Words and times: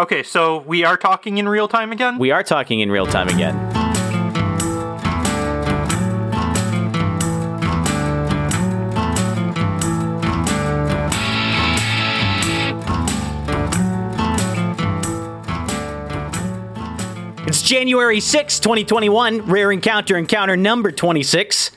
Okay, 0.00 0.22
so 0.22 0.58
we 0.58 0.84
are 0.84 0.96
talking 0.96 1.38
in 1.38 1.48
real 1.48 1.66
time 1.66 1.90
again? 1.90 2.18
We 2.18 2.30
are 2.30 2.44
talking 2.44 2.78
in 2.78 2.88
real 2.88 3.04
time 3.04 3.26
again. 3.26 3.56
It's 17.48 17.60
January 17.62 18.20
6, 18.20 18.60
2021, 18.60 19.46
rare 19.46 19.72
encounter, 19.72 20.16
encounter 20.16 20.56
number 20.56 20.92
26, 20.92 21.72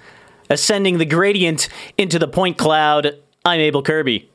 ascending 0.48 1.00
the 1.00 1.06
gradient 1.06 1.70
into 1.98 2.20
the 2.20 2.28
point 2.28 2.60
cloud. 2.60 3.18
I'm 3.44 3.60
Able 3.60 3.82
Kirby. 3.82 4.31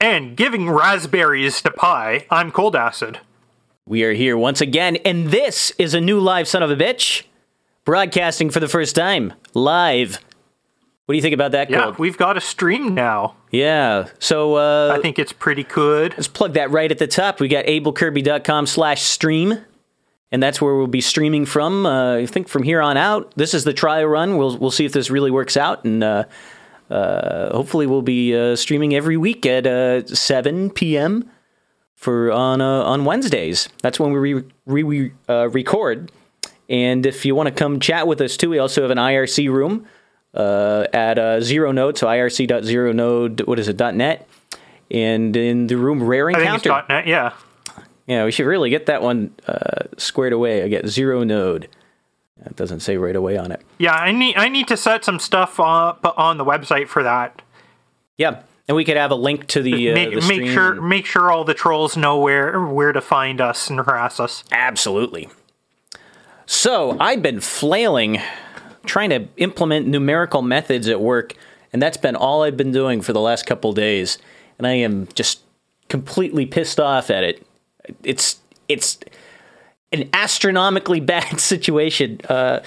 And 0.00 0.36
giving 0.36 0.70
raspberries 0.70 1.60
to 1.62 1.70
pie, 1.70 2.26
I'm 2.30 2.52
Cold 2.52 2.76
Acid. 2.76 3.18
We 3.84 4.04
are 4.04 4.12
here 4.12 4.36
once 4.36 4.60
again, 4.60 4.96
and 5.04 5.28
this 5.28 5.72
is 5.78 5.92
a 5.94 6.00
new 6.00 6.20
live 6.20 6.46
son 6.46 6.62
of 6.62 6.70
a 6.70 6.76
bitch, 6.76 7.24
broadcasting 7.84 8.50
for 8.50 8.60
the 8.60 8.68
first 8.68 8.94
time, 8.94 9.32
live. 9.54 10.20
What 11.06 11.14
do 11.14 11.16
you 11.16 11.22
think 11.22 11.34
about 11.34 11.52
that, 11.52 11.68
Yeah, 11.70 11.84
Cold? 11.84 11.98
we've 11.98 12.18
got 12.18 12.36
a 12.36 12.40
stream 12.40 12.94
now. 12.94 13.34
Yeah, 13.50 14.08
so 14.20 14.54
uh, 14.56 14.94
I 14.96 15.00
think 15.00 15.18
it's 15.18 15.32
pretty 15.32 15.64
good. 15.64 16.12
let's 16.16 16.28
plug 16.28 16.52
that 16.52 16.70
right 16.70 16.90
at 16.92 16.98
the 16.98 17.06
top. 17.08 17.40
We 17.40 17.48
got 17.48 17.64
ablekirby.com 17.64 18.66
slash 18.66 19.02
stream, 19.02 19.58
and 20.30 20.40
that's 20.40 20.60
where 20.60 20.76
we'll 20.76 20.86
be 20.86 21.00
streaming 21.00 21.44
from. 21.46 21.86
Uh, 21.86 22.16
I 22.18 22.26
think 22.26 22.46
from 22.46 22.62
here 22.62 22.80
on 22.82 22.96
out, 22.98 23.32
this 23.36 23.52
is 23.54 23.64
the 23.64 23.72
trial 23.72 24.04
run. 24.06 24.36
We'll, 24.36 24.58
we'll 24.58 24.70
see 24.70 24.84
if 24.84 24.92
this 24.92 25.10
really 25.10 25.30
works 25.32 25.56
out, 25.56 25.84
and 25.84 26.04
uh, 26.04 26.24
uh, 26.90 27.50
hopefully 27.54 27.86
we'll 27.86 28.02
be 28.02 28.34
uh, 28.36 28.56
streaming 28.56 28.94
every 28.94 29.16
week 29.16 29.44
at 29.46 29.66
uh, 29.66 30.06
7 30.06 30.70
p.m. 30.70 31.30
for 31.94 32.32
on 32.32 32.60
uh, 32.60 32.82
on 32.82 33.04
Wednesdays. 33.04 33.68
That's 33.82 33.98
when 34.00 34.12
we 34.12 34.18
re- 34.66 34.82
re- 34.82 35.12
uh, 35.28 35.48
record. 35.50 36.10
And 36.68 37.06
if 37.06 37.24
you 37.24 37.34
want 37.34 37.48
to 37.48 37.54
come 37.54 37.80
chat 37.80 38.06
with 38.06 38.20
us 38.20 38.36
too, 38.36 38.50
we 38.50 38.58
also 38.58 38.82
have 38.82 38.90
an 38.90 38.98
IRC 38.98 39.50
room 39.50 39.86
uh, 40.34 40.86
at 40.92 41.18
uh, 41.18 41.40
zero 41.40 41.72
node, 41.72 41.96
so 41.96 42.06
irc.zeronode, 42.06 43.46
what 43.46 43.58
is 43.58 43.68
it, 43.68 43.76
dot 43.76 43.94
.net. 43.94 44.28
And 44.90 45.36
in 45.36 45.66
the 45.66 45.76
room 45.76 46.02
Rare 46.02 46.30
I 46.30 46.34
think 46.34 46.54
it's 46.54 46.66
Encounter. 46.66 46.86
.NET, 46.88 47.06
yeah. 47.06 47.32
Yeah, 48.06 48.24
we 48.24 48.32
should 48.32 48.46
really 48.46 48.70
get 48.70 48.86
that 48.86 49.02
one 49.02 49.34
uh, 49.46 49.84
squared 49.98 50.32
away. 50.32 50.62
I 50.62 50.68
get 50.68 50.86
zero 50.88 51.24
node. 51.24 51.68
That 52.44 52.56
doesn't 52.56 52.80
say 52.80 52.96
right 52.96 53.16
away 53.16 53.36
on 53.36 53.50
it. 53.52 53.62
Yeah, 53.78 53.94
I 53.94 54.12
need 54.12 54.36
I 54.36 54.48
need 54.48 54.68
to 54.68 54.76
set 54.76 55.04
some 55.04 55.18
stuff 55.18 55.58
up 55.58 56.14
on 56.16 56.38
the 56.38 56.44
website 56.44 56.88
for 56.88 57.02
that. 57.02 57.42
Yeah, 58.16 58.42
and 58.68 58.76
we 58.76 58.84
could 58.84 58.96
have 58.96 59.10
a 59.10 59.16
link 59.16 59.46
to 59.48 59.62
the, 59.62 59.90
uh, 59.90 59.94
make 59.94 60.10
the 60.14 60.26
make 60.28 60.50
sure 60.50 60.72
and- 60.72 60.88
make 60.88 61.06
sure 61.06 61.30
all 61.30 61.44
the 61.44 61.54
trolls 61.54 61.96
know 61.96 62.18
where 62.18 62.60
where 62.60 62.92
to 62.92 63.00
find 63.00 63.40
us 63.40 63.68
and 63.68 63.80
harass 63.80 64.20
us. 64.20 64.44
Absolutely. 64.52 65.28
So 66.46 66.96
I've 66.98 67.22
been 67.22 67.40
flailing, 67.40 68.20
trying 68.86 69.10
to 69.10 69.28
implement 69.36 69.86
numerical 69.86 70.40
methods 70.40 70.88
at 70.88 71.00
work, 71.00 71.34
and 71.72 71.82
that's 71.82 71.98
been 71.98 72.16
all 72.16 72.42
I've 72.42 72.56
been 72.56 72.72
doing 72.72 73.02
for 73.02 73.12
the 73.12 73.20
last 73.20 73.46
couple 73.46 73.72
days. 73.72 74.18
And 74.56 74.66
I 74.66 74.72
am 74.72 75.08
just 75.14 75.40
completely 75.88 76.46
pissed 76.46 76.80
off 76.80 77.10
at 77.10 77.24
it. 77.24 77.46
It's 78.02 78.38
it's 78.68 78.98
an 79.92 80.08
astronomically 80.12 81.00
bad 81.14 81.40
situation. 81.40 82.20
Uh, 82.28 82.60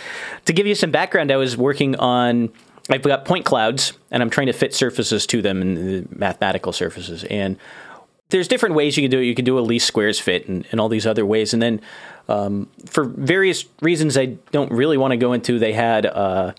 to 0.46 0.54
give 0.54 0.68
you 0.68 0.76
some 0.76 0.92
background, 0.92 1.32
I 1.32 1.38
was 1.38 1.58
working 1.58 1.96
on. 1.96 2.50
I've 2.90 3.04
got 3.04 3.26
point 3.26 3.46
clouds, 3.46 3.94
and 4.10 4.22
I'm 4.22 4.30
trying 4.30 4.48
to 4.48 4.54
fit 4.54 4.74
surfaces 4.74 5.26
to 5.28 5.42
them, 5.42 5.62
and 5.62 5.78
the 5.78 6.08
mathematical 6.12 6.74
surfaces. 6.74 7.24
And 7.26 7.58
there's 8.32 8.48
different 8.48 8.76
ways 8.76 8.98
you 8.98 9.04
can 9.04 9.12
do 9.12 9.20
it. 9.20 9.26
You 9.26 9.36
can 9.36 9.46
do 9.46 9.60
a 9.60 9.62
least 9.62 9.86
squares 9.86 10.20
fit 10.20 10.48
and, 10.48 10.66
and 10.72 10.82
all 10.82 10.90
these 10.90 11.06
other 11.06 11.26
ways. 11.26 11.54
And 11.54 11.62
then 11.62 11.82
um, 12.28 12.70
for 12.86 13.04
various 13.04 13.66
reasons 13.82 14.18
I 14.18 14.38
don't 14.52 14.72
really 14.72 14.98
want 14.98 15.12
to 15.12 15.18
go 15.18 15.34
into, 15.34 15.60
they 15.60 15.74
had 15.74 16.06
uh, 16.06 16.54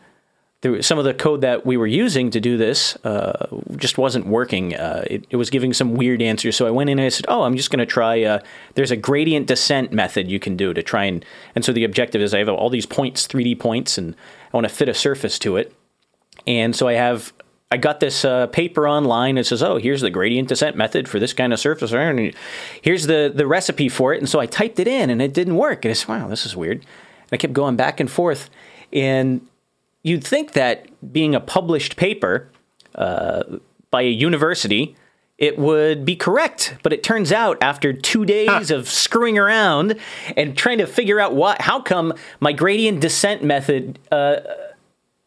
some 0.80 0.98
of 0.98 1.05
the 1.05 1.12
code 1.12 1.41
that 1.41 1.66
we 1.66 1.77
were 1.77 1.88
using 1.88 2.30
to 2.30 2.40
do 2.40 2.56
this 2.56 2.96
uh, 3.05 3.46
just 3.77 3.98
wasn't 3.98 4.27
working. 4.27 4.77
Uh, 4.77 5.05
it, 5.11 5.27
it 5.30 5.36
was 5.36 5.50
giving 5.50 5.73
some 5.73 5.95
weird 5.95 6.23
answers. 6.23 6.55
So 6.55 6.67
I 6.67 6.70
went 6.70 6.89
in 6.89 7.00
and 7.00 7.06
I 7.06 7.08
said, 7.08 7.27
"Oh, 7.28 7.42
I'm 7.42 7.56
just 7.56 7.70
going 7.70 7.80
to 7.80 7.86
try." 7.86 8.23
Uh, 8.23 8.39
there's 8.74 8.92
a 8.92 8.96
gradient 8.96 9.48
descent 9.48 9.92
method 9.92 10.30
you 10.30 10.39
can 10.39 10.56
do 10.56 10.72
to 10.72 10.83
try 10.83 11.05
and 11.05 11.24
and 11.56 11.64
so 11.64 11.72
the 11.72 11.83
objective 11.83 12.22
is 12.22 12.33
I 12.33 12.39
have 12.39 12.48
all 12.48 12.70
these 12.70 12.86
points, 12.86 13.27
3D 13.27 13.58
points, 13.58 13.98
and 13.98 14.14
I 14.52 14.56
want 14.56 14.68
to 14.68 14.72
fit 14.72 14.89
a 14.89 14.95
surface 14.95 15.39
to 15.40 15.56
it. 15.56 15.74
And 16.46 16.77
so 16.77 16.86
I 16.86 16.95
have 16.95 17.33
I 17.72 17.77
got 17.78 18.01
this 18.01 18.24
uh, 18.24 18.46
paper 18.48 18.86
online. 18.86 19.39
It 19.39 19.46
says, 19.46 19.64
"Oh, 19.64 19.78
here's 19.78 20.02
the 20.02 20.11
gradient 20.11 20.48
descent 20.48 20.77
method 20.77 21.08
for 21.08 21.18
this 21.18 21.33
kind 21.33 21.52
of 21.52 21.58
surface, 21.58 21.90
and 21.92 22.33
here's 22.83 23.06
the 23.06 23.33
the 23.34 23.48
recipe 23.48 23.89
for 23.89 24.14
it." 24.14 24.18
And 24.18 24.28
so 24.28 24.39
I 24.39 24.46
typed 24.46 24.78
it 24.78 24.86
in, 24.86 25.11
and 25.11 25.20
it 25.20 25.34
didn't 25.34 25.56
work. 25.56 25.84
And 25.84 25.90
I 25.90 25.95
said, 25.95 26.08
"Wow, 26.08 26.28
this 26.28 26.46
is 26.46 26.55
weird." 26.55 26.78
And 26.78 27.33
I 27.33 27.36
kept 27.36 27.52
going 27.52 27.74
back 27.74 27.98
and 27.98 28.08
forth, 28.08 28.48
and 28.92 29.40
you'd 30.02 30.24
think 30.24 30.52
that 30.52 30.86
being 31.13 31.35
a 31.35 31.40
published 31.40 31.96
paper 31.96 32.48
uh, 32.95 33.42
by 33.90 34.02
a 34.02 34.11
university, 34.11 34.96
it 35.39 35.58
would 35.58 36.05
be 36.05 36.14
correct. 36.14 36.77
But 36.83 36.92
it 36.92 37.02
turns 37.02 37.33
out 37.33 37.58
after 37.63 37.92
two 37.92 38.24
days 38.24 38.70
of 38.70 38.89
screwing 38.89 39.39
around 39.39 39.98
and 40.36 40.57
trying 40.57 40.79
to 40.79 40.86
figure 40.86 41.18
out 41.18 41.35
what, 41.35 41.63
how 41.63 41.80
come 41.80 42.14
my 42.40 42.52
gradient 42.52 43.01
descent 43.01 43.42
method 43.42 43.98
uh, 44.11 44.36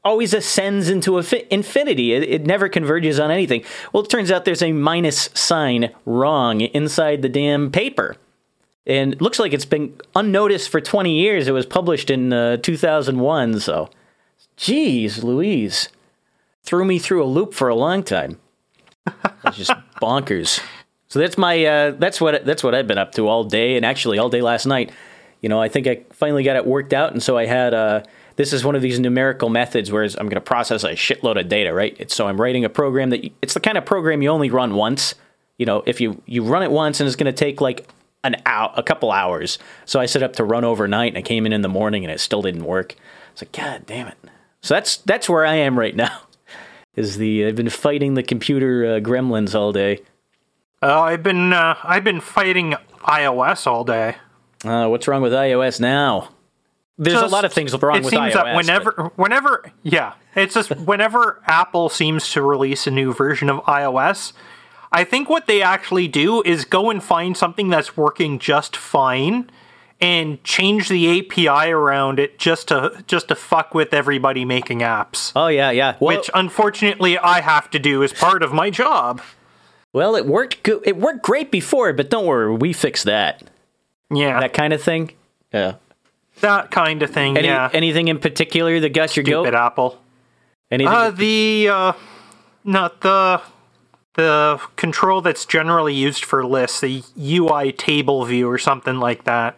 always 0.04 0.34
ascends 0.34 0.88
into 0.88 1.18
a 1.18 1.24
fi- 1.24 1.48
infinity. 1.50 2.14
It, 2.14 2.24
it 2.24 2.46
never 2.46 2.70
converges 2.70 3.20
on 3.20 3.32
anything. 3.32 3.64
Well, 3.92 4.04
it 4.04 4.10
turns 4.10 4.32
out 4.32 4.46
there's 4.46 4.62
a 4.62 4.72
minus 4.72 5.30
sign 5.34 5.92
wrong 6.06 6.62
inside 6.62 7.22
the 7.22 7.30
damn 7.30 7.72
paper. 7.72 8.16
And 8.88 9.14
it 9.14 9.22
looks 9.22 9.40
like 9.40 9.52
it's 9.52 9.66
been 9.66 10.00
unnoticed 10.16 10.70
for 10.70 10.80
20 10.80 11.12
years. 11.12 11.48
It 11.48 11.54
was 11.54 11.66
published 11.66 12.12
in 12.12 12.32
uh, 12.32 12.58
2001, 12.58 13.60
so. 13.60 13.90
Jeez 14.58 15.24
Louise. 15.24 15.90
Threw 16.64 16.86
me 16.86 17.00
through 17.00 17.24
a 17.24 17.26
loop 17.26 17.54
for 17.54 17.70
a 17.70 17.76
long 17.76 18.04
time. 18.04 18.40
It's 19.46 19.58
just 19.58 19.72
bonkers. 20.02 20.62
So 21.08 21.20
that's 21.20 21.38
my 21.38 21.64
uh, 21.64 21.92
that's 21.92 22.20
what 22.20 22.46
that's 22.46 22.64
what 22.64 22.74
I've 22.74 22.88
been 22.88 22.98
up 22.98 23.14
to 23.14 23.28
all 23.28 23.44
day 23.44 23.78
and 23.78 23.86
actually 23.86 24.18
all 24.18 24.30
day 24.30 24.42
last 24.42 24.66
night. 24.66 24.92
You 25.42 25.50
know, 25.50 25.62
I 25.62 25.70
think 25.70 25.88
I 25.88 26.02
finally 26.12 26.44
got 26.44 26.56
it 26.56 26.66
worked 26.66 26.94
out 26.94 27.12
and 27.12 27.22
so 27.22 27.38
I 27.38 27.46
had 27.46 27.74
uh, 27.74 28.04
this 28.36 28.52
is 28.52 28.66
one 28.66 28.76
of 28.76 28.82
these 28.82 29.00
numerical 29.00 29.50
methods 29.50 29.92
where 29.92 30.04
I'm 30.04 30.28
going 30.28 30.32
to 30.32 30.42
process 30.42 30.84
a 30.84 30.90
shitload 30.90 31.40
of 31.40 31.48
data, 31.48 31.74
right? 31.74 31.96
It's, 32.00 32.16
so 32.16 32.28
I'm 32.28 32.42
writing 32.42 32.66
a 32.66 32.70
program 32.70 33.12
that 33.12 33.30
it's 33.42 33.54
the 33.54 33.60
kind 33.60 33.78
of 33.78 33.86
program 33.86 34.22
you 34.22 34.30
only 34.30 34.50
run 34.50 34.76
once. 34.76 35.16
You 35.58 35.66
know, 35.66 35.84
if 35.86 36.02
you 36.02 36.22
you 36.26 36.44
run 36.44 36.64
it 36.64 36.72
once 36.72 37.00
and 37.00 37.08
it's 37.08 37.16
going 37.16 37.32
to 37.34 37.38
take 37.38 37.62
like 37.62 37.88
an 38.24 38.36
hour, 38.46 38.74
a 38.76 38.84
couple 38.84 39.12
hours. 39.12 39.60
So 39.86 40.00
I 40.00 40.08
set 40.08 40.24
up 40.24 40.34
to 40.34 40.44
run 40.44 40.66
overnight 40.66 41.10
and 41.10 41.18
I 41.18 41.22
came 41.22 41.46
in 41.46 41.54
in 41.54 41.62
the 41.62 41.70
morning 41.70 42.04
and 42.04 42.12
it 42.12 42.20
still 42.20 42.42
didn't 42.42 42.66
work. 42.66 42.96
It's 43.32 43.42
like, 43.42 43.52
God 43.52 43.86
damn 43.86 44.08
it. 44.08 44.18
So 44.66 44.74
that's 44.74 44.98
that's 44.98 45.30
where 45.30 45.46
I 45.46 45.58
am 45.58 45.78
right 45.78 45.96
now. 45.96 46.22
Is 46.96 47.18
the 47.18 47.46
I've 47.46 47.56
been 47.56 47.70
fighting 47.70 48.16
the 48.16 48.24
computer 48.24 48.96
uh, 48.96 49.00
gremlins 49.00 49.54
all 49.54 49.72
day. 49.72 50.00
Uh, 50.82 51.02
I've 51.02 51.22
been 51.22 51.54
uh, 51.54 51.76
I've 51.84 52.04
been 52.04 52.20
fighting 52.20 52.74
iOS 53.04 53.68
all 53.68 53.84
day. 53.84 54.16
Uh, 54.64 54.88
what's 54.88 55.08
wrong 55.08 55.22
with 55.22 55.34
iOS 55.34 55.80
now? 55.80 56.30
There's 56.98 57.22
a 57.22 57.28
lot 57.28 57.46
of 57.46 57.54
things 57.54 57.74
wrong 57.80 58.02
with 58.02 58.06
iOS. 58.06 58.08
it 58.08 58.10
seems 58.10 58.34
that 58.34 58.56
whenever 58.56 58.92
but- 58.94 59.18
whenever 59.20 59.72
yeah 59.84 60.14
it's 60.36 60.56
just 60.56 60.72
whenever 60.78 61.44
apple 61.46 61.90
seems 61.90 62.32
to 62.32 62.42
release 62.42 62.88
a 62.88 62.92
new 62.92 63.14
version 63.14 63.50
of 63.50 63.62
ios 63.66 64.32
i 64.94 65.04
think 65.04 65.30
what 65.30 65.46
they 65.46 65.62
actually 65.62 66.08
do 66.08 66.42
is 66.44 66.64
go 66.64 66.90
and 66.90 67.04
find 67.04 67.36
something 67.36 67.68
that's 67.68 67.98
working 67.98 68.40
just 68.40 68.78
fine 68.78 69.50
and 70.02 70.44
change 70.44 70.90
the 70.90 71.20
api 71.20 71.48
around 71.48 72.20
it 72.20 72.38
just 72.38 72.68
to 72.68 73.04
just 73.08 73.30
to 73.30 73.36
fuck 73.36 73.74
with 73.74 73.94
everybody 73.94 74.44
making 74.46 74.80
apps 74.80 75.32
oh 75.36 75.48
yeah, 75.48 75.72
yeah. 75.72 75.96
Well, 76.00 76.18
which 76.18 76.30
unfortunately 76.34 77.18
i 77.18 77.42
have 77.42 77.70
to 77.72 77.80
do 77.80 78.04
as 78.04 78.12
part 78.14 78.44
of 78.44 78.52
my 78.54 78.70
job 78.70 79.22
well, 79.94 80.18
it 80.18 80.26
worked. 80.26 80.62
Go- 80.64 80.82
it 80.84 80.98
worked 80.98 81.24
great 81.24 81.52
before, 81.52 81.94
but 81.94 82.10
don't 82.10 82.26
worry, 82.26 82.54
we 82.54 82.74
fixed 82.74 83.06
that. 83.06 83.44
yeah 84.12 84.42
That 84.42 84.52
kind 84.52 84.74
of 84.74 84.84
thing. 84.84 85.12
Yeah. 85.54 85.76
that 86.42 86.70
kind 86.70 87.02
of 87.02 87.10
thing 87.12 87.38
Any, 87.38 87.48
yeah 87.48 87.70
Anything 87.72 88.10
in 88.10 88.20
particular 88.20 88.78
that 88.82 88.90
got 88.90 89.16
your 89.16 89.24
goat? 89.24 89.54
apple 89.56 90.02
Anything? 90.70 90.94
Uh, 90.94 91.12
the 91.12 91.70
uh, 91.72 91.94
not 92.66 93.00
the 93.02 93.42
the 94.16 94.60
control 94.76 95.22
that's 95.22 95.46
generally 95.46 95.94
used 95.94 96.26
for 96.26 96.46
lists, 96.46 96.82
the 96.82 97.02
UI 97.18 97.72
table 97.72 98.26
view 98.26 98.50
or 98.50 98.58
something 98.58 98.98
like 99.00 99.24
that. 99.26 99.58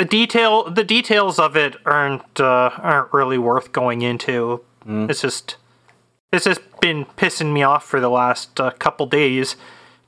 The 0.00 0.06
detail, 0.06 0.70
the 0.70 0.82
details 0.82 1.38
of 1.38 1.58
it 1.58 1.76
aren't 1.84 2.40
uh, 2.40 2.70
aren't 2.78 3.12
really 3.12 3.36
worth 3.36 3.70
going 3.70 4.00
into. 4.00 4.64
It's 5.10 5.20
just 5.20 5.56
it's 6.32 6.46
just 6.46 6.62
been 6.80 7.04
pissing 7.04 7.52
me 7.52 7.62
off 7.62 7.84
for 7.84 8.00
the 8.00 8.08
last 8.08 8.58
uh, 8.58 8.70
couple 8.70 9.04
days, 9.04 9.56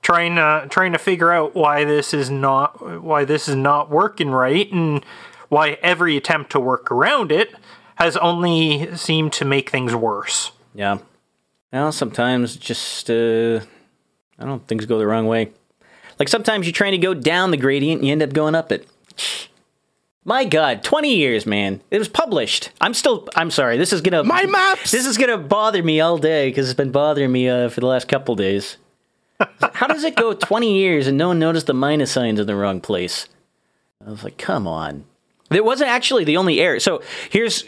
trying 0.00 0.36
to 0.36 0.66
trying 0.70 0.92
to 0.92 0.98
figure 0.98 1.30
out 1.30 1.54
why 1.54 1.84
this 1.84 2.14
is 2.14 2.30
not 2.30 3.02
why 3.02 3.26
this 3.26 3.48
is 3.48 3.54
not 3.54 3.90
working 3.90 4.30
right, 4.30 4.72
and 4.72 5.04
why 5.50 5.76
every 5.82 6.16
attempt 6.16 6.52
to 6.52 6.58
work 6.58 6.90
around 6.90 7.30
it 7.30 7.54
has 7.96 8.16
only 8.16 8.96
seemed 8.96 9.34
to 9.34 9.44
make 9.44 9.68
things 9.68 9.94
worse. 9.94 10.52
Yeah. 10.74 11.00
Well, 11.70 11.92
sometimes 11.92 12.56
just 12.56 13.10
uh, 13.10 13.60
I 14.38 14.38
don't 14.38 14.48
know, 14.48 14.62
things 14.66 14.86
go 14.86 14.98
the 14.98 15.06
wrong 15.06 15.26
way. 15.26 15.50
Like 16.18 16.28
sometimes 16.28 16.64
you're 16.64 16.72
trying 16.72 16.92
to 16.92 16.98
go 16.98 17.12
down 17.12 17.50
the 17.50 17.58
gradient 17.58 17.98
and 17.98 18.06
you 18.06 18.12
end 18.12 18.22
up 18.22 18.32
going 18.32 18.54
up 18.54 18.72
it. 18.72 18.88
My 20.24 20.44
God, 20.44 20.84
20 20.84 21.16
years, 21.16 21.46
man. 21.46 21.80
It 21.90 21.98
was 21.98 22.08
published. 22.08 22.70
I'm 22.80 22.94
still, 22.94 23.28
I'm 23.34 23.50
sorry. 23.50 23.76
This 23.76 23.92
is 23.92 24.00
going 24.00 24.12
to. 24.12 24.22
My 24.22 24.46
maps! 24.46 24.92
This 24.92 25.04
is 25.06 25.19
going 25.19 25.30
to 25.30 25.38
bother 25.38 25.82
me 25.82 26.00
all 26.00 26.16
day 26.19 26.48
because 26.48 26.69
it's 26.69 26.76
been 26.76 26.92
bothering 26.92 27.32
me 27.32 27.48
uh, 27.48 27.69
for 27.69 27.80
the 27.80 27.86
last 27.86 28.06
couple 28.06 28.36
days. 28.36 28.76
How 29.74 29.88
does 29.88 30.04
it 30.04 30.14
go 30.14 30.32
20 30.32 30.72
years 30.78 31.08
and 31.08 31.19
no 31.19 31.28
one 31.28 31.40
noticed 31.40 31.66
the 31.66 31.74
minus 31.74 32.12
signs 32.12 32.38
in 32.38 32.46
the 32.46 32.54
wrong 32.54 32.80
place? 32.80 33.28
I 34.06 34.10
was 34.10 34.22
like, 34.22 34.38
come 34.38 34.69
on. 34.69 35.04
It 35.50 35.64
wasn't 35.64 35.90
actually 35.90 36.22
the 36.25 36.36
only 36.36 36.60
error. 36.60 36.78
So 36.78 37.02
here's 37.30 37.64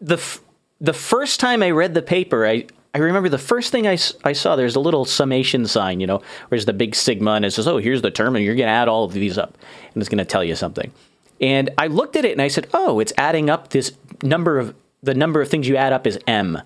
the 0.00 0.14
f- 0.16 0.40
the 0.80 0.92
first 0.92 1.40
time 1.40 1.62
I 1.64 1.70
read 1.72 1.94
the 1.94 2.02
paper, 2.02 2.46
I, 2.46 2.66
I 2.94 2.98
remember 2.98 3.28
the 3.28 3.38
first 3.38 3.72
thing 3.72 3.88
I, 3.88 3.94
s- 3.94 4.14
I 4.22 4.32
saw, 4.32 4.54
there's 4.54 4.76
a 4.76 4.80
little 4.80 5.04
summation 5.04 5.66
sign, 5.66 5.98
you 5.98 6.06
know, 6.06 6.22
where's 6.48 6.64
the 6.66 6.72
big 6.72 6.94
sigma, 6.94 7.32
and 7.32 7.44
it 7.44 7.50
says, 7.50 7.66
oh, 7.66 7.78
here's 7.78 8.02
the 8.02 8.12
term, 8.12 8.36
and 8.36 8.44
you're 8.44 8.54
going 8.54 8.68
to 8.68 8.72
add 8.72 8.86
all 8.88 9.02
of 9.04 9.12
these 9.12 9.36
up, 9.36 9.58
and 9.92 10.00
it's 10.00 10.08
going 10.08 10.18
to 10.18 10.24
tell 10.24 10.44
you 10.44 10.54
something. 10.54 10.92
And 11.40 11.70
I 11.78 11.86
looked 11.86 12.16
at 12.16 12.24
it 12.24 12.32
and 12.32 12.42
I 12.42 12.48
said, 12.48 12.66
oh, 12.72 13.00
it's 13.00 13.12
adding 13.16 13.48
up 13.48 13.70
this 13.70 13.92
number 14.22 14.58
of, 14.58 14.74
the 15.02 15.14
number 15.14 15.40
of 15.40 15.48
things 15.48 15.68
you 15.68 15.76
add 15.76 15.92
up 15.92 16.06
is 16.06 16.18
M. 16.26 16.60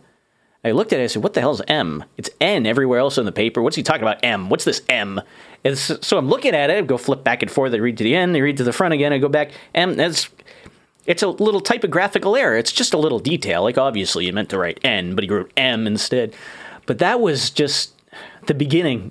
I 0.65 0.71
looked 0.71 0.93
at 0.93 1.01
it. 1.01 1.05
I 1.05 1.07
said, 1.09 1.23
"What 1.23 1.35
the 1.35 1.41
hell 1.41 1.53
is 1.53 1.63
M? 1.67 2.05
It's 2.17 2.31
N 2.41 2.67
everywhere 2.67 3.01
else 3.01 3.19
in 3.19 3.25
the 3.25 3.33
paper. 3.33 3.61
What's 3.61 3.75
he 3.75 3.83
talking 3.83 4.03
about? 4.03 4.25
M? 4.25 4.49
What's 4.49 4.65
this 4.65 4.81
M?" 4.89 5.21
And 5.65 5.77
so, 5.77 5.99
so 6.01 6.19
I'm 6.19 6.29
looking 6.29 6.55
at 6.55 6.71
it. 6.71 6.79
I 6.79 6.81
go 6.83 6.97
flip 6.97 7.25
back 7.25 7.43
and 7.43 7.51
forth. 7.51 7.75
I 7.75 7.79
read 7.79 7.99
to 7.99 8.05
the 8.05 8.15
end. 8.15 8.37
I 8.37 8.41
read 8.41 8.59
to 8.59 8.65
the 8.65 8.73
front 8.73 8.95
again. 8.95 9.13
I 9.13 9.19
go 9.19 9.29
back. 9.29 9.51
M. 9.75 9.97
That's 9.97 10.29
it's 11.05 11.23
a 11.23 11.29
little 11.29 11.61
typographical 11.61 12.37
error. 12.37 12.57
It's 12.57 12.71
just 12.71 12.95
a 12.95 12.99
little 12.99 13.19
detail. 13.19 13.65
Like 13.65 13.77
obviously 13.77 14.27
you 14.27 14.33
meant 14.33 14.51
to 14.51 14.59
write 14.59 14.79
N, 14.85 15.17
but 15.17 15.25
he 15.25 15.31
wrote 15.31 15.53
M 15.57 15.87
instead. 15.87 16.35
But 16.87 16.99
that 16.99 17.21
was 17.21 17.51
just 17.51 18.01
the 18.47 18.55
beginning. 18.55 19.11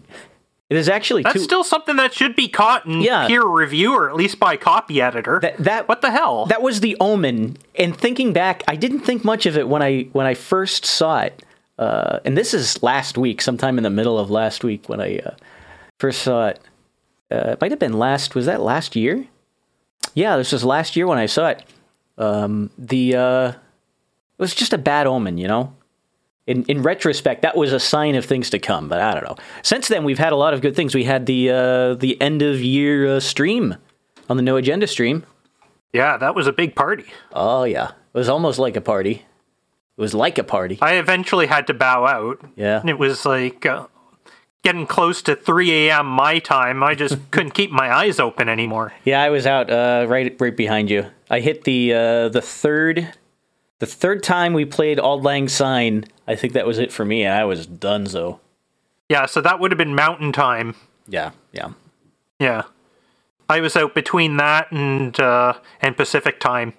It 0.72 0.78
is 0.78 0.88
actually 0.88 1.24
That's 1.24 1.34
two. 1.34 1.40
still 1.42 1.64
something 1.66 1.98
that 1.98 2.14
should 2.14 2.34
be 2.34 2.48
caught 2.48 2.86
in 2.86 3.02
Yeah. 3.02 3.28
peer 3.28 3.46
review 3.46 3.94
or 3.94 4.10
at 4.10 4.16
least 4.16 4.40
by 4.40 4.56
copy 4.56 5.02
editor. 5.02 5.38
That- 5.42 5.58
that- 5.58 5.90
what 5.90 6.02
the 6.02 6.12
hell? 6.12 6.46
that 6.46 6.62
was 6.62 6.80
the 6.80 6.96
omen. 7.02 7.58
And 7.78 7.94
thinking 7.96 8.32
back, 8.32 8.64
I 8.70 8.78
didn't 8.78 9.02
think 9.02 9.26
much 9.26 9.46
of 9.46 9.58
it 9.58 9.68
when 9.68 9.82
I 9.84 10.04
when 10.14 10.26
I 10.26 10.34
first 10.34 10.86
saw 10.86 11.20
it. 11.20 11.44
Uh, 11.78 12.20
and 12.24 12.38
this 12.38 12.54
is 12.54 12.82
last 12.82 13.18
week, 13.18 13.42
sometime 13.42 13.78
in 13.78 13.84
the 13.84 13.90
middle 13.90 14.18
of 14.18 14.32
last 14.32 14.64
week 14.64 14.88
when 14.88 15.02
I 15.02 15.18
uh, 15.20 15.32
first 16.00 16.22
saw 16.22 16.48
it. 16.48 16.60
Uh, 17.30 17.52
it 17.52 17.60
might 17.62 17.72
have 17.72 17.80
been 17.80 18.00
last. 18.00 18.34
Was 18.34 18.46
that 18.46 18.62
last 18.62 18.96
year? 18.96 19.26
Yeah, 20.14 20.38
this 20.38 20.54
was 20.54 20.64
last 20.64 20.96
year 20.96 21.06
when 21.06 21.18
I 21.18 21.26
saw 21.26 21.48
it. 21.50 21.64
Um, 22.18 22.70
the 22.78 23.16
uh, 23.18 23.48
it 23.50 23.56
was 24.38 24.56
just 24.56 24.72
a 24.72 24.78
bad 24.78 25.06
omen, 25.06 25.38
you 25.38 25.50
know. 25.50 25.74
In 26.48 26.64
in 26.66 26.82
retrospect, 26.82 27.44
that 27.44 27.56
was 27.56 27.72
a 27.72 27.80
sign 27.80 28.16
of 28.16 28.26
things 28.26 28.50
to 28.50 28.60
come. 28.60 28.90
But 28.90 29.00
I 29.00 29.14
don't 29.14 29.24
know. 29.24 29.36
Since 29.62 29.88
then, 29.88 30.04
we've 30.04 30.18
had 30.20 30.34
a 30.34 30.36
lot 30.36 30.54
of 30.54 30.62
good 30.62 30.76
things. 30.76 30.96
We 30.96 31.04
had 31.04 31.26
the 31.28 31.50
uh, 31.52 31.94
the 31.96 32.20
end 32.22 32.42
of 32.42 32.62
year 32.62 33.08
uh, 33.16 33.20
stream 33.20 33.76
on 34.30 34.38
the 34.38 34.44
No 34.44 34.56
Agenda 34.58 34.88
stream. 34.88 35.24
yeah, 35.94 36.18
that 36.18 36.34
was 36.36 36.48
a 36.48 36.52
big 36.54 36.76
party. 36.76 37.06
Oh 37.34 37.64
yeah, 37.64 37.90
it 37.90 38.18
was 38.18 38.28
almost 38.30 38.58
like 38.60 38.76
a 38.76 38.82
party. 38.82 39.24
It 39.98 40.02
was 40.02 40.14
like 40.16 40.38
a 40.40 40.44
party. 40.44 40.80
I 40.82 40.94
eventually 40.94 41.46
had 41.46 41.68
to 41.68 41.74
bow 41.76 42.06
out. 42.08 42.40
Yeah. 42.56 42.82
It 42.88 42.98
was 42.98 43.24
like 43.26 43.66
uh, 43.66 43.86
getting 44.64 44.88
close 44.88 45.22
to 45.24 45.36
3 45.36 45.90
a.m. 45.90 46.08
my 46.08 46.40
time. 46.40 46.82
I 46.82 46.96
just 46.96 47.18
couldn't 47.32 47.52
keep 47.52 47.70
my 47.72 47.94
eyes 47.94 48.20
open 48.20 48.50
anymore. 48.50 48.94
Yeah, 49.04 49.22
I 49.22 49.30
was 49.30 49.46
out 49.46 49.70
uh, 49.70 50.08
right 50.10 50.36
right 50.40 50.56
behind 50.58 50.90
you. 50.90 51.06
I 51.30 51.40
hit 51.40 51.66
the 51.66 51.94
uh, 51.94 52.30
the 52.30 52.42
third 52.42 53.14
the 53.78 53.86
third 53.86 54.24
time 54.24 54.54
we 54.54 54.66
played 54.66 55.00
Auld 55.00 55.24
Lang 55.24 55.48
Syne. 55.48 56.06
I 56.32 56.36
think 56.36 56.54
that 56.54 56.66
was 56.66 56.80
it 56.80 56.92
for 56.92 57.04
me, 57.04 57.24
and 57.24 57.34
I 57.34 57.44
was 57.44 57.68
donezo. 57.68 58.40
Yeah, 59.10 59.26
so 59.26 59.42
that 59.42 59.60
would 59.60 59.72
have 59.72 59.78
been 59.78 59.96
mountain 59.96 60.32
time. 60.32 60.76
Yeah, 61.08 61.32
yeah. 61.52 61.74
Yeah. 62.40 62.64
I 63.50 63.60
was 63.60 63.76
out 63.76 63.94
between 63.94 64.38
that 64.38 64.72
and 64.72 65.20
uh, 65.20 65.54
and 65.82 65.98
Pacific 65.98 66.40
time. 66.40 66.74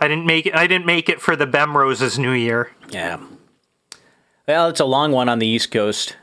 I 0.00 0.08
didn't 0.08 0.26
make 0.26 0.46
it 0.46 0.56
I 0.56 0.66
didn't 0.66 0.86
make 0.86 1.08
it 1.08 1.20
for 1.20 1.36
the 1.36 1.46
Bemroses 1.46 2.18
New 2.18 2.32
Year. 2.32 2.72
Yeah. 2.90 3.20
Well, 4.48 4.68
it's 4.68 4.80
a 4.80 4.84
long 4.84 5.12
one 5.12 5.28
on 5.28 5.38
the 5.38 5.46
East 5.46 5.70
Coast. 5.70 6.16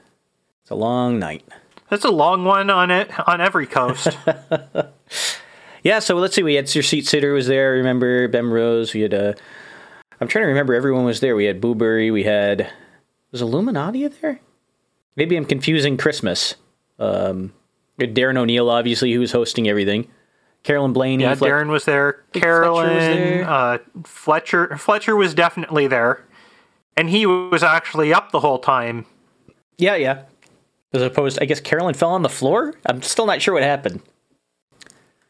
It's 0.61 0.71
a 0.71 0.75
long 0.75 1.19
night. 1.19 1.43
That's 1.89 2.05
a 2.05 2.11
long 2.11 2.43
one 2.43 2.69
on 2.69 2.91
it 2.91 3.09
on 3.27 3.39
every 3.39 3.67
coast. 3.67 4.17
Yeah, 5.83 5.99
so 5.99 6.15
let's 6.15 6.33
see. 6.33 6.43
We 6.43 6.53
had 6.55 6.73
your 6.73 6.83
seat 6.83 7.05
sitter 7.05 7.33
was 7.33 7.47
there. 7.47 7.73
Remember 7.73 8.29
Ben 8.29 8.49
Rose? 8.49 8.93
We 8.93 9.01
had 9.01 9.13
uh, 9.13 9.33
I'm 10.21 10.27
trying 10.27 10.43
to 10.43 10.47
remember. 10.47 10.73
Everyone 10.73 11.05
was 11.05 11.19
there. 11.19 11.35
We 11.35 11.45
had 11.45 11.61
Booberry. 11.61 12.11
We 12.11 12.23
had 12.23 12.71
was 13.31 13.41
Illuminati 13.41 14.07
there? 14.07 14.39
Maybe 15.15 15.35
I'm 15.35 15.45
confusing 15.45 15.97
Christmas. 15.97 16.55
Um, 16.99 17.53
Darren 17.99 18.37
O'Neill, 18.37 18.69
obviously, 18.69 19.11
who 19.11 19.19
was 19.19 19.31
hosting 19.31 19.67
everything. 19.67 20.07
Carolyn 20.63 20.93
Blaney. 20.93 21.23
yeah, 21.23 21.35
Fle- 21.35 21.45
Darren 21.45 21.67
was 21.67 21.85
there. 21.85 22.23
Fletcher 22.31 22.71
was 22.71 22.83
Carolyn, 22.85 22.97
there. 22.97 23.49
Uh, 23.49 23.77
Fletcher, 24.05 24.77
Fletcher 24.77 25.15
was 25.15 25.33
definitely 25.33 25.87
there, 25.87 26.23
and 26.95 27.09
he 27.09 27.25
was 27.25 27.63
actually 27.63 28.13
up 28.13 28.31
the 28.31 28.39
whole 28.39 28.59
time. 28.59 29.05
Yeah, 29.77 29.95
yeah. 29.95 30.23
As 30.93 31.01
opposed, 31.01 31.39
I 31.41 31.45
guess 31.45 31.59
Carolyn 31.59 31.95
fell 31.95 32.11
on 32.11 32.21
the 32.21 32.29
floor. 32.29 32.75
I'm 32.85 33.01
still 33.01 33.25
not 33.25 33.41
sure 33.41 33.55
what 33.55 33.63
happened. 33.63 34.01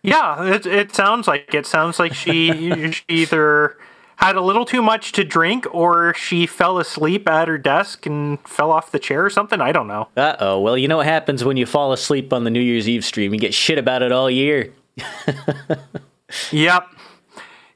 Yeah, 0.04 0.56
it, 0.56 0.66
it 0.66 0.94
sounds 0.94 1.28
like 1.28 1.54
it 1.54 1.66
sounds 1.66 1.98
like 1.98 2.14
she, 2.14 2.92
she 2.92 3.04
either 3.08 3.78
had 4.18 4.36
a 4.36 4.42
little 4.42 4.66
too 4.66 4.82
much 4.82 5.12
to 5.14 5.24
drink 5.24 5.66
or 5.74 6.14
she 6.14 6.46
fell 6.46 6.78
asleep 6.80 7.28
at 7.28 7.48
her 7.48 7.58
desk 7.58 8.06
and 8.06 8.40
fell 8.48 8.72
off 8.72 8.92
the 8.92 9.00
chair 9.00 9.26
or 9.26 9.30
something. 9.30 9.60
I 9.62 9.72
don't 9.72 9.88
know. 9.88 10.08
Uh 10.16 10.36
oh. 10.40 10.60
Well, 10.60 10.78
you 10.78 10.88
know 10.88 10.98
what 10.98 11.06
happens 11.08 11.44
when 11.44 11.58
you 11.58 11.66
fall 11.66 11.94
asleep 11.94 12.32
on 12.32 12.44
the 12.44 12.50
New 12.50 12.62
Year's 12.62 12.88
Eve 12.88 13.04
stream? 13.04 13.34
You 13.34 13.40
get 13.40 13.54
shit 13.54 13.78
about 13.78 14.02
it 14.02 14.12
all 14.12 14.30
year. 14.30 14.74
Yep. 16.52 16.88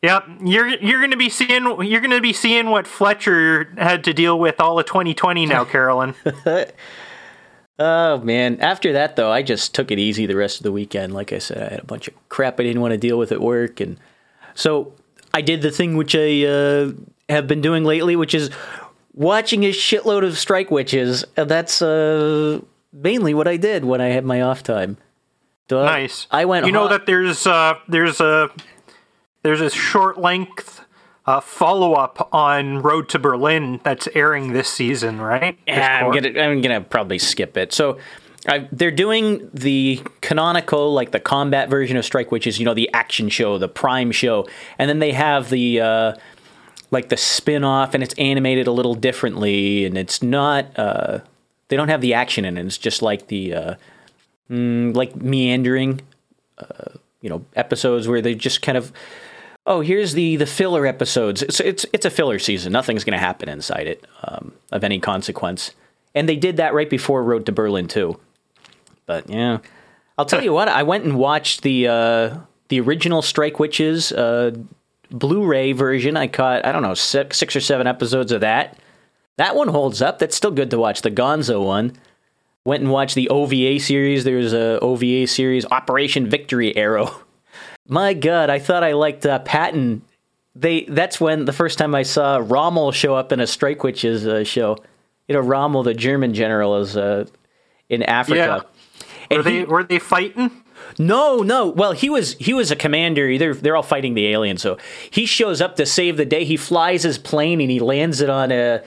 Yep, 0.03 0.27
you're 0.45 0.67
you're 0.67 1.01
gonna 1.01 1.17
be 1.17 1.29
seeing 1.29 1.63
you're 1.83 2.01
gonna 2.01 2.21
be 2.21 2.33
seeing 2.33 2.69
what 2.69 2.85
Fletcher 2.85 3.73
had 3.77 4.03
to 4.03 4.13
deal 4.13 4.39
with 4.39 4.59
all 4.59 4.77
of 4.79 4.85
2020 4.85 5.45
now, 5.47 5.65
Carolyn. 5.65 6.15
Oh 7.79 8.17
man! 8.21 8.59
After 8.59 8.93
that, 8.93 9.17
though, 9.17 9.31
I 9.31 9.43
just 9.43 9.75
took 9.75 9.91
it 9.91 9.99
easy 9.99 10.25
the 10.25 10.35
rest 10.35 10.57
of 10.57 10.63
the 10.63 10.71
weekend. 10.71 11.13
Like 11.13 11.31
I 11.31 11.37
said, 11.37 11.61
I 11.61 11.69
had 11.69 11.79
a 11.81 11.85
bunch 11.85 12.07
of 12.07 12.15
crap 12.27 12.59
I 12.59 12.63
didn't 12.63 12.81
want 12.81 12.93
to 12.93 12.97
deal 12.97 13.19
with 13.19 13.31
at 13.31 13.39
work, 13.39 13.79
and 13.79 13.97
so 14.55 14.93
I 15.37 15.41
did 15.41 15.61
the 15.61 15.69
thing 15.69 15.95
which 15.97 16.15
I 16.15 16.45
uh, 16.45 16.91
have 17.29 17.45
been 17.47 17.61
doing 17.61 17.83
lately, 17.83 18.15
which 18.15 18.33
is 18.33 18.49
watching 19.13 19.63
a 19.65 19.69
shitload 19.71 20.25
of 20.25 20.35
Strike 20.35 20.71
Witches. 20.71 21.23
And 21.35 21.47
that's 21.47 21.79
uh, 21.79 22.59
mainly 22.91 23.35
what 23.35 23.47
I 23.47 23.57
did 23.57 23.85
when 23.85 24.01
I 24.01 24.07
had 24.07 24.25
my 24.25 24.41
off 24.41 24.63
time. 24.63 24.97
So, 25.69 25.81
uh, 25.81 25.85
Nice. 25.85 26.25
I 26.31 26.45
went. 26.45 26.65
You 26.65 26.71
know 26.71 26.87
hot- 26.87 26.89
that 26.89 27.05
there's 27.05 27.45
uh 27.45 27.75
there's 27.87 28.19
a 28.19 28.49
there's 29.43 29.61
a 29.61 29.69
short 29.69 30.17
length 30.17 30.81
uh, 31.27 31.39
follow 31.39 31.93
up 31.93 32.29
on 32.33 32.81
Road 32.81 33.09
to 33.09 33.19
Berlin 33.19 33.79
that's 33.83 34.07
airing 34.15 34.53
this 34.53 34.69
season, 34.69 35.21
right? 35.21 35.55
Yeah, 35.67 36.01
I'm 36.03 36.11
gonna 36.11 36.39
I'm 36.39 36.61
gonna 36.61 36.81
probably 36.81 37.19
skip 37.19 37.57
it. 37.57 37.73
So 37.73 37.99
I, 38.47 38.67
they're 38.71 38.91
doing 38.91 39.49
the 39.53 40.01
canonical, 40.21 40.93
like 40.93 41.11
the 41.11 41.19
combat 41.19 41.69
version 41.69 41.97
of 41.97 42.05
Strike, 42.05 42.31
which 42.31 42.47
is 42.47 42.59
you 42.59 42.65
know 42.65 42.73
the 42.73 42.91
action 42.93 43.29
show, 43.29 43.57
the 43.57 43.67
Prime 43.67 44.11
show, 44.11 44.47
and 44.79 44.89
then 44.89 44.99
they 44.99 45.11
have 45.11 45.49
the 45.49 45.81
uh, 45.81 46.13
like 46.91 47.09
the 47.09 47.17
spin 47.17 47.63
off, 47.63 47.93
and 47.93 48.03
it's 48.03 48.13
animated 48.17 48.67
a 48.67 48.71
little 48.71 48.95
differently, 48.95 49.85
and 49.85 49.97
it's 49.97 50.23
not 50.23 50.77
uh, 50.79 51.19
they 51.67 51.75
don't 51.75 51.89
have 51.89 52.01
the 52.01 52.13
action 52.13 52.45
in 52.45 52.57
it. 52.57 52.65
It's 52.65 52.77
just 52.77 53.01
like 53.01 53.27
the 53.27 53.53
uh, 53.53 53.75
mm, 54.49 54.95
like 54.95 55.15
meandering, 55.15 56.01
uh, 56.57 56.91
you 57.21 57.29
know, 57.29 57.45
episodes 57.55 58.07
where 58.07 58.21
they 58.21 58.33
just 58.33 58.61
kind 58.61 58.77
of 58.77 58.91
oh, 59.65 59.81
here's 59.81 60.13
the 60.13 60.37
the 60.37 60.45
filler 60.45 60.87
episodes. 60.87 61.43
It's 61.43 61.59
it's 61.59 61.85
it's 61.93 62.05
a 62.05 62.09
filler 62.09 62.39
season. 62.39 62.71
Nothing's 62.71 63.03
going 63.03 63.17
to 63.17 63.23
happen 63.23 63.49
inside 63.49 63.87
it 63.87 64.05
um, 64.23 64.53
of 64.71 64.83
any 64.83 64.99
consequence. 64.99 65.71
And 66.15 66.27
they 66.27 66.37
did 66.37 66.57
that 66.57 66.73
right 66.73 66.89
before 66.89 67.23
Road 67.23 67.45
to 67.45 67.51
Berlin 67.51 67.87
too. 67.87 68.19
But 69.07 69.29
yeah, 69.29 69.59
I'll 70.17 70.25
tell 70.25 70.43
you 70.43 70.53
what. 70.53 70.67
I 70.67 70.83
went 70.83 71.05
and 71.05 71.17
watched 71.17 71.63
the 71.63 71.87
uh, 71.87 72.37
the 72.69 72.79
original 72.81 73.23
Strike 73.23 73.59
Witches 73.59 74.11
uh, 74.11 74.51
Blu-ray 75.09 75.71
version. 75.71 76.15
I 76.15 76.27
caught 76.27 76.65
I 76.65 76.71
don't 76.71 76.83
know 76.83 76.93
six 76.93 77.37
six 77.37 77.55
or 77.55 77.61
seven 77.61 77.87
episodes 77.87 78.31
of 78.31 78.41
that. 78.41 78.77
That 79.37 79.55
one 79.55 79.69
holds 79.69 80.01
up. 80.01 80.19
That's 80.19 80.35
still 80.35 80.51
good 80.51 80.69
to 80.71 80.77
watch. 80.77 81.01
The 81.01 81.11
Gonzo 81.11 81.65
one. 81.65 81.93
Went 82.65 82.83
and 82.83 82.91
watched 82.91 83.15
the 83.15 83.29
OVA 83.29 83.79
series. 83.79 84.25
There's 84.25 84.51
a 84.51 84.77
OVA 84.81 85.25
series, 85.27 85.65
Operation 85.67 86.29
Victory 86.29 86.75
Arrow. 86.75 87.15
My 87.87 88.13
God, 88.13 88.49
I 88.49 88.59
thought 88.59 88.83
I 88.83 88.91
liked 88.91 89.25
uh, 89.25 89.39
Patton. 89.39 90.01
They 90.53 90.83
that's 90.83 91.21
when 91.21 91.45
the 91.45 91.53
first 91.53 91.77
time 91.77 91.95
I 91.95 92.03
saw 92.03 92.41
Rommel 92.43 92.91
show 92.91 93.15
up 93.15 93.31
in 93.31 93.39
a 93.39 93.47
Strike 93.47 93.83
Witches 93.83 94.27
uh, 94.27 94.43
show. 94.43 94.77
You 95.29 95.35
know, 95.35 95.41
Rommel, 95.41 95.83
the 95.83 95.93
German 95.93 96.33
general, 96.33 96.75
is 96.77 96.97
uh, 96.97 97.25
in 97.87 98.03
Africa. 98.03 98.65
Were 98.65 98.69
And 99.29 99.43
they 99.43 99.59
he- 99.59 99.63
were 99.65 99.83
they 99.83 99.99
fighting? 99.99 100.51
no, 100.99 101.37
no. 101.39 101.67
Well, 101.69 101.91
he 101.93 102.09
was 102.09 102.33
he 102.39 102.53
was 102.53 102.71
a 102.71 102.75
commander. 102.75 103.37
They're 103.37 103.53
they're 103.53 103.75
all 103.75 103.83
fighting 103.83 104.13
the 104.13 104.27
alien. 104.27 104.57
So 104.57 104.77
he 105.09 105.25
shows 105.25 105.61
up 105.61 105.75
to 105.77 105.85
save 105.85 106.17
the 106.17 106.25
day. 106.25 106.43
He 106.45 106.57
flies 106.57 107.03
his 107.03 107.17
plane 107.17 107.61
and 107.61 107.69
he 107.71 107.79
lands 107.79 108.21
it 108.21 108.29
on 108.29 108.51
a. 108.51 108.83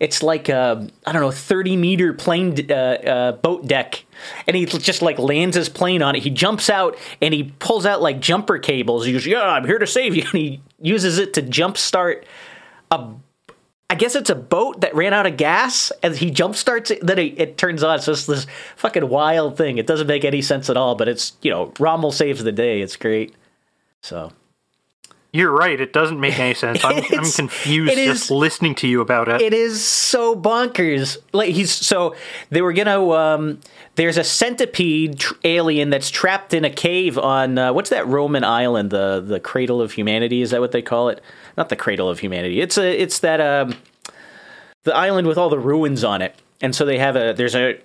it's 0.00 0.22
like 0.22 0.48
a 0.48 0.88
I 1.06 1.12
don't 1.12 1.22
know 1.22 1.30
thirty 1.30 1.76
meter 1.76 2.12
plane 2.12 2.54
uh, 2.70 2.74
uh, 2.74 3.32
boat 3.32 3.66
deck, 3.66 4.04
and 4.46 4.56
he 4.56 4.64
just 4.66 5.02
like 5.02 5.18
lands 5.18 5.56
his 5.56 5.68
plane 5.68 6.02
on 6.02 6.14
it. 6.16 6.22
He 6.22 6.30
jumps 6.30 6.70
out 6.70 6.96
and 7.20 7.34
he 7.34 7.52
pulls 7.58 7.84
out 7.84 8.00
like 8.00 8.20
jumper 8.20 8.58
cables. 8.58 9.04
He 9.06 9.12
goes, 9.12 9.26
"Yeah, 9.26 9.42
I'm 9.42 9.66
here 9.66 9.78
to 9.78 9.86
save 9.86 10.14
you," 10.14 10.22
and 10.32 10.32
he 10.32 10.60
uses 10.80 11.18
it 11.18 11.34
to 11.34 11.42
jump 11.42 11.76
start 11.76 12.26
a. 12.90 13.08
I 13.94 13.96
guess 13.96 14.16
it's 14.16 14.28
a 14.28 14.34
boat 14.34 14.80
that 14.80 14.92
ran 14.92 15.12
out 15.12 15.24
of 15.24 15.36
gas, 15.36 15.92
and 16.02 16.16
he 16.16 16.32
jump 16.32 16.56
starts 16.56 16.90
it. 16.90 16.98
Then 17.00 17.16
it, 17.16 17.38
it 17.38 17.56
turns 17.56 17.84
on. 17.84 18.00
So 18.00 18.10
it's 18.10 18.26
this 18.26 18.44
fucking 18.74 19.08
wild 19.08 19.56
thing. 19.56 19.78
It 19.78 19.86
doesn't 19.86 20.08
make 20.08 20.24
any 20.24 20.42
sense 20.42 20.68
at 20.68 20.76
all, 20.76 20.96
but 20.96 21.06
it's 21.06 21.34
you 21.42 21.50
know 21.52 21.72
Rommel 21.78 22.10
saves 22.10 22.42
the 22.42 22.50
day. 22.50 22.80
It's 22.80 22.96
great. 22.96 23.36
So 24.02 24.32
You're 25.32 25.52
right. 25.52 25.80
It 25.80 25.92
doesn't 25.92 26.18
make 26.18 26.36
any 26.40 26.54
sense. 26.54 26.84
I'm, 26.84 26.96
I'm 27.12 27.30
confused 27.30 27.92
it 27.92 28.04
just 28.04 28.32
listening 28.32 28.74
to 28.76 28.88
you 28.88 29.00
about 29.00 29.28
it. 29.28 29.40
it 29.40 29.54
is 29.54 29.84
so 29.84 30.34
bonkers. 30.34 31.16
Like 31.32 31.50
he's 31.50 31.70
so 31.70 32.16
they 32.50 32.62
were 32.62 32.72
gonna. 32.72 33.08
Um, 33.10 33.60
there's 33.94 34.18
a 34.18 34.24
centipede 34.24 35.20
tr- 35.20 35.34
alien 35.44 35.90
that's 35.90 36.10
trapped 36.10 36.52
in 36.52 36.64
a 36.64 36.70
cave 36.70 37.16
on 37.16 37.58
uh, 37.58 37.72
what's 37.72 37.90
that 37.90 38.08
Roman 38.08 38.42
island? 38.42 38.90
The 38.90 39.22
the 39.24 39.38
Cradle 39.38 39.80
of 39.80 39.92
Humanity 39.92 40.42
is 40.42 40.50
that 40.50 40.60
what 40.60 40.72
they 40.72 40.82
call 40.82 41.10
it? 41.10 41.22
Not 41.56 41.68
the 41.68 41.76
Cradle 41.76 42.08
of 42.08 42.20
Humanity. 42.20 42.60
It's 42.60 42.78
a 42.78 43.00
it's 43.00 43.18
that 43.20 43.40
um, 43.40 43.76
the 44.84 44.94
island 44.94 45.26
with 45.26 45.38
all 45.38 45.48
the 45.48 45.58
ruins 45.58 46.04
on 46.04 46.22
it. 46.22 46.34
And 46.60 46.74
so 46.74 46.84
they 46.84 46.98
have 46.98 47.16
a 47.16 47.32
there's 47.32 47.54
a 47.54 47.78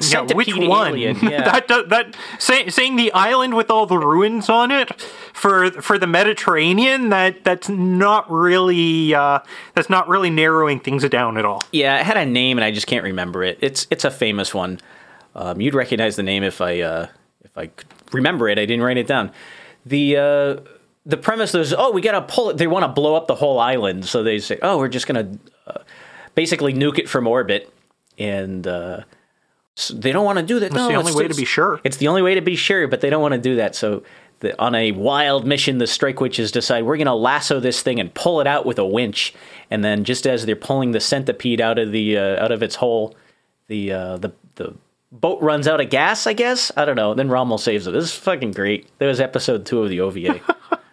yeah, 0.00 0.22
which 0.32 0.54
one? 0.54 0.96
Yeah. 0.98 1.12
that 1.44 1.68
that, 1.68 1.88
that 1.90 2.16
say, 2.38 2.68
saying 2.68 2.96
the 2.96 3.12
island 3.12 3.54
with 3.54 3.70
all 3.70 3.86
the 3.86 3.98
ruins 3.98 4.48
on 4.48 4.70
it 4.70 5.00
for 5.32 5.70
for 5.70 5.98
the 5.98 6.06
Mediterranean. 6.06 7.10
That 7.10 7.44
that's 7.44 7.68
not 7.68 8.30
really 8.30 9.14
uh, 9.14 9.40
that's 9.74 9.90
not 9.90 10.08
really 10.08 10.30
narrowing 10.30 10.80
things 10.80 11.06
down 11.08 11.36
at 11.36 11.44
all. 11.44 11.64
Yeah, 11.72 11.98
it 12.00 12.06
had 12.06 12.16
a 12.16 12.26
name 12.26 12.58
and 12.58 12.64
I 12.64 12.70
just 12.70 12.86
can't 12.86 13.04
remember 13.04 13.42
it. 13.42 13.58
It's 13.60 13.86
it's 13.90 14.04
a 14.04 14.10
famous 14.10 14.54
one. 14.54 14.80
Um, 15.34 15.60
you'd 15.60 15.74
recognize 15.74 16.16
the 16.16 16.22
name 16.22 16.42
if 16.42 16.60
I 16.60 16.80
uh, 16.80 17.06
if 17.44 17.56
I 17.56 17.66
could 17.66 17.88
remember 18.12 18.48
it. 18.48 18.58
I 18.58 18.64
didn't 18.64 18.82
write 18.82 18.98
it 18.98 19.06
down. 19.06 19.32
The 19.84 20.16
uh, 20.16 20.56
the 21.08 21.16
premise 21.16 21.54
is, 21.54 21.74
oh 21.76 21.90
we 21.90 22.00
gotta 22.00 22.22
pull 22.22 22.50
it. 22.50 22.58
They 22.58 22.66
want 22.68 22.84
to 22.84 22.88
blow 22.88 23.16
up 23.16 23.26
the 23.26 23.34
whole 23.34 23.58
island, 23.58 24.04
so 24.04 24.22
they 24.22 24.38
say 24.38 24.58
oh 24.62 24.78
we're 24.78 24.88
just 24.88 25.06
gonna 25.06 25.32
uh, 25.66 25.80
basically 26.34 26.72
nuke 26.72 26.98
it 26.98 27.08
from 27.08 27.26
orbit, 27.26 27.72
and 28.18 28.64
uh, 28.66 29.00
so 29.74 29.94
they 29.94 30.12
don't 30.12 30.24
want 30.24 30.38
to 30.38 30.44
do 30.44 30.60
that. 30.60 30.70
That's 30.70 30.82
no, 30.82 30.88
the 30.88 30.94
only 30.94 31.10
it's- 31.10 31.16
way 31.22 31.28
to 31.28 31.34
be 31.34 31.44
sure. 31.44 31.80
It's 31.84 31.96
the 31.96 32.08
only 32.08 32.22
way 32.22 32.34
to 32.34 32.40
be 32.40 32.56
sure, 32.56 32.86
but 32.88 33.00
they 33.00 33.10
don't 33.10 33.22
want 33.22 33.34
to 33.34 33.40
do 33.40 33.56
that. 33.56 33.74
So, 33.74 34.02
the, 34.40 34.60
on 34.60 34.74
a 34.74 34.92
wild 34.92 35.46
mission, 35.46 35.78
the 35.78 35.86
Strike 35.86 36.20
Witches 36.20 36.52
decide 36.52 36.84
we're 36.84 36.96
going 36.96 37.06
to 37.06 37.14
lasso 37.14 37.58
this 37.58 37.80
thing 37.82 37.98
and 38.00 38.12
pull 38.12 38.40
it 38.40 38.46
out 38.46 38.66
with 38.66 38.78
a 38.78 38.84
winch. 38.84 39.34
And 39.70 39.84
then, 39.84 40.04
just 40.04 40.26
as 40.26 40.46
they're 40.46 40.56
pulling 40.56 40.90
the 40.90 41.00
centipede 41.00 41.60
out 41.60 41.78
of 41.78 41.92
the 41.92 42.18
uh, 42.18 42.42
out 42.44 42.52
of 42.52 42.62
its 42.62 42.74
hole, 42.74 43.16
the 43.68 43.92
uh, 43.92 44.16
the 44.18 44.32
the 44.56 44.74
boat 45.12 45.40
runs 45.40 45.66
out 45.66 45.80
of 45.80 45.88
gas. 45.90 46.26
I 46.26 46.32
guess 46.34 46.70
I 46.76 46.84
don't 46.84 46.96
know. 46.96 47.14
Then 47.14 47.28
Rommel 47.28 47.58
saves 47.58 47.86
it. 47.86 47.92
This 47.92 48.04
is 48.04 48.14
fucking 48.14 48.52
great. 48.52 48.88
That 48.98 49.06
was 49.06 49.20
episode 49.20 49.64
two 49.64 49.82
of 49.82 49.90
the 49.90 50.00
OVA. 50.00 50.40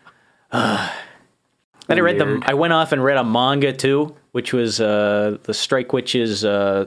Then 1.88 1.98
I 2.00 2.02
read 2.02 2.18
the. 2.18 2.26
Weird. 2.26 2.44
I 2.46 2.54
went 2.54 2.74
off 2.74 2.92
and 2.92 3.04
read 3.04 3.18
a 3.18 3.24
manga 3.24 3.72
too, 3.74 4.16
which 4.32 4.54
was 4.54 4.82
uh, 4.82 5.38
the 5.44 5.54
Strike 5.54 5.94
Witches. 5.94 6.44
Uh, 6.44 6.86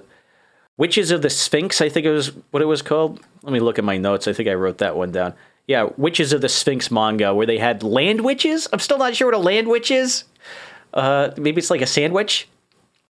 Witches 0.76 1.10
of 1.10 1.22
the 1.22 1.30
Sphinx, 1.30 1.80
I 1.80 1.88
think 1.88 2.06
it 2.06 2.10
was 2.12 2.28
what 2.52 2.62
it 2.62 2.66
was 2.66 2.82
called. 2.82 3.20
Let 3.42 3.52
me 3.52 3.58
look 3.58 3.78
at 3.78 3.84
my 3.84 3.96
notes. 3.96 4.28
I 4.28 4.32
think 4.32 4.48
I 4.48 4.54
wrote 4.54 4.78
that 4.78 4.96
one 4.96 5.10
down. 5.10 5.34
Yeah, 5.66 5.88
Witches 5.96 6.32
of 6.32 6.40
the 6.40 6.48
Sphinx 6.48 6.90
manga, 6.90 7.34
where 7.34 7.46
they 7.46 7.58
had 7.58 7.82
land 7.82 8.20
witches. 8.22 8.68
I'm 8.72 8.78
still 8.78 8.98
not 8.98 9.14
sure 9.16 9.26
what 9.26 9.34
a 9.34 9.38
land 9.38 9.66
witch 9.68 9.90
is. 9.90 10.24
Uh, 10.94 11.30
maybe 11.36 11.58
it's 11.58 11.70
like 11.70 11.80
a 11.82 11.86
sandwich, 11.86 12.48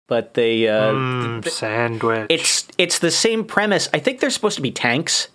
but 0.07 0.33
they. 0.33 0.67
Uh, 0.67 0.93
Mm, 0.93 1.47
sandwich. 1.47 2.27
It's 2.29 2.67
it's 2.77 2.99
the 2.99 3.11
same 3.11 3.43
premise. 3.43 3.89
I 3.93 3.99
think 3.99 4.19
they're 4.21 4.29
supposed 4.29 4.55
to 4.55 4.61
be 4.61 4.71
tanks. 4.71 5.27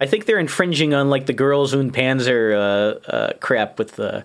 I 0.00 0.06
think 0.06 0.26
they're 0.26 0.38
infringing 0.38 0.94
on 0.94 1.10
like 1.10 1.26
the 1.26 1.32
girls 1.32 1.74
und 1.74 1.92
Panzer 1.92 2.54
uh, 2.54 3.10
uh, 3.10 3.32
crap 3.40 3.78
with 3.78 3.96
the 3.96 4.24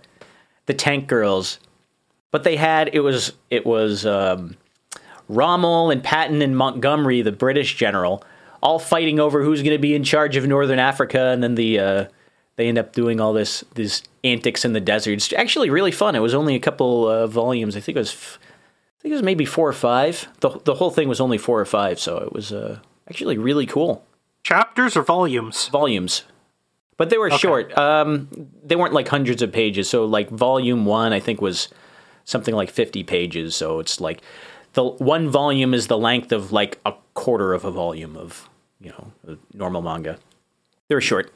the 0.71 0.77
tank 0.77 1.07
girls. 1.07 1.59
But 2.31 2.45
they 2.45 2.55
had 2.55 2.91
it 2.93 3.01
was 3.01 3.33
it 3.49 3.65
was 3.65 4.05
um, 4.05 4.55
Rommel 5.27 5.91
and 5.91 6.01
Patton 6.01 6.41
and 6.41 6.55
Montgomery, 6.55 7.21
the 7.21 7.33
British 7.33 7.75
general, 7.75 8.23
all 8.63 8.79
fighting 8.79 9.19
over 9.19 9.43
who's 9.43 9.61
going 9.61 9.75
to 9.75 9.81
be 9.81 9.93
in 9.95 10.05
charge 10.05 10.37
of 10.37 10.47
Northern 10.47 10.79
Africa, 10.79 11.19
and 11.19 11.43
then 11.43 11.55
the 11.55 11.79
uh, 11.79 12.05
they 12.55 12.69
end 12.69 12.77
up 12.77 12.93
doing 12.93 13.19
all 13.19 13.33
this 13.33 13.65
these 13.75 14.03
antics 14.23 14.63
in 14.63 14.71
the 14.71 14.79
desert. 14.79 15.11
It's 15.11 15.33
actually 15.33 15.69
really 15.69 15.91
fun. 15.91 16.15
It 16.15 16.19
was 16.19 16.33
only 16.33 16.55
a 16.55 16.59
couple 16.59 17.07
uh, 17.07 17.27
volumes. 17.27 17.75
I 17.75 17.81
think 17.81 17.97
it 17.97 17.99
was. 17.99 18.13
F- 18.13 18.39
I 18.41 19.01
think 19.01 19.13
it 19.13 19.15
was 19.15 19.23
maybe 19.23 19.45
four 19.45 19.67
or 19.67 19.73
five. 19.73 20.27
the 20.39 20.51
The 20.63 20.75
whole 20.75 20.91
thing 20.91 21.09
was 21.09 21.19
only 21.19 21.37
four 21.37 21.59
or 21.59 21.65
five, 21.65 21.99
so 21.99 22.17
it 22.19 22.31
was 22.31 22.53
uh, 22.53 22.79
actually 23.09 23.37
really 23.37 23.65
cool 23.65 24.05
chapters 24.43 24.95
or 24.95 25.03
volumes. 25.03 25.67
volumes. 25.67 26.23
But 27.01 27.09
they 27.09 27.17
were 27.17 27.31
short. 27.31 27.75
Um, 27.75 28.27
they 28.63 28.75
weren't 28.75 28.93
like 28.93 29.07
hundreds 29.07 29.41
of 29.41 29.51
pages. 29.51 29.89
So 29.89 30.05
like 30.05 30.29
volume 30.29 30.85
one, 30.85 31.13
I 31.13 31.19
think 31.19 31.41
was 31.41 31.67
something 32.25 32.53
like 32.53 32.69
fifty 32.69 33.03
pages. 33.03 33.55
So 33.55 33.79
it's 33.79 33.99
like 33.99 34.21
the 34.73 34.83
one 34.83 35.27
volume 35.27 35.73
is 35.73 35.87
the 35.87 35.97
length 35.97 36.31
of 36.31 36.51
like 36.51 36.79
a 36.85 36.93
quarter 37.15 37.55
of 37.55 37.65
a 37.65 37.71
volume 37.71 38.15
of 38.15 38.47
you 38.79 38.91
know 38.91 39.11
a 39.27 39.37
normal 39.57 39.81
manga. 39.81 40.19
They 40.89 40.93
were 40.93 41.01
short. 41.01 41.33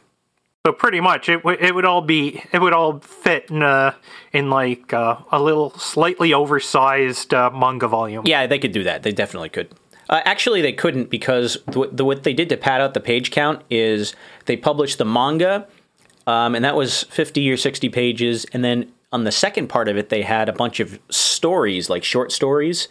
So 0.68 0.72
pretty 0.72 1.02
much, 1.02 1.30
it 1.30 1.44
would 1.44 1.60
it 1.60 1.74
would 1.74 1.86
all 1.86 2.02
be 2.02 2.44
it 2.52 2.62
would 2.62 2.74
all 2.74 3.00
fit 3.00 3.50
in 3.50 3.64
uh, 3.64 3.96
in 4.34 4.52
like 4.52 4.94
uh, 4.94 5.18
a 5.32 5.42
little 5.42 5.72
slightly 5.72 6.32
oversized 6.32 7.34
uh, 7.34 7.50
manga 7.50 7.88
volume. 7.88 8.22
Yeah, 8.28 8.46
they 8.46 8.60
could 8.60 8.72
do 8.72 8.84
that. 8.84 9.02
They 9.02 9.12
definitely 9.12 9.50
could. 9.50 9.70
Uh, 10.10 10.22
actually, 10.26 10.62
they 10.62 10.74
couldn't 10.74 11.10
because 11.10 11.58
the, 11.68 11.90
the, 11.92 12.06
what 12.06 12.24
they 12.24 12.34
did 12.34 12.50
to 12.50 12.58
pad 12.58 12.82
out 12.82 12.94
the 12.94 13.00
page 13.00 13.32
count 13.32 13.62
is 13.70 14.16
they 14.46 14.56
published 14.56 14.98
the 14.98 15.06
manga, 15.06 15.68
um, 16.28 16.56
and 16.56 16.64
that 16.64 16.76
was 16.76 17.04
50 17.04 17.50
or 17.52 17.58
60 17.58 17.90
pages. 17.90 18.46
And 18.54 18.64
then 18.64 18.92
on 19.12 19.24
the 19.24 19.32
second 19.32 19.68
part 19.68 19.88
of 19.88 19.98
it, 19.98 20.10
they 20.10 20.22
had 20.22 20.50
a 20.50 20.54
bunch 20.54 20.80
of 20.80 21.00
stories, 21.10 21.90
like 21.90 22.04
short 22.04 22.32
stories, 22.32 22.88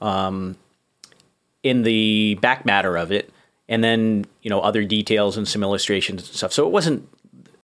um, 0.00 0.56
in 1.62 1.82
the 1.82 2.38
back 2.40 2.66
matter 2.66 2.96
of 2.96 3.12
it. 3.12 3.32
And 3.68 3.82
then, 3.82 4.26
you 4.42 4.50
know, 4.50 4.60
other 4.60 4.84
details 4.84 5.36
and 5.36 5.48
some 5.48 5.62
illustrations 5.62 6.28
and 6.28 6.36
stuff. 6.36 6.52
So 6.52 6.66
it 6.66 6.72
wasn't 6.72 7.08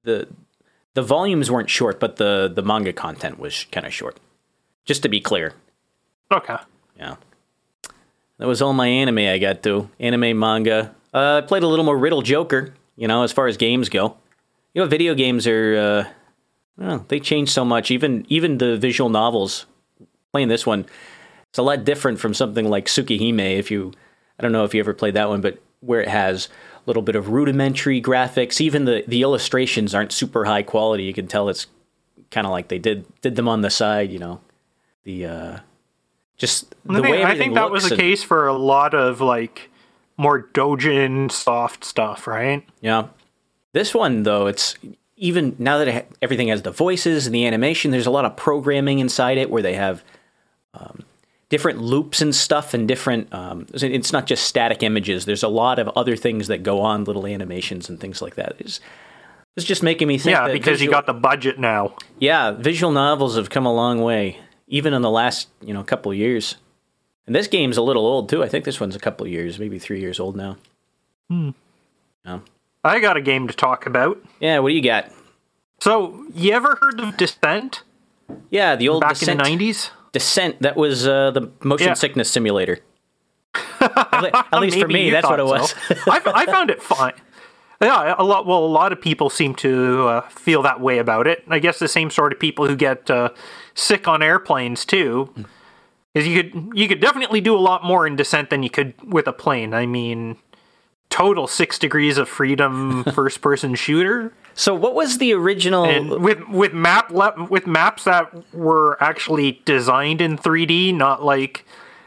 the 0.04 0.28
the 0.94 1.02
volumes 1.02 1.50
weren't 1.50 1.70
short, 1.70 2.00
but 2.00 2.18
the 2.18 2.52
the 2.54 2.62
manga 2.62 2.94
content 2.94 3.40
was 3.40 3.66
kind 3.72 3.86
of 3.86 3.94
short. 3.94 4.18
Just 4.86 5.02
to 5.04 5.10
be 5.10 5.20
clear. 5.20 5.54
Okay. 6.32 6.58
Yeah. 6.98 7.16
That 8.38 8.48
was 8.48 8.62
all 8.62 8.74
my 8.74 8.88
anime 8.88 9.20
I 9.20 9.38
got 9.38 9.64
to. 9.64 9.90
Anime, 10.00 10.38
manga. 10.38 10.94
Uh, 11.14 11.42
I 11.44 11.48
played 11.48 11.64
a 11.64 11.68
little 11.68 11.86
more 11.86 11.98
Riddle 11.98 12.22
Joker, 12.22 12.74
you 12.96 13.08
know, 13.08 13.24
as 13.24 13.32
far 13.32 13.48
as 13.48 13.58
games 13.58 13.90
go. 13.90 14.18
You 14.74 14.82
know, 14.82 14.88
video 14.88 15.14
games 15.14 15.48
are, 15.48 15.78
uh, 15.78 16.12
well, 16.78 17.06
they 17.08 17.20
change 17.20 17.50
so 17.50 17.64
much. 17.64 17.92
Even 17.92 18.26
even 18.28 18.58
the 18.58 18.78
visual 18.78 19.10
novels. 19.10 19.66
Playing 20.34 20.50
this 20.50 20.66
one, 20.66 20.86
it's 21.48 21.58
a 21.58 21.64
lot 21.64 21.86
different 21.86 22.20
from 22.20 22.34
something 22.34 22.70
like 22.70 22.88
Tsukihime. 22.88 23.58
If 23.58 23.72
you, 23.72 23.94
I 24.38 24.44
don't 24.44 24.52
know 24.52 24.66
if 24.66 24.74
you 24.74 24.82
ever 24.82 24.94
played 24.94 25.14
that 25.14 25.30
one, 25.30 25.40
but 25.40 25.62
where 25.80 26.02
it 26.02 26.10
has 26.10 26.48
a 26.48 26.84
little 26.88 27.02
bit 27.02 27.16
of 27.16 27.30
rudimentary 27.30 28.02
graphics, 28.02 28.60
even 28.60 28.84
the 28.84 29.06
the 29.08 29.22
illustrations 29.22 29.96
aren't 29.96 30.12
super 30.12 30.44
high 30.44 30.64
quality. 30.64 31.04
You 31.04 31.14
can 31.14 31.28
tell 31.28 31.48
it's 31.48 31.68
kind 32.32 32.46
of 32.46 32.52
like 32.52 32.68
they 32.68 32.80
did 32.80 33.06
did 33.22 33.38
them 33.38 33.48
on 33.48 33.62
the 33.62 33.70
side, 33.70 34.12
you 34.12 34.20
know. 34.20 34.42
The 35.06 35.26
uh, 35.26 35.60
just 36.38 36.72
the 36.86 36.94
I 36.94 37.02
think, 37.02 37.08
way 37.08 37.24
I 37.24 37.38
think 37.38 37.54
that 37.56 37.72
was 37.72 37.84
the 37.86 37.92
and- 37.96 38.00
case 38.00 38.24
for 38.24 38.48
a 38.48 38.54
lot 38.54 38.94
of 38.94 39.22
like 39.22 39.70
more 40.18 40.44
dojin 40.54 41.32
soft 41.32 41.84
stuff, 41.84 42.28
right? 42.28 42.66
Yeah. 42.82 43.08
This 43.74 43.94
one 43.94 44.24
though, 44.24 44.48
it's 44.48 44.76
even 45.18 45.56
now 45.60 45.78
that 45.78 45.94
ha- 45.94 46.16
everything 46.22 46.48
has 46.50 46.62
the 46.62 46.72
voices 46.72 47.26
and 47.26 47.34
the 47.36 47.46
animation. 47.46 47.92
There's 47.92 48.06
a 48.06 48.12
lot 48.12 48.26
of 48.26 48.36
programming 48.36 49.00
inside 49.00 49.38
it 49.38 49.50
where 49.50 49.62
they 49.62 49.74
have 49.76 50.04
um, 50.74 51.04
different 51.50 51.82
loops 51.82 52.22
and 52.22 52.34
stuff, 52.36 52.74
and 52.74 52.86
different. 52.88 53.34
Um, 53.34 53.66
it's- 53.74 54.12
not 54.12 54.26
just 54.28 54.46
static 54.46 54.84
images. 54.84 55.24
There's 55.26 55.44
a 55.44 55.48
lot 55.48 55.80
of 55.80 55.88
other 55.90 56.16
things 56.18 56.48
that 56.48 56.64
go 56.64 56.82
on, 56.82 57.04
little 57.06 57.26
animations 57.28 57.88
and 57.90 58.00
things 58.00 58.22
like 58.22 58.36
that. 58.36 58.56
It's, 58.60 58.80
it's 59.56 59.66
just 59.66 59.82
making 59.84 60.10
me 60.10 60.18
think. 60.18 60.36
Yeah, 60.36 60.52
because 60.52 60.82
you 60.82 60.90
got 60.92 61.06
the 61.06 61.14
budget 61.14 61.58
now. 61.60 61.96
Yeah, 62.20 62.52
visual 62.52 62.92
novels 62.92 63.38
have 63.38 63.50
come 63.50 63.66
a 63.66 63.74
long 63.74 64.02
way, 64.02 64.38
even 64.68 64.94
in 64.94 65.02
the 65.02 65.10
last 65.10 65.50
you 65.62 65.74
know 65.74 65.84
couple 65.84 66.14
years. 66.14 66.56
And 67.28 67.36
this 67.36 67.48
game's 67.48 67.78
a 67.78 67.82
little 67.82 68.06
old 68.06 68.30
too. 68.30 68.44
I 68.44 68.48
think 68.48 68.66
this 68.66 68.80
one's 68.80 68.96
a 68.96 69.00
couple 69.00 69.26
years, 69.28 69.58
maybe 69.58 69.80
three 69.80 70.00
years 70.00 70.20
old 70.20 70.36
now. 70.36 70.58
Yeah. 71.30 72.40
I 72.84 73.00
got 73.00 73.18
a 73.18 73.22
game 73.22 73.48
to 73.48 73.54
talk 73.54 73.86
about. 73.88 74.24
Yeah. 74.40 74.60
What 74.60 74.70
do 74.70 74.76
you 74.76 74.84
got? 74.84 75.12
So, 75.82 76.26
you 76.34 76.52
ever 76.54 76.78
heard 76.82 77.00
of 77.00 77.18
Descent 77.18 77.82
Yeah, 78.50 78.76
the 78.76 78.90
old 78.90 79.02
back 79.02 79.14
Descent. 79.14 79.32
in 79.32 79.38
the 79.38 79.44
nineties? 79.44 79.90
Descent. 80.14 80.62
That 80.62 80.78
was 80.78 81.08
uh, 81.08 81.32
the 81.32 81.52
motion 81.64 81.88
Yeah. 81.88 81.94
sickness 81.96 82.30
simulator. 82.32 82.80
at 83.82 84.60
least 84.60 84.80
for 84.80 84.88
me, 84.88 85.10
that's 85.10 85.28
what 85.28 85.40
it 85.40 85.46
was. 85.46 85.74
I 86.08 86.46
found 86.46 86.70
it 86.70 86.82
fine. 86.82 87.14
Yeah, 87.82 88.16
a 88.18 88.24
lot. 88.24 88.46
Well, 88.46 88.64
a 88.64 88.68
lot 88.68 88.92
of 88.94 89.02
people 89.02 89.30
seem 89.30 89.54
to 89.56 90.08
uh, 90.08 90.22
feel 90.30 90.62
that 90.64 90.80
way 90.80 90.98
about 90.98 91.28
it. 91.28 91.44
I 91.50 91.60
guess 91.60 91.78
the 91.80 91.88
same 91.88 92.10
sort 92.10 92.32
of 92.34 92.40
people 92.40 92.68
who 92.68 92.76
get 92.76 93.10
uh, 93.10 93.30
sick 93.76 94.08
on 94.08 94.24
airplanes 94.24 94.84
too. 94.86 95.32
Because 96.14 96.28
you 96.28 96.42
could 96.44 96.72
you 96.74 96.88
could 96.88 97.00
definitely 97.02 97.42
do 97.42 97.56
a 97.56 97.60
lot 97.60 97.84
more 97.84 98.08
in 98.08 98.16
Descent 98.16 98.50
than 98.50 98.64
you 98.64 98.70
could 98.70 98.94
with 99.04 99.28
a 99.28 99.34
plane. 99.34 99.74
I 99.74 99.86
mean, 99.86 100.38
total 101.10 101.46
six 101.48 101.78
degrees 101.78 102.18
of 102.18 102.28
freedom 102.30 103.04
first 103.14 103.42
person 103.42 103.76
shooter. 103.76 104.34
So 104.54 104.74
what 104.74 104.96
was 104.96 105.18
the 105.18 105.34
original? 105.34 105.84
and 105.86 106.10
with 106.24 106.48
with 106.48 106.74
map 106.74 107.12
le- 107.12 107.48
with 107.50 107.68
maps 107.68 108.06
that 108.06 108.32
were 108.54 108.98
actually 109.04 109.62
designed 109.66 110.22
in 110.22 110.38
3D, 110.38 110.96
not 110.96 111.24
like 111.24 111.66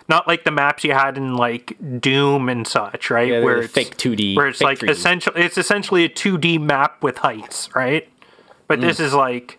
not 0.09 0.27
like 0.27 0.45
the 0.45 0.51
maps 0.51 0.85
you 0.85 0.95
had 0.95 1.19
in 1.19 1.37
like 1.37 1.77
Doom 2.01 2.49
and 2.49 2.67
such, 2.67 3.11
right? 3.11 3.29
Yeah, 3.31 3.43
where 3.45 3.59
it's 3.59 3.73
fake 3.75 3.99
2D, 3.99 4.37
where 4.37 4.47
it's 4.49 4.63
like 4.63 4.79
3D. 4.79 4.89
essential. 4.91 5.33
It's 5.37 5.59
essentially 5.59 6.05
a 6.05 6.09
2D 6.09 6.59
map 6.59 7.03
with 7.03 7.19
heights, 7.19 7.69
right? 7.75 8.09
But 8.69 8.79
Mm. 8.79 8.83
this 8.83 9.01
is 9.01 9.13
like, 9.13 9.59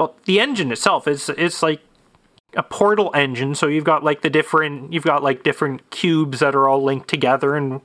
well, 0.00 0.16
the 0.24 0.40
engine 0.40 0.72
itself 0.72 1.06
is 1.06 1.28
it's 1.28 1.62
like 1.62 1.82
a 2.56 2.62
portal 2.62 3.10
engine. 3.14 3.54
So 3.54 3.66
you've 3.66 3.84
got 3.84 4.02
like 4.02 4.22
the 4.22 4.30
different 4.30 4.94
you've 4.94 5.04
got 5.04 5.22
like 5.22 5.42
different 5.42 5.90
cubes 5.90 6.40
that 6.40 6.54
are 6.54 6.66
all 6.70 6.82
linked 6.82 7.06
together, 7.06 7.54
and 7.54 7.82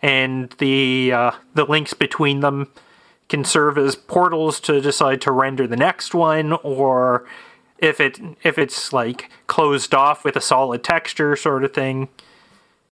and 0.00 0.54
the 0.56 1.12
uh, 1.12 1.32
the 1.52 1.66
links 1.66 1.92
between 1.92 2.40
them 2.40 2.68
can 3.28 3.44
serve 3.44 3.76
as 3.76 3.94
portals 3.94 4.58
to 4.60 4.80
decide 4.80 5.20
to 5.20 5.30
render 5.32 5.66
the 5.66 5.76
next 5.76 6.14
one 6.14 6.54
or 6.64 7.26
if 7.78 8.00
it 8.00 8.18
if 8.42 8.58
it's 8.58 8.92
like 8.94 9.30
closed 9.46 9.94
off 9.94 10.24
with 10.24 10.36
a 10.36 10.40
solid 10.40 10.82
texture 10.82 11.36
sort 11.36 11.62
of 11.62 11.72
thing 11.72 12.08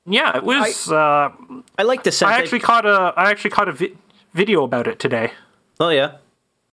yeah 0.06 0.38
it 0.38 0.44
was 0.44 0.90
uh, 0.90 1.30
I 1.78 1.84
like 1.84 2.04
Descent. 2.04 2.32
i 2.32 2.38
actually 2.38 2.62
caught 2.62 2.86
a 2.86 3.14
i 3.18 3.30
actually 3.30 3.50
caught 3.50 3.68
a 3.68 3.74
vi- 3.74 3.98
video 4.34 4.64
about 4.64 4.88
it 4.88 5.00
today 5.00 5.34
oh 5.82 5.90
yeah, 5.90 6.20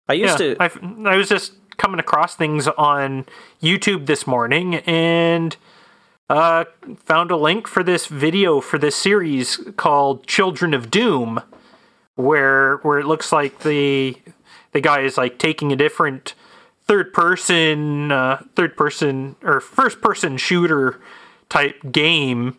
I 0.08 0.12
used 0.12 0.38
yeah 0.38 0.54
to. 0.54 0.62
I, 0.62 0.70
I 1.10 1.16
was 1.16 1.28
just 1.28 1.54
coming 1.78 1.98
across 2.00 2.34
things 2.34 2.68
on 2.68 3.24
youtube 3.62 4.06
this 4.06 4.26
morning 4.26 4.76
and 4.76 5.56
uh, 6.28 6.64
found 7.06 7.30
a 7.30 7.36
link 7.36 7.66
for 7.66 7.82
this 7.82 8.06
video 8.06 8.60
for 8.60 8.76
this 8.78 8.94
series 8.94 9.56
called 9.76 10.26
children 10.26 10.74
of 10.74 10.90
doom 10.90 11.40
where 12.16 12.76
where 12.78 12.98
it 12.98 13.06
looks 13.06 13.32
like 13.32 13.60
the 13.60 14.16
the 14.72 14.80
guy 14.80 15.00
is 15.00 15.16
like 15.16 15.38
taking 15.38 15.72
a 15.72 15.76
different 15.76 16.34
third 16.86 17.12
person 17.12 18.12
uh, 18.12 18.42
third 18.56 18.76
person 18.76 19.36
or 19.42 19.60
first 19.60 20.00
person 20.00 20.36
shooter 20.36 21.00
type 21.48 21.80
game 21.92 22.56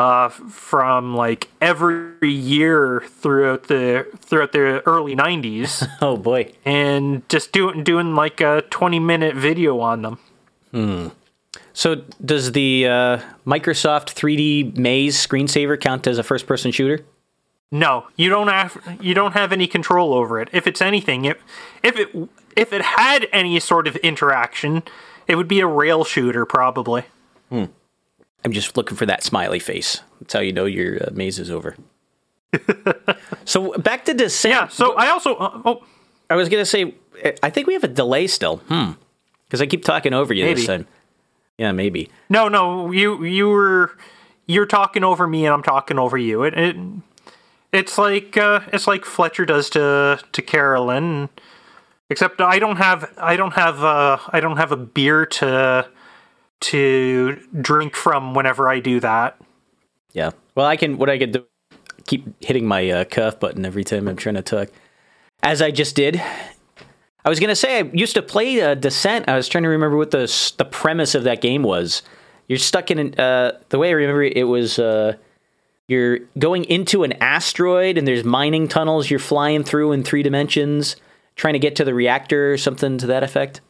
uh, 0.00 0.28
from 0.28 1.14
like 1.14 1.48
every 1.60 2.30
year 2.30 3.02
throughout 3.06 3.64
the 3.64 4.06
throughout 4.20 4.52
the 4.52 4.82
early 4.86 5.14
90s 5.14 5.86
oh 6.00 6.16
boy. 6.16 6.52
and 6.64 7.28
just 7.28 7.52
doing 7.52 7.84
doing 7.84 8.14
like 8.14 8.40
a 8.40 8.62
20 8.70 8.98
minute 8.98 9.34
video 9.36 9.80
on 9.80 10.02
them 10.02 10.18
Hmm. 10.72 11.08
So 11.72 12.02
does 12.24 12.52
the 12.52 12.86
uh, 12.86 13.18
Microsoft 13.46 14.14
3D 14.14 14.76
Maze 14.76 15.16
screensaver 15.16 15.80
count 15.80 16.06
as 16.06 16.18
a 16.18 16.22
first-person 16.22 16.70
shooter? 16.70 17.04
No, 17.72 18.06
you 18.16 18.28
don't 18.28 18.48
have 18.48 18.76
you 19.00 19.14
don't 19.14 19.32
have 19.32 19.52
any 19.52 19.66
control 19.66 20.12
over 20.12 20.40
it. 20.40 20.48
If 20.52 20.66
it's 20.66 20.82
anything, 20.82 21.24
if 21.24 21.38
if 21.82 21.96
it 21.96 22.08
if 22.56 22.72
it 22.72 22.82
had 22.82 23.28
any 23.32 23.60
sort 23.60 23.86
of 23.86 23.96
interaction, 23.96 24.82
it 25.28 25.36
would 25.36 25.48
be 25.48 25.60
a 25.60 25.66
rail 25.66 26.04
shooter 26.04 26.44
probably. 26.44 27.04
I'm 28.44 28.52
just 28.52 28.76
looking 28.76 28.96
for 28.96 29.06
that 29.06 29.22
smiley 29.22 29.58
face. 29.58 30.00
That's 30.20 30.32
how 30.32 30.40
you 30.40 30.52
know 30.52 30.64
your 30.64 31.02
uh, 31.02 31.10
maze 31.12 31.38
is 31.38 31.50
over. 31.50 31.76
so 33.44 33.72
back 33.78 34.04
to 34.06 34.14
Descent. 34.14 34.54
Yeah. 34.54 34.68
So 34.68 34.94
I 34.94 35.08
also 35.08 35.36
uh, 35.36 35.62
oh 35.64 35.84
I 36.28 36.36
was 36.36 36.48
gonna 36.48 36.64
say, 36.64 36.94
I 37.42 37.50
think 37.50 37.66
we 37.66 37.74
have 37.74 37.84
a 37.84 37.88
delay 37.88 38.26
still. 38.26 38.58
Hmm. 38.68 38.92
Because 39.46 39.60
I 39.60 39.66
keep 39.66 39.84
talking 39.84 40.14
over 40.14 40.32
you 40.32 40.44
Maybe. 40.44 40.60
this 40.60 40.66
time. 40.66 40.86
Yeah, 41.58 41.72
maybe. 41.72 42.08
no 42.28 42.48
no 42.48 42.90
you 42.90 43.22
you 43.24 43.48
were 43.48 43.96
you're 44.46 44.66
talking 44.66 45.04
over 45.04 45.26
me 45.26 45.44
and 45.44 45.52
I'm 45.52 45.62
talking 45.62 45.98
over 45.98 46.16
you. 46.16 46.44
It, 46.44 46.58
it 46.58 46.76
it's 47.72 47.98
like 47.98 48.36
uh, 48.36 48.60
it's 48.72 48.86
like 48.86 49.04
Fletcher 49.04 49.44
does 49.44 49.68
to 49.70 50.20
to 50.32 50.42
Carolyn, 50.42 51.28
except 52.08 52.40
I 52.40 52.58
don't 52.58 52.76
have 52.76 53.12
I 53.18 53.36
don't 53.36 53.52
have 53.52 53.84
uh, 53.84 54.18
I 54.30 54.40
don't 54.40 54.56
have 54.56 54.72
a 54.72 54.76
beer 54.76 55.26
to 55.26 55.88
to 56.60 57.40
drink 57.60 57.96
from 57.96 58.34
whenever 58.34 58.68
I 58.68 58.80
do 58.80 59.00
that. 59.00 59.40
Yeah. 60.12 60.30
Well, 60.54 60.66
I 60.66 60.76
can. 60.76 60.98
What 60.98 61.08
I 61.08 61.18
can 61.18 61.32
do, 61.32 61.44
keep 62.06 62.42
hitting 62.42 62.66
my 62.66 62.88
uh, 62.90 63.04
cuff 63.04 63.40
button 63.40 63.64
every 63.64 63.84
time 63.84 64.08
I'm 64.08 64.16
trying 64.16 64.34
to 64.34 64.42
talk, 64.42 64.68
as 65.42 65.62
I 65.62 65.70
just 65.70 65.96
did. 65.96 66.20
I 67.24 67.28
was 67.28 67.38
gonna 67.38 67.56
say 67.56 67.78
I 67.78 67.82
used 67.92 68.14
to 68.14 68.22
play 68.22 68.60
uh, 68.60 68.74
Descent. 68.74 69.28
I 69.28 69.36
was 69.36 69.48
trying 69.48 69.64
to 69.64 69.68
remember 69.68 69.96
what 69.96 70.10
the 70.10 70.52
the 70.58 70.64
premise 70.64 71.14
of 71.14 71.24
that 71.24 71.40
game 71.40 71.62
was. 71.62 72.02
You're 72.48 72.58
stuck 72.58 72.90
in 72.90 73.14
uh, 73.20 73.58
the 73.68 73.78
way 73.78 73.90
I 73.90 73.92
remember 73.92 74.24
it, 74.24 74.36
it 74.36 74.44
was 74.44 74.78
uh, 74.78 75.16
you're 75.86 76.20
going 76.38 76.64
into 76.64 77.04
an 77.04 77.12
asteroid 77.14 77.98
and 77.98 78.06
there's 78.06 78.24
mining 78.24 78.68
tunnels 78.68 79.10
you're 79.10 79.18
flying 79.18 79.64
through 79.64 79.92
in 79.92 80.02
three 80.02 80.22
dimensions, 80.22 80.96
trying 81.36 81.54
to 81.54 81.58
get 81.58 81.76
to 81.76 81.84
the 81.84 81.94
reactor 81.94 82.52
or 82.52 82.56
something 82.56 82.96
to 82.98 83.06
that 83.06 83.22
effect. 83.22 83.60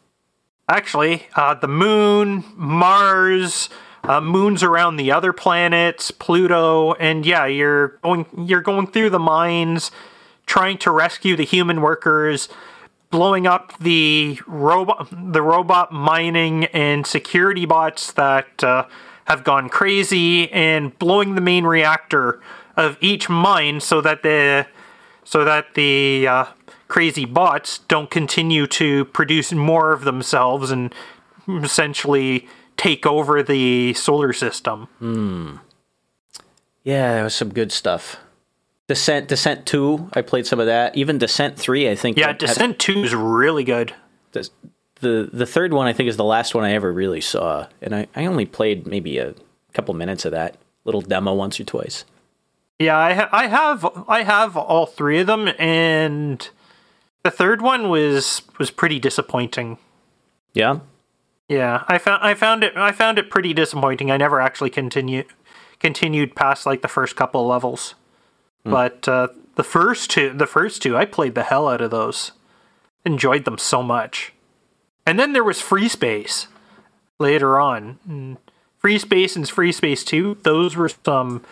Actually, 0.71 1.27
uh, 1.35 1.53
the 1.55 1.67
moon, 1.67 2.45
Mars, 2.55 3.69
uh, 4.05 4.21
moons 4.21 4.63
around 4.63 4.99
the 4.99 5.11
other 5.11 5.33
planets, 5.33 6.13
Pluto, 6.13 6.93
and 6.93 7.27
yeah, 7.27 7.45
you're 7.45 7.99
going 8.05 8.25
you're 8.39 8.61
going 8.61 8.87
through 8.87 9.11
the 9.11 9.19
mines, 9.19 9.91
trying 10.47 10.79
to 10.79 10.93
rescue 10.93 11.35
the 11.35 11.45
human 11.45 11.81
workers, 11.81 12.49
blowing 13.11 13.49
up 13.49 13.77
the 13.81 14.39
robot 14.47 15.09
the 15.11 15.43
robot 15.43 15.91
mining 15.91 16.67
and 16.67 17.05
security 17.05 17.67
bots 17.67 18.13
that 18.13 18.63
uh, 18.63 18.87
have 19.25 19.43
gone 19.43 19.69
crazy, 19.69 20.53
and 20.53 20.97
blowing 21.01 21.35
the 21.35 21.41
main 21.41 21.65
reactor 21.65 22.41
of 22.77 22.97
each 23.01 23.29
mine 23.29 23.81
so 23.81 24.01
that 24.01 24.23
the 24.23 24.69
so 25.25 25.45
that 25.45 25.75
the 25.75 26.29
uh, 26.29 26.45
crazy 26.91 27.25
bots 27.25 27.79
don't 27.89 28.11
continue 28.11 28.67
to 28.67 29.07
produce 29.07 29.53
more 29.53 29.93
of 29.93 30.05
themselves 30.05 30.71
and 30.71 30.95
essentially 31.49 32.47
take 32.77 33.07
over 33.07 33.43
the 33.43 33.95
solar 33.95 34.33
system. 34.35 34.89
Hmm. 34.99 35.57
Yeah, 36.83 37.15
that 37.15 37.23
was 37.23 37.35
some 37.35 37.51
good 37.53 37.73
stuff. 37.73 38.17
Descent, 38.89 39.29
Descent 39.29 39.67
Two, 39.67 40.11
I 40.15 40.23
played 40.23 40.47
some 40.47 40.59
of 40.61 40.67
that. 40.67 40.97
Even 40.97 41.19
Descent 41.19 41.57
Three, 41.57 41.89
I 41.89 41.95
think. 41.95 42.17
Yeah, 42.19 42.29
had- 42.29 42.39
Descent 42.39 42.79
2 42.79 43.05
is 43.05 43.15
really 43.15 43.65
good. 43.65 43.95
the 44.33 44.49
the 45.01 45.31
the 45.33 45.47
third 45.47 45.73
one 45.73 45.87
I 45.87 45.93
think 45.93 46.09
is 46.09 46.17
the 46.17 46.25
last 46.25 46.55
one 46.55 46.65
I 46.65 46.73
ever 46.73 46.93
really 46.93 47.21
saw, 47.21 47.67
and 47.81 47.95
I, 47.95 48.07
I 48.17 48.27
only 48.27 48.47
played 48.47 48.87
maybe 48.87 49.19
a 49.19 49.35
couple 49.73 49.95
minutes 49.95 50.25
of 50.25 50.33
that 50.33 50.57
little 50.85 51.01
demo 51.03 51.33
once 51.35 51.61
or 51.61 51.65
twice. 51.65 52.05
Yeah, 52.79 52.97
I, 52.99 53.13
ha- 53.15 53.29
I 53.31 53.47
have 53.47 53.87
I 54.09 54.23
have 54.23 54.57
all 54.57 54.87
three 54.87 55.21
of 55.21 55.27
them, 55.29 55.49
and 55.59 56.49
the 57.23 57.31
third 57.31 57.63
one 57.63 57.89
was 57.89 58.43
was 58.59 58.71
pretty 58.71 58.99
disappointing. 58.99 59.79
Yeah, 60.53 60.81
Yeah, 61.49 61.85
I 61.89 61.99
found 61.99 62.23
I 62.23 62.35
found 62.35 62.65
it 62.65 62.77
I 62.77 62.93
found 62.93 63.19
it 63.19 63.31
pretty 63.31 63.53
disappointing. 63.55 64.11
I 64.11 64.17
never 64.17 64.41
actually 64.41 64.71
continue 64.71 65.25
continued 65.79 66.35
past 66.35 66.67
like 66.67 66.83
the 66.83 66.89
first 66.89 67.17
couple 67.17 67.47
levels, 67.47 67.95
but 68.65 69.09
uh, 69.09 69.29
the 69.55 69.65
first 69.65 70.11
two 70.11 70.33
the 70.33 70.47
first 70.47 70.83
two 70.83 70.97
I 70.97 71.05
played 71.05 71.35
the 71.35 71.43
hell 71.45 71.69
out 71.69 71.81
of 71.81 71.91
those, 71.91 72.33
enjoyed 73.05 73.45
them 73.45 73.59
so 73.59 73.83
much, 73.83 74.33
and 75.07 75.19
then 75.19 75.33
there 75.33 75.45
was 75.45 75.61
Free 75.61 75.89
Space 75.89 76.49
later 77.19 77.61
on. 77.61 77.99
And 78.09 78.39
Free 78.79 78.99
Space 78.99 79.37
and 79.37 79.49
Free 79.49 79.73
Space 79.73 80.05
Two, 80.05 80.39
those 80.43 80.75
were 80.75 80.91
some 81.05 81.45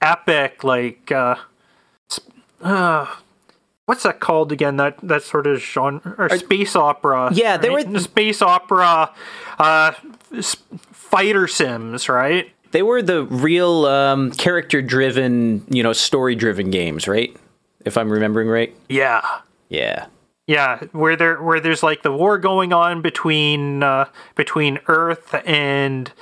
epic 0.00 0.62
like 0.62 1.10
uh, 1.10 1.36
sp- 2.06 2.30
uh 2.62 3.06
what's 3.88 4.02
that 4.02 4.20
called 4.20 4.52
again? 4.52 4.76
That 4.76 4.98
that 5.02 5.22
sort 5.22 5.46
of 5.46 5.58
genre 5.60 6.14
or 6.18 6.28
space 6.38 6.76
opera. 6.76 7.30
Yeah, 7.32 7.56
they 7.56 7.70
right? 7.70 7.88
were- 7.88 7.98
space 8.00 8.42
opera, 8.42 9.10
uh, 9.58 9.92
fighter 10.92 11.48
sims, 11.48 12.08
right? 12.08 12.52
they 12.70 12.82
were 12.82 13.00
the 13.00 13.22
real 13.24 13.86
um, 13.86 14.30
character 14.32 14.82
driven, 14.82 15.64
you 15.70 15.82
know, 15.82 15.94
story 15.94 16.34
driven 16.34 16.70
games, 16.70 17.08
right? 17.08 17.34
If 17.86 17.96
I'm 17.96 18.10
remembering 18.12 18.48
right. 18.48 18.76
Yeah, 18.90 19.26
Yeah, 19.70 20.06
yeah. 20.46 20.80
Where 20.92 21.16
there 21.16 21.42
where 21.42 21.60
there's 21.60 21.82
like 21.82 22.02
the 22.02 22.12
war 22.12 22.36
going 22.36 22.74
on 22.74 23.00
between 23.00 23.82
uh, 23.82 24.04
between 24.34 24.80
Earth 24.86 25.34
and 25.46 26.12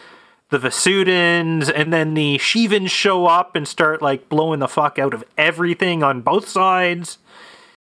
the 0.50 0.58
Vasudans, 0.58 1.68
and 1.74 1.92
then 1.92 2.14
the 2.14 2.38
Shivans 2.38 2.92
show 2.92 3.26
up 3.26 3.56
and 3.56 3.66
start 3.66 4.00
like 4.00 4.28
blowing 4.28 4.60
the 4.60 4.68
fuck 4.68 4.96
out 5.00 5.12
of 5.14 5.24
everything 5.36 6.04
on 6.04 6.20
both 6.20 6.48
sides, 6.48 7.18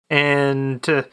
and 0.10 0.88
uh, 0.90 1.04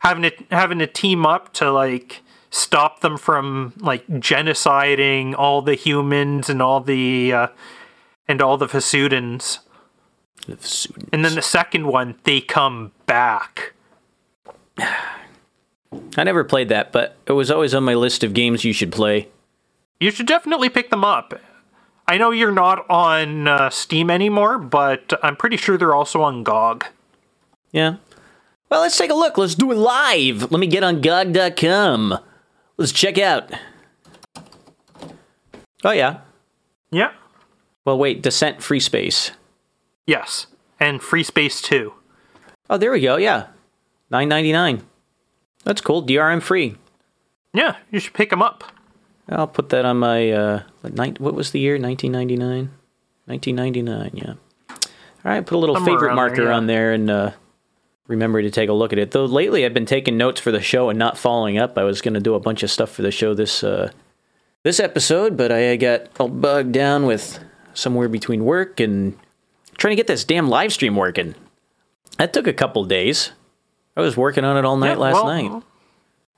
having 0.00 0.22
to 0.22 0.32
having 0.50 0.78
to 0.78 0.86
team 0.86 1.26
up 1.26 1.52
to 1.54 1.70
like 1.70 2.22
stop 2.50 3.00
them 3.00 3.16
from 3.16 3.74
like 3.78 4.06
genociding 4.08 5.34
all 5.36 5.62
the 5.62 5.74
humans 5.74 6.48
and 6.48 6.62
all 6.62 6.80
the 6.80 7.32
uh, 7.32 7.46
and 8.28 8.40
all 8.40 8.56
the 8.56 8.66
Vasudans. 8.66 9.58
And 11.12 11.24
then 11.24 11.34
the 11.34 11.42
second 11.42 11.86
one, 11.86 12.14
they 12.24 12.40
come 12.40 12.92
back. 13.06 13.72
I 14.78 16.24
never 16.24 16.44
played 16.44 16.68
that, 16.68 16.92
but 16.92 17.16
it 17.26 17.32
was 17.32 17.50
always 17.50 17.74
on 17.74 17.82
my 17.82 17.94
list 17.94 18.22
of 18.22 18.32
games 18.32 18.64
you 18.64 18.72
should 18.72 18.92
play. 18.92 19.28
You 19.98 20.10
should 20.10 20.26
definitely 20.26 20.68
pick 20.68 20.90
them 20.90 21.04
up. 21.04 21.40
I 22.06 22.18
know 22.18 22.30
you're 22.30 22.52
not 22.52 22.88
on 22.88 23.48
uh, 23.48 23.70
Steam 23.70 24.10
anymore, 24.10 24.58
but 24.58 25.12
I'm 25.22 25.36
pretty 25.36 25.56
sure 25.56 25.76
they're 25.76 25.94
also 25.94 26.22
on 26.22 26.44
GOG. 26.44 26.86
Yeah. 27.72 27.96
Well, 28.68 28.80
let's 28.80 28.98
take 28.98 29.10
a 29.10 29.14
look. 29.14 29.38
Let's 29.38 29.54
do 29.54 29.70
it 29.70 29.76
live. 29.76 30.50
Let 30.50 30.58
me 30.58 30.66
get 30.66 30.82
on 30.82 31.00
GOG.com. 31.00 32.18
Let's 32.76 32.92
check 32.92 33.18
out. 33.18 33.50
Oh, 35.84 35.92
yeah. 35.92 36.20
Yeah. 36.90 37.12
Well, 37.84 37.98
wait. 37.98 38.22
Descent 38.22 38.62
Free 38.62 38.80
Space. 38.80 39.30
Yes. 40.06 40.46
And 40.80 41.00
Free 41.02 41.22
Space 41.22 41.62
2. 41.62 41.92
Oh, 42.68 42.76
there 42.76 42.90
we 42.90 43.00
go. 43.00 43.16
Yeah. 43.16 43.48
Nine 44.10 44.28
ninety 44.28 44.52
nine. 44.52 44.82
That's 45.64 45.80
cool. 45.80 46.04
DRM 46.04 46.40
free. 46.40 46.76
Yeah, 47.52 47.76
you 47.90 47.98
should 47.98 48.14
pick 48.14 48.30
them 48.30 48.42
up. 48.42 48.62
I'll 49.28 49.48
put 49.48 49.70
that 49.70 49.84
on 49.84 49.98
my. 49.98 50.30
Uh, 50.30 50.62
what 51.18 51.34
was 51.34 51.50
the 51.50 51.58
year? 51.58 51.76
Nineteen 51.78 52.12
ninety 52.12 52.36
nine. 52.36 52.70
Nineteen 53.26 53.56
ninety 53.56 53.82
nine. 53.82 54.12
Yeah. 54.14 54.34
All 54.70 54.76
right. 55.24 55.44
Put 55.44 55.56
a 55.56 55.58
little 55.58 55.74
Somewhere 55.74 55.94
favorite 55.94 56.14
marker 56.14 56.36
there, 56.36 56.44
yeah. 56.46 56.56
on 56.56 56.66
there 56.66 56.92
and 56.92 57.10
uh, 57.10 57.32
remember 58.06 58.42
to 58.42 58.50
take 58.50 58.68
a 58.68 58.72
look 58.72 58.92
at 58.92 58.98
it. 58.98 59.10
Though 59.10 59.24
lately 59.24 59.64
I've 59.64 59.74
been 59.74 59.86
taking 59.86 60.16
notes 60.16 60.40
for 60.40 60.50
the 60.52 60.60
show 60.60 60.88
and 60.88 60.98
not 60.98 61.18
following 61.18 61.58
up. 61.58 61.76
I 61.78 61.84
was 61.84 62.00
going 62.00 62.14
to 62.14 62.20
do 62.20 62.34
a 62.34 62.40
bunch 62.40 62.62
of 62.62 62.70
stuff 62.70 62.90
for 62.90 63.02
the 63.02 63.10
show 63.10 63.34
this 63.34 63.62
uh, 63.64 63.90
this 64.62 64.80
episode, 64.80 65.36
but 65.36 65.52
I 65.52 65.76
got 65.76 66.08
all 66.18 66.28
bogged 66.28 66.72
down 66.72 67.06
with 67.06 67.38
somewhere 67.74 68.08
between 68.08 68.44
work 68.44 68.80
and 68.80 69.16
trying 69.76 69.92
to 69.92 69.96
get 69.96 70.06
this 70.06 70.24
damn 70.24 70.48
live 70.48 70.72
stream 70.72 70.96
working. 70.96 71.34
That 72.18 72.32
took 72.32 72.46
a 72.46 72.52
couple 72.52 72.84
days. 72.84 73.32
I 73.96 74.00
was 74.00 74.16
working 74.16 74.44
on 74.44 74.56
it 74.56 74.64
all 74.64 74.76
night 74.76 74.90
Yeah, 74.90 74.96
last 74.96 75.14
well, 75.14 75.26
night. 75.26 75.62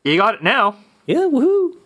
You 0.05 0.17
got 0.17 0.35
it 0.35 0.43
now. 0.43 0.77
Yeah, 1.07 1.29
woohoo! 1.31 1.77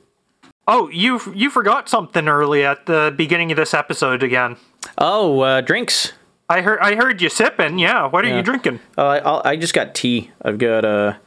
Oh, 0.66 0.88
you 0.90 1.21
you 1.35 1.51
forgot 1.51 1.88
something 1.88 2.29
early 2.29 2.64
at 2.64 2.87
the 2.87 3.12
beginning 3.16 3.51
of 3.51 3.57
this 3.57 3.75
episode 3.75 4.23
again. 4.23 4.57
Oh, 4.99 5.40
uh, 5.40 5.61
drinks. 5.61 6.12
I 6.52 6.60
heard 6.60 6.78
I 6.80 6.94
heard 6.94 7.20
you 7.22 7.28
sipping. 7.28 7.78
Yeah, 7.78 8.06
what 8.06 8.24
are 8.24 8.28
Yeah. 8.28 8.36
you 8.36 8.42
drinking? 8.42 8.80
Uh, 8.98 9.06
I, 9.06 9.18
I'll, 9.18 9.42
I 9.44 9.56
just 9.56 9.74
got 9.74 9.94
tea. 9.94 10.30
I've 10.42 10.58
got 10.58 10.84
a 10.84 11.18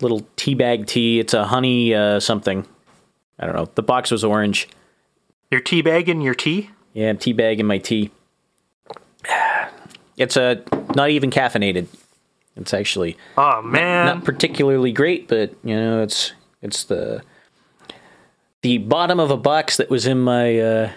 little 0.00 0.26
tea 0.36 0.54
bag 0.54 0.86
tea. 0.86 1.18
It's 1.20 1.34
a 1.34 1.44
honey 1.46 1.94
uh, 1.94 2.20
something. 2.20 2.66
I 3.38 3.46
don't 3.46 3.56
know. 3.56 3.68
The 3.74 3.82
box 3.82 4.10
was 4.10 4.22
orange. 4.24 4.68
Your 5.50 5.60
tea 5.60 5.82
bag 5.82 6.08
and 6.08 6.22
your 6.22 6.34
tea? 6.34 6.70
Yeah, 6.92 7.12
tea 7.14 7.32
bag 7.32 7.60
in 7.60 7.66
my 7.66 7.78
tea. 7.78 8.10
It's 10.16 10.36
a 10.36 10.62
not 10.94 11.10
even 11.10 11.30
caffeinated. 11.32 11.88
It's 12.56 12.72
actually 12.72 13.16
Oh 13.36 13.60
man. 13.62 14.06
not 14.06 14.24
particularly 14.24 14.92
great, 14.92 15.26
but 15.26 15.52
you 15.64 15.74
know, 15.74 16.02
it's 16.04 16.32
it's 16.62 16.84
the 16.84 17.20
the 18.62 18.78
bottom 18.78 19.18
of 19.18 19.32
a 19.32 19.36
box 19.36 19.76
that 19.78 19.90
was 19.90 20.06
in 20.06 20.20
my 20.20 20.56
uh, 20.60 20.92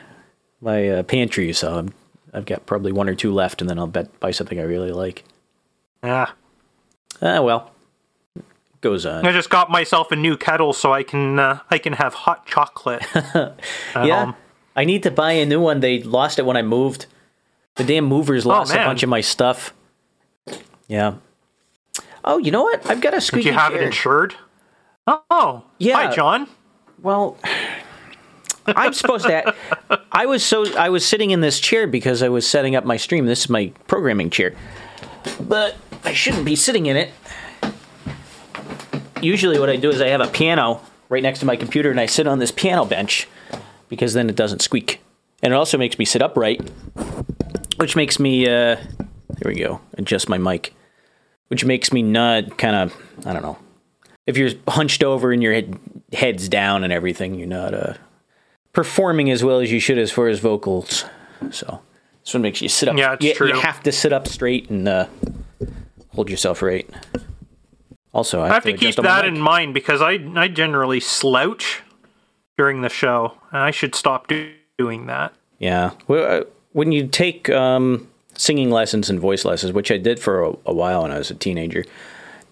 my 0.61 0.87
uh, 0.89 1.03
pantry. 1.03 1.53
So 1.53 1.75
I'm, 1.77 1.93
I've 2.33 2.45
got 2.45 2.65
probably 2.65 2.91
one 2.91 3.09
or 3.09 3.15
two 3.15 3.33
left, 3.33 3.61
and 3.61 3.69
then 3.69 3.79
I'll 3.79 3.87
bet 3.87 4.19
buy 4.19 4.31
something 4.31 4.59
I 4.59 4.63
really 4.63 4.91
like. 4.91 5.23
yeah. 6.03 6.31
Ah, 7.21 7.41
well, 7.41 7.71
goes 8.81 9.05
on. 9.05 9.25
I 9.25 9.31
just 9.31 9.49
got 9.49 9.71
myself 9.71 10.11
a 10.11 10.15
new 10.15 10.37
kettle 10.37 10.71
so 10.73 10.93
I 10.93 11.01
can 11.01 11.39
uh, 11.39 11.59
I 11.71 11.79
can 11.79 11.93
have 11.93 12.13
hot 12.13 12.45
chocolate. 12.45 13.03
yeah, 13.15 13.53
home. 14.25 14.35
I 14.75 14.85
need 14.85 15.01
to 15.03 15.11
buy 15.11 15.31
a 15.31 15.45
new 15.45 15.59
one. 15.59 15.79
They 15.79 16.03
lost 16.03 16.37
it 16.37 16.45
when 16.45 16.55
I 16.57 16.61
moved. 16.61 17.07
The 17.75 17.83
damn 17.83 18.05
movers 18.05 18.45
lost 18.45 18.73
a 18.73 18.77
bunch 18.77 19.01
of 19.03 19.09
my 19.09 19.21
stuff. 19.21 19.73
Yeah. 20.87 21.15
Oh, 22.23 22.37
you 22.37 22.51
know 22.51 22.63
what? 22.63 22.87
I've 22.89 23.01
got 23.01 23.13
a 23.13 23.17
Did 23.17 23.21
squeaky 23.23 23.47
you 23.49 23.53
have 23.53 23.73
it 23.73 23.81
insured? 23.81 24.35
Oh, 25.07 25.63
Yeah. 25.79 25.95
Hi, 25.95 26.13
John. 26.13 26.47
Well, 27.01 27.37
I'm 28.67 28.93
supposed 28.93 29.25
to. 29.25 29.55
I 30.11 30.25
was 30.25 30.43
so 30.43 30.75
I 30.77 30.89
was 30.89 31.05
sitting 31.05 31.31
in 31.31 31.41
this 31.41 31.59
chair 31.59 31.87
because 31.87 32.23
I 32.23 32.29
was 32.29 32.47
setting 32.47 32.75
up 32.75 32.83
my 32.83 32.97
stream. 32.97 33.25
This 33.25 33.41
is 33.41 33.49
my 33.49 33.71
programming 33.87 34.29
chair, 34.29 34.55
but 35.41 35.75
I 36.03 36.13
shouldn't 36.13 36.45
be 36.45 36.55
sitting 36.55 36.85
in 36.85 36.97
it. 36.97 37.11
Usually, 39.21 39.59
what 39.59 39.69
I 39.69 39.77
do 39.77 39.89
is 39.89 40.01
I 40.01 40.09
have 40.09 40.21
a 40.21 40.27
piano 40.27 40.81
right 41.09 41.23
next 41.23 41.39
to 41.39 41.45
my 41.45 41.55
computer, 41.55 41.89
and 41.89 41.99
I 41.99 42.05
sit 42.05 42.27
on 42.27 42.39
this 42.39 42.51
piano 42.51 42.85
bench 42.85 43.27
because 43.89 44.13
then 44.13 44.29
it 44.29 44.35
doesn't 44.35 44.61
squeak, 44.61 45.01
and 45.41 45.53
it 45.53 45.55
also 45.55 45.77
makes 45.77 45.97
me 45.97 46.05
sit 46.05 46.21
upright, 46.21 46.61
which 47.77 47.95
makes 47.95 48.19
me. 48.19 48.45
Uh, 48.45 48.75
there 49.39 49.53
we 49.53 49.55
go. 49.55 49.81
Adjust 49.97 50.29
my 50.29 50.37
mic, 50.37 50.73
which 51.47 51.65
makes 51.65 51.91
me 51.91 52.01
not 52.01 52.57
kind 52.57 52.75
of. 52.75 52.95
I 53.25 53.33
don't 53.33 53.41
know 53.43 53.57
if 54.27 54.37
you're 54.37 54.51
hunched 54.67 55.03
over 55.03 55.31
and 55.31 55.41
your 55.41 55.53
head, 55.53 55.79
head's 56.13 56.47
down 56.49 56.83
and 56.83 56.93
everything, 56.93 57.35
you're 57.35 57.47
not 57.47 57.73
uh, 57.73 57.93
performing 58.77 59.31
as 59.31 59.43
well 59.43 59.59
as 59.59 59.71
you 59.71 59.79
should 59.79 59.97
as 59.97 60.11
far 60.11 60.27
as 60.27 60.39
vocals. 60.39 61.03
So 61.49 61.81
this 62.23 62.31
one 62.31 62.43
makes 62.43 62.61
you 62.61 62.69
sit 62.69 62.87
up. 62.87 62.95
Yeah, 62.95 63.13
it's 63.13 63.25
you, 63.25 63.33
true. 63.33 63.47
You 63.47 63.59
have 63.59 63.81
to 63.81 63.91
sit 63.91 64.13
up 64.13 64.27
straight 64.27 64.69
and 64.69 64.87
uh, 64.87 65.07
hold 66.09 66.29
yourself 66.29 66.61
right. 66.61 66.87
Also, 68.13 68.39
I 68.39 68.49
I 68.49 68.53
have 68.53 68.63
to 68.65 68.69
adjust 68.69 68.97
keep 68.97 69.03
that 69.03 69.25
in 69.25 69.39
mind 69.39 69.73
because 69.73 69.99
I 69.99 70.19
I 70.35 70.47
generally 70.47 70.99
slouch 70.99 71.81
during 72.55 72.81
the 72.83 72.89
show, 72.89 73.33
and 73.51 73.63
I 73.63 73.71
should 73.71 73.95
stop 73.95 74.27
do- 74.27 74.53
doing 74.77 75.07
that. 75.07 75.33
Yeah. 75.57 75.93
Well, 76.07 76.41
uh, 76.41 76.43
when 76.73 76.91
you 76.91 77.07
take 77.07 77.49
um, 77.49 78.07
singing 78.35 78.69
lessons 78.69 79.09
and 79.09 79.19
voice 79.19 79.43
lessons, 79.43 79.73
which 79.73 79.89
I 79.89 79.97
did 79.97 80.19
for 80.19 80.43
a, 80.43 80.49
a 80.67 80.73
while 80.73 81.01
when 81.01 81.11
I 81.11 81.17
was 81.17 81.31
a 81.31 81.35
teenager, 81.35 81.83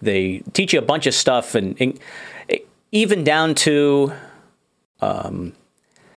they 0.02 0.42
teach 0.54 0.72
you 0.72 0.80
a 0.80 0.82
bunch 0.82 1.06
of 1.06 1.14
stuff, 1.14 1.54
and, 1.54 1.80
and 1.80 2.00
even 2.90 3.22
down 3.22 3.54
to, 3.54 4.12
um, 5.00 5.52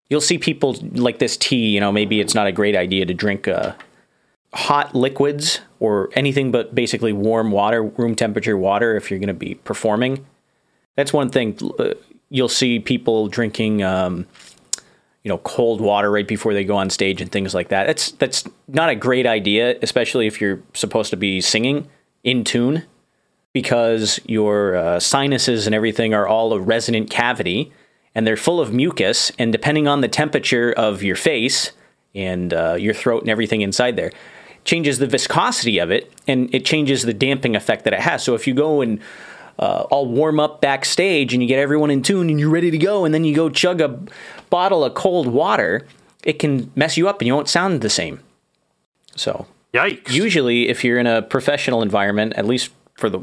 you'll 0.09 0.21
see 0.21 0.38
people 0.38 0.77
like 0.92 1.19
this 1.19 1.37
tea. 1.37 1.69
You 1.71 1.81
know, 1.81 1.92
maybe 1.92 2.21
it's 2.21 2.35
not 2.35 2.47
a 2.47 2.53
great 2.53 2.77
idea 2.77 3.07
to 3.07 3.14
drink 3.14 3.49
uh, 3.49 3.73
hot 4.55 4.95
liquids 4.95 5.61
or 5.81 6.11
anything 6.14 6.51
but 6.51 6.75
basically 6.75 7.12
warm 7.12 7.51
water, 7.51 7.83
room 7.83 8.14
temperature 8.14 8.57
water, 8.57 8.97
if 8.97 9.11
you're 9.11 9.21
going 9.21 9.29
to 9.29 9.35
be 9.35 9.55
performing. 9.55 10.25
That's 10.97 11.12
one 11.12 11.31
thing. 11.31 11.59
Uh, 11.79 11.95
You'll 12.29 12.49
see 12.49 12.81
people 12.81 13.29
drinking. 13.29 13.85
Um, 13.85 14.27
you 15.27 15.29
know 15.29 15.38
cold 15.38 15.81
water 15.81 16.09
right 16.09 16.29
before 16.29 16.55
they 16.55 16.62
go 16.62 16.77
on 16.77 16.88
stage 16.88 17.21
and 17.21 17.33
things 17.33 17.53
like 17.53 17.71
that. 17.71 17.88
That's 17.88 18.12
that's 18.12 18.45
not 18.69 18.90
a 18.90 18.95
great 18.95 19.27
idea, 19.27 19.77
especially 19.83 20.29
if 20.29 20.40
you're 20.40 20.62
supposed 20.73 21.11
to 21.11 21.16
be 21.16 21.40
singing 21.40 21.88
in 22.23 22.45
tune, 22.45 22.85
because 23.53 24.21
your 24.27 24.77
uh, 24.77 25.01
sinuses 25.01 25.66
and 25.66 25.75
everything 25.75 26.14
are 26.14 26.29
all 26.29 26.53
a 26.53 26.61
resonant 26.61 27.11
cavity, 27.11 27.73
and 28.16 28.26
they're 28.26 28.37
full 28.37 28.61
of 28.61 28.72
mucus. 28.72 29.31
And 29.38 29.52
depending 29.52 29.87
on 29.87 30.00
the 30.00 30.09
temperature 30.09 30.72
of 30.72 31.02
your 31.02 31.16
face 31.16 31.72
and 32.14 32.52
uh, 32.52 32.74
your 32.74 32.94
throat 32.94 33.20
and 33.20 33.31
everything 33.31 33.61
inside 33.61 33.94
there, 33.96 34.11
changes 34.64 34.98
the 34.98 35.07
viscosity 35.07 35.79
of 35.79 35.90
it, 35.92 36.11
and 36.26 36.52
it 36.52 36.64
changes 36.64 37.02
the 37.02 37.12
damping 37.12 37.55
effect 37.55 37.85
that 37.85 37.92
it 37.92 38.00
has. 38.00 38.24
So 38.24 38.35
if 38.35 38.46
you 38.46 38.55
go 38.55 38.81
and 38.81 39.00
uh, 39.59 39.87
all 39.90 40.07
warm 40.07 40.40
up 40.40 40.62
backstage 40.62 41.35
and 41.35 41.42
you 41.42 41.48
get 41.48 41.59
everyone 41.59 41.90
in 41.90 42.02
tune 42.02 42.31
and 42.31 42.40
you're 42.40 42.50
ready 42.50 42.70
to 42.70 42.79
go 42.79 43.05
and 43.05 43.14
then 43.14 43.24
you 43.24 43.35
go 43.35 43.50
chug 43.50 43.81
a 43.81 44.00
bottle 44.50 44.83
of 44.85 44.94
cold 44.94 45.26
water 45.26 45.87
it 46.24 46.38
can 46.38 46.70
mess 46.74 46.96
you 46.96 47.09
up 47.09 47.20
and 47.20 47.26
you 47.26 47.35
won't 47.35 47.48
sound 47.48 47.81
the 47.81 47.88
same 47.88 48.20
so 49.14 49.46
Yikes! 49.72 50.11
usually 50.11 50.68
if 50.68 50.85
you're 50.85 50.98
in 50.98 51.07
a 51.07 51.22
professional 51.22 51.81
environment 51.81 52.35
at 52.35 52.44
least 52.44 52.70
for 52.98 53.09
the 53.09 53.20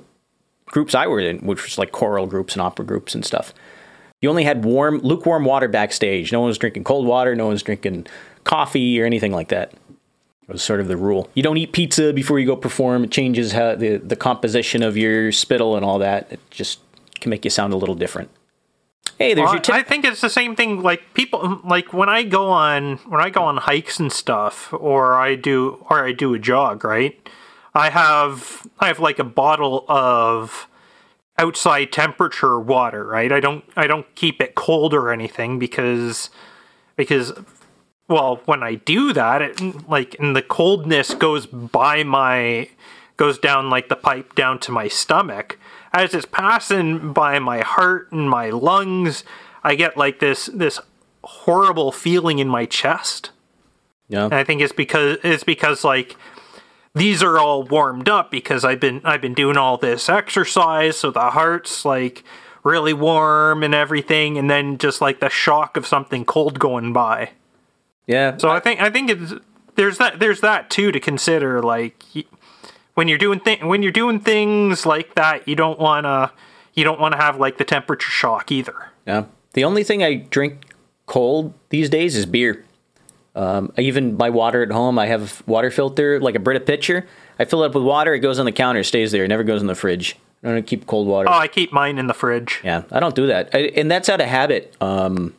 groups 0.65 0.95
i 0.95 1.05
were 1.05 1.19
in 1.19 1.37
which 1.39 1.63
was 1.63 1.77
like 1.77 1.91
choral 1.91 2.25
groups 2.25 2.53
and 2.53 2.63
opera 2.63 2.83
groups 2.83 3.13
and 3.13 3.23
stuff 3.23 3.53
you 4.23 4.29
only 4.29 4.43
had 4.43 4.65
warm 4.65 4.99
lukewarm 4.99 5.45
water 5.45 5.67
backstage 5.67 6.31
no 6.31 6.39
one 6.39 6.47
was 6.47 6.57
drinking 6.57 6.83
cold 6.83 7.05
water 7.05 7.35
no 7.35 7.45
one 7.45 7.53
was 7.53 7.63
drinking 7.63 8.07
coffee 8.43 8.99
or 8.99 9.05
anything 9.05 9.31
like 9.31 9.49
that 9.49 9.73
it 10.47 10.51
was 10.51 10.61
sort 10.61 10.81
of 10.81 10.89
the 10.89 10.97
rule. 10.97 11.29
You 11.35 11.43
don't 11.43 11.55
eat 11.55 11.71
pizza 11.71 12.11
before 12.11 12.37
you 12.37 12.45
go 12.45 12.57
perform. 12.57 13.05
It 13.05 13.11
changes 13.11 13.53
how 13.53 13.75
the, 13.75 13.95
the 13.97 14.17
composition 14.17 14.83
of 14.83 14.97
your 14.97 15.31
spittle 15.31 15.77
and 15.77 15.85
all 15.85 15.99
that. 15.99 16.31
It 16.31 16.39
just 16.51 16.79
can 17.21 17.29
make 17.29 17.45
you 17.45 17.49
sound 17.49 17.71
a 17.71 17.77
little 17.77 17.95
different. 17.95 18.29
Hey, 19.17 19.33
there's 19.33 19.45
Well, 19.45 19.53
your 19.53 19.61
tip. 19.61 19.75
I 19.75 19.83
think 19.83 20.03
it's 20.03 20.19
the 20.19 20.29
same 20.29 20.55
thing. 20.55 20.81
Like 20.81 21.13
people, 21.13 21.61
like 21.63 21.93
when 21.93 22.09
I 22.09 22.23
go 22.23 22.49
on 22.49 22.97
when 23.07 23.21
I 23.21 23.29
go 23.29 23.43
on 23.43 23.57
hikes 23.57 23.99
and 23.99 24.11
stuff, 24.11 24.73
or 24.73 25.13
I 25.13 25.35
do 25.35 25.85
or 25.89 26.05
I 26.05 26.11
do 26.11 26.33
a 26.33 26.39
jog. 26.39 26.83
Right, 26.83 27.29
I 27.73 27.89
have 27.89 28.67
I 28.79 28.87
have 28.87 28.99
like 28.99 29.19
a 29.19 29.23
bottle 29.23 29.85
of 29.87 30.67
outside 31.37 31.91
temperature 31.91 32.59
water. 32.59 33.05
Right, 33.05 33.31
I 33.31 33.39
don't 33.39 33.63
I 33.75 33.87
don't 33.87 34.13
keep 34.15 34.41
it 34.41 34.55
cold 34.55 34.93
or 34.93 35.11
anything 35.11 35.59
because 35.59 36.29
because 36.95 37.33
well 38.07 38.41
when 38.45 38.63
I 38.63 38.75
do 38.75 39.13
that, 39.13 39.41
it 39.41 39.89
like 39.89 40.15
and 40.19 40.35
the 40.35 40.41
coldness 40.41 41.13
goes 41.13 41.45
by 41.45 42.03
my 42.03 42.69
goes 43.17 43.37
down 43.37 43.69
like 43.69 43.89
the 43.89 43.95
pipe 43.95 44.35
down 44.35 44.59
to 44.59 44.71
my 44.71 44.87
stomach. 44.87 45.59
As 45.93 46.13
it's 46.15 46.25
passing 46.25 47.13
by 47.13 47.37
my 47.37 47.59
heart 47.61 48.11
and 48.11 48.27
my 48.29 48.49
lungs, 48.49 49.23
I 49.63 49.75
get 49.75 49.97
like 49.97 50.19
this 50.19 50.47
this 50.47 50.79
horrible 51.23 51.91
feeling 51.91 52.39
in 52.39 52.49
my 52.49 52.65
chest. 52.65 53.29
yeah. 54.09 54.25
And 54.25 54.33
I 54.33 54.43
think 54.43 54.61
it's 54.61 54.73
because 54.73 55.17
it's 55.23 55.43
because 55.43 55.83
like 55.83 56.17
these 56.95 57.23
are 57.23 57.39
all 57.39 57.63
warmed 57.63 58.07
up 58.07 58.29
because 58.29 58.63
I've 58.63 58.79
been 58.79 59.01
I've 59.03 59.21
been 59.21 59.33
doing 59.33 59.57
all 59.57 59.77
this 59.77 60.09
exercise, 60.09 60.97
so 60.97 61.11
the 61.11 61.31
heart's 61.31 61.85
like 61.85 62.23
really 62.63 62.93
warm 62.93 63.63
and 63.63 63.73
everything, 63.73 64.37
and 64.37 64.49
then 64.49 64.77
just 64.77 65.01
like 65.01 65.19
the 65.19 65.29
shock 65.29 65.75
of 65.75 65.87
something 65.87 66.25
cold 66.25 66.59
going 66.59 66.93
by. 66.93 67.31
Yeah. 68.07 68.37
So 68.37 68.49
I 68.49 68.59
think 68.59 68.81
I 68.81 68.89
think 68.89 69.09
it's 69.09 69.33
there's 69.75 69.97
that 69.97 70.19
there's 70.19 70.41
that 70.41 70.69
too 70.69 70.91
to 70.91 70.99
consider. 70.99 71.61
Like 71.61 72.03
when 72.93 73.07
you're 73.07 73.17
doing 73.17 73.39
th- 73.39 73.63
when 73.63 73.81
you're 73.81 73.91
doing 73.91 74.19
things 74.19 74.85
like 74.85 75.15
that, 75.15 75.47
you 75.47 75.55
don't 75.55 75.79
wanna 75.79 76.31
you 76.73 76.83
don't 76.83 76.99
want 76.99 77.13
to 77.13 77.17
have 77.17 77.37
like 77.37 77.57
the 77.57 77.63
temperature 77.63 78.09
shock 78.11 78.51
either. 78.51 78.89
Yeah. 79.05 79.25
The 79.53 79.63
only 79.63 79.83
thing 79.83 80.03
I 80.03 80.15
drink 80.15 80.73
cold 81.05 81.53
these 81.69 81.89
days 81.89 82.15
is 82.15 82.25
beer. 82.25 82.65
Um, 83.35 83.71
even 83.77 84.15
my 84.17 84.29
water 84.29 84.61
at 84.61 84.71
home, 84.71 84.99
I 84.99 85.07
have 85.07 85.41
a 85.47 85.51
water 85.51 85.71
filter, 85.71 86.19
like 86.19 86.35
a 86.35 86.39
Brita 86.39 86.59
pitcher. 86.59 87.07
I 87.39 87.45
fill 87.45 87.63
it 87.63 87.67
up 87.67 87.75
with 87.75 87.83
water. 87.83 88.13
It 88.13 88.19
goes 88.19 88.37
on 88.39 88.45
the 88.45 88.51
counter, 88.51 88.83
stays 88.83 89.11
there. 89.11 89.23
It 89.23 89.27
never 89.29 89.43
goes 89.43 89.61
in 89.61 89.67
the 89.67 89.73
fridge. 89.75 90.15
I 90.43 90.49
don't 90.49 90.67
keep 90.67 90.85
cold 90.85 91.07
water. 91.07 91.29
Oh, 91.29 91.33
I 91.33 91.47
keep 91.47 91.71
mine 91.71 91.97
in 91.97 92.07
the 92.07 92.13
fridge. 92.13 92.59
Yeah, 92.63 92.83
I 92.91 92.99
don't 92.99 93.15
do 93.15 93.27
that, 93.27 93.49
I, 93.53 93.59
and 93.75 93.89
that's 93.89 94.09
out 94.09 94.19
of 94.21 94.27
habit. 94.27 94.75
Um, 94.81 95.33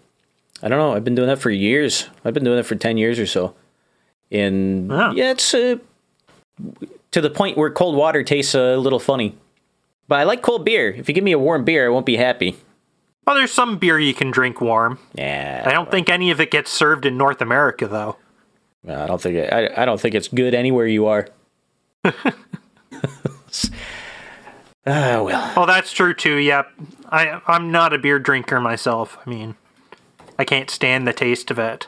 I 0.62 0.68
don't 0.68 0.78
know. 0.78 0.94
I've 0.94 1.04
been 1.04 1.14
doing 1.14 1.28
that 1.28 1.38
for 1.38 1.50
years. 1.50 2.08
I've 2.24 2.32
been 2.34 2.42
doing 2.44 2.56
that 2.56 2.64
for 2.64 2.74
ten 2.74 2.96
years 2.96 3.18
or 3.18 3.26
so, 3.26 3.54
and 4.32 4.90
Yeah. 4.90 5.12
yeah, 5.14 5.30
it's 5.32 5.52
uh, 5.52 5.76
to 7.10 7.20
the 7.20 7.28
point 7.30 7.58
where 7.58 7.70
cold 7.70 7.96
water 7.96 8.22
tastes 8.22 8.54
a 8.54 8.76
little 8.76 8.98
funny. 8.98 9.36
But 10.08 10.20
I 10.20 10.22
like 10.24 10.40
cold 10.42 10.64
beer. 10.64 10.88
If 10.90 11.06
you 11.08 11.14
give 11.14 11.24
me 11.24 11.32
a 11.32 11.38
warm 11.38 11.64
beer, 11.64 11.86
I 11.86 11.88
won't 11.90 12.06
be 12.06 12.16
happy. 12.16 12.56
Well, 13.26 13.36
there's 13.36 13.52
some 13.52 13.78
beer 13.78 13.98
you 13.98 14.14
can 14.14 14.30
drink 14.30 14.60
warm. 14.60 14.98
Yeah, 15.14 15.64
I 15.66 15.72
don't 15.72 15.90
think 15.90 16.08
any 16.08 16.30
of 16.30 16.40
it 16.40 16.50
gets 16.50 16.70
served 16.70 17.06
in 17.06 17.16
North 17.16 17.40
America 17.40 17.86
though. 17.86 18.16
I 18.86 19.06
don't 19.06 19.20
think 19.20 19.36
it, 19.36 19.52
I, 19.52 19.82
I 19.82 19.84
don't 19.86 19.98
think 19.98 20.14
it's 20.14 20.28
good 20.28 20.54
anywhere 20.54 20.86
you 20.86 21.06
are. 21.06 21.28
Ah 24.86 25.22
well. 25.22 25.52
Oh, 25.56 25.66
that's 25.66 25.92
true 25.92 26.12
too. 26.12 26.36
Yep. 26.36 26.70
I 27.08 27.40
I'm 27.46 27.72
not 27.72 27.92
a 27.92 27.98
beer 27.98 28.18
drinker 28.18 28.60
myself. 28.60 29.16
I 29.24 29.30
mean, 29.30 29.54
I 30.38 30.44
can't 30.44 30.68
stand 30.68 31.06
the 31.06 31.12
taste 31.12 31.50
of 31.50 31.58
it. 31.58 31.86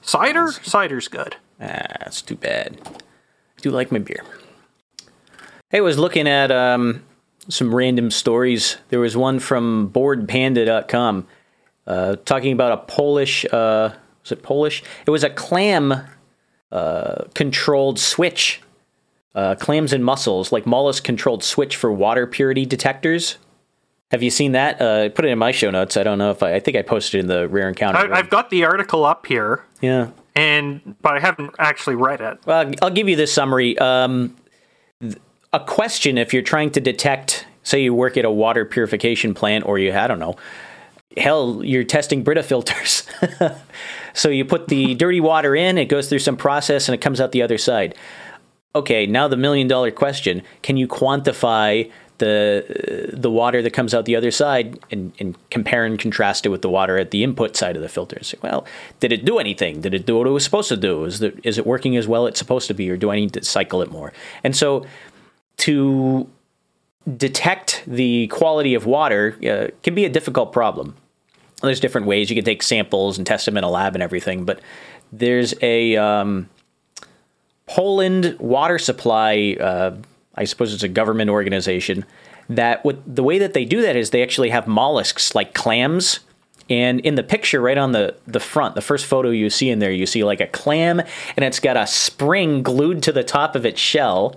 Cider? 0.00 0.50
Cider's 0.62 1.08
good. 1.08 1.36
Ah, 1.60 1.84
that's 2.00 2.22
too 2.22 2.34
bad. 2.34 2.78
I 2.86 3.60
do 3.60 3.70
like 3.70 3.92
my 3.92 3.98
beer. 3.98 4.24
Hey, 5.68 5.78
I 5.78 5.80
was 5.82 5.98
looking 5.98 6.26
at 6.26 6.50
um, 6.50 7.04
some 7.48 7.74
random 7.74 8.10
stories. 8.10 8.76
There 8.88 9.00
was 9.00 9.16
one 9.16 9.38
from 9.38 9.90
boredpanda.com 9.90 11.26
uh, 11.86 12.16
talking 12.24 12.52
about 12.52 12.72
a 12.72 12.76
Polish, 12.78 13.44
uh, 13.46 13.90
was 14.22 14.32
it 14.32 14.42
Polish? 14.42 14.82
It 15.06 15.10
was 15.10 15.24
a 15.24 15.30
clam 15.30 15.94
uh, 16.70 17.24
controlled 17.34 17.98
switch. 17.98 18.60
Uh, 19.34 19.54
clams 19.54 19.94
and 19.94 20.04
mussels, 20.04 20.52
like 20.52 20.66
mollusk 20.66 21.04
controlled 21.04 21.42
switch 21.42 21.74
for 21.74 21.90
water 21.90 22.26
purity 22.26 22.66
detectors. 22.66 23.38
Have 24.10 24.22
you 24.22 24.28
seen 24.28 24.52
that? 24.52 24.78
Uh, 24.78 25.04
I 25.04 25.08
put 25.08 25.24
it 25.24 25.28
in 25.28 25.38
my 25.38 25.52
show 25.52 25.70
notes. 25.70 25.96
I 25.96 26.02
don't 26.02 26.18
know 26.18 26.30
if 26.30 26.42
I, 26.42 26.56
I 26.56 26.60
think 26.60 26.76
I 26.76 26.82
posted 26.82 27.18
it 27.18 27.20
in 27.20 27.26
the 27.28 27.48
rare 27.48 27.66
encounter. 27.66 28.12
I, 28.12 28.18
I've 28.18 28.28
got 28.28 28.50
the 28.50 28.64
article 28.64 29.06
up 29.06 29.24
here, 29.24 29.64
yeah. 29.80 30.10
and 30.36 30.96
but 31.00 31.14
I 31.14 31.20
haven't 31.20 31.54
actually 31.58 31.94
read 31.94 32.20
it. 32.20 32.40
Well, 32.44 32.70
I'll 32.82 32.90
give 32.90 33.08
you 33.08 33.16
this 33.16 33.32
summary. 33.32 33.78
Um, 33.78 34.36
th- 35.00 35.16
a 35.52 35.60
question 35.60 36.18
if 36.18 36.32
you're 36.32 36.42
trying 36.42 36.70
to 36.70 36.80
detect, 36.80 37.46
say, 37.62 37.82
you 37.82 37.94
work 37.94 38.16
at 38.16 38.24
a 38.24 38.30
water 38.30 38.64
purification 38.64 39.34
plant, 39.34 39.66
or 39.66 39.78
you, 39.78 39.92
I 39.92 40.06
don't 40.06 40.18
know, 40.18 40.36
hell, 41.16 41.62
you're 41.64 41.84
testing 41.84 42.22
Brita 42.22 42.42
filters. 42.42 43.06
so 44.14 44.28
you 44.28 44.44
put 44.44 44.68
the 44.68 44.94
dirty 44.94 45.20
water 45.20 45.54
in, 45.54 45.78
it 45.78 45.86
goes 45.86 46.08
through 46.08 46.20
some 46.20 46.36
process, 46.36 46.88
and 46.88 46.94
it 46.94 47.00
comes 47.00 47.20
out 47.20 47.32
the 47.32 47.42
other 47.42 47.58
side. 47.58 47.94
Okay, 48.74 49.06
now 49.06 49.28
the 49.28 49.36
million 49.36 49.68
dollar 49.68 49.90
question: 49.90 50.42
Can 50.62 50.78
you 50.78 50.88
quantify 50.88 51.90
the 52.22 53.10
the 53.12 53.30
water 53.30 53.62
that 53.62 53.72
comes 53.72 53.92
out 53.92 54.04
the 54.04 54.14
other 54.14 54.30
side 54.30 54.78
and, 54.92 55.12
and 55.18 55.36
compare 55.50 55.84
and 55.84 55.98
contrast 55.98 56.46
it 56.46 56.50
with 56.50 56.62
the 56.62 56.68
water 56.68 56.96
at 56.96 57.10
the 57.10 57.24
input 57.24 57.56
side 57.56 57.74
of 57.74 57.82
the 57.82 57.88
filter. 57.88 58.16
filters? 58.16 58.34
Well, 58.42 58.64
did 59.00 59.12
it 59.12 59.24
do 59.24 59.38
anything? 59.40 59.80
Did 59.80 59.92
it 59.92 60.06
do 60.06 60.18
what 60.18 60.28
it 60.28 60.30
was 60.30 60.44
supposed 60.44 60.68
to 60.68 60.76
do? 60.76 61.04
Is 61.04 61.20
it 61.20 61.38
is 61.42 61.58
it 61.58 61.66
working 61.66 61.96
as 61.96 62.06
well 62.06 62.26
as 62.26 62.30
it's 62.32 62.38
supposed 62.38 62.68
to 62.68 62.74
be, 62.74 62.88
or 62.88 62.96
do 62.96 63.10
I 63.10 63.16
need 63.16 63.32
to 63.32 63.44
cycle 63.44 63.82
it 63.82 63.90
more? 63.90 64.12
And 64.44 64.54
so, 64.54 64.86
to 65.58 66.28
detect 67.16 67.82
the 67.86 68.28
quality 68.28 68.74
of 68.74 68.86
water 68.86 69.36
uh, 69.48 69.68
can 69.82 69.94
be 69.94 70.04
a 70.04 70.08
difficult 70.08 70.52
problem. 70.52 70.96
There's 71.62 71.80
different 71.80 72.06
ways 72.06 72.28
you 72.30 72.36
can 72.36 72.44
take 72.44 72.62
samples 72.62 73.18
and 73.18 73.26
test 73.26 73.46
them 73.46 73.56
in 73.56 73.64
a 73.64 73.70
lab 73.70 73.94
and 73.94 74.02
everything, 74.02 74.44
but 74.44 74.60
there's 75.12 75.54
a 75.62 75.96
um, 75.96 76.48
Poland 77.66 78.36
water 78.38 78.78
supply. 78.78 79.56
Uh, 79.60 79.96
I 80.34 80.44
suppose 80.44 80.74
it's 80.74 80.82
a 80.82 80.88
government 80.88 81.30
organization 81.30 82.04
that 82.48 82.84
what 82.84 82.98
the 83.06 83.22
way 83.22 83.38
that 83.38 83.54
they 83.54 83.64
do 83.64 83.82
that 83.82 83.96
is 83.96 84.10
they 84.10 84.22
actually 84.22 84.50
have 84.50 84.66
mollusks 84.66 85.34
like 85.34 85.54
clams. 85.54 86.20
And 86.70 87.00
in 87.00 87.16
the 87.16 87.22
picture 87.22 87.60
right 87.60 87.76
on 87.76 87.92
the, 87.92 88.14
the 88.26 88.40
front, 88.40 88.74
the 88.74 88.80
first 88.80 89.04
photo 89.04 89.30
you 89.30 89.50
see 89.50 89.68
in 89.68 89.78
there, 89.78 89.90
you 89.90 90.06
see 90.06 90.24
like 90.24 90.40
a 90.40 90.46
clam 90.46 91.00
and 91.36 91.44
it's 91.44 91.60
got 91.60 91.76
a 91.76 91.86
spring 91.86 92.62
glued 92.62 93.02
to 93.02 93.12
the 93.12 93.24
top 93.24 93.54
of 93.56 93.66
its 93.66 93.80
shell 93.80 94.36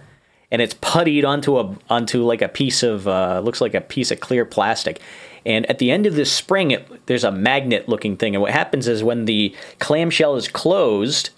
and 0.56 0.62
it's 0.62 0.76
puttied 0.76 1.26
onto 1.26 1.60
a 1.60 1.76
onto 1.90 2.24
like 2.24 2.42
a 2.42 2.48
piece 2.48 2.82
of 2.82 3.10
uh, 3.10 3.42
looks 3.44 3.60
like 3.60 3.74
a 3.74 3.82
piece 3.82 4.10
of 4.10 4.22
clear 4.22 4.46
plastic. 4.46 5.02
And 5.46 5.70
at 5.70 5.80
the 5.80 5.92
end 5.92 6.06
of 6.06 6.16
this 6.16 6.32
spring, 6.32 6.72
it, 6.72 7.08
there's 7.08 7.26
a 7.26 7.32
magnet 7.32 7.90
looking 7.90 8.16
thing. 8.16 8.36
And 8.36 8.42
what 8.42 8.54
happens 8.54 8.88
is 8.88 9.04
when 9.04 9.26
the 9.26 9.54
clamshell 9.80 10.38
is 10.38 10.48
closed, 10.48 11.32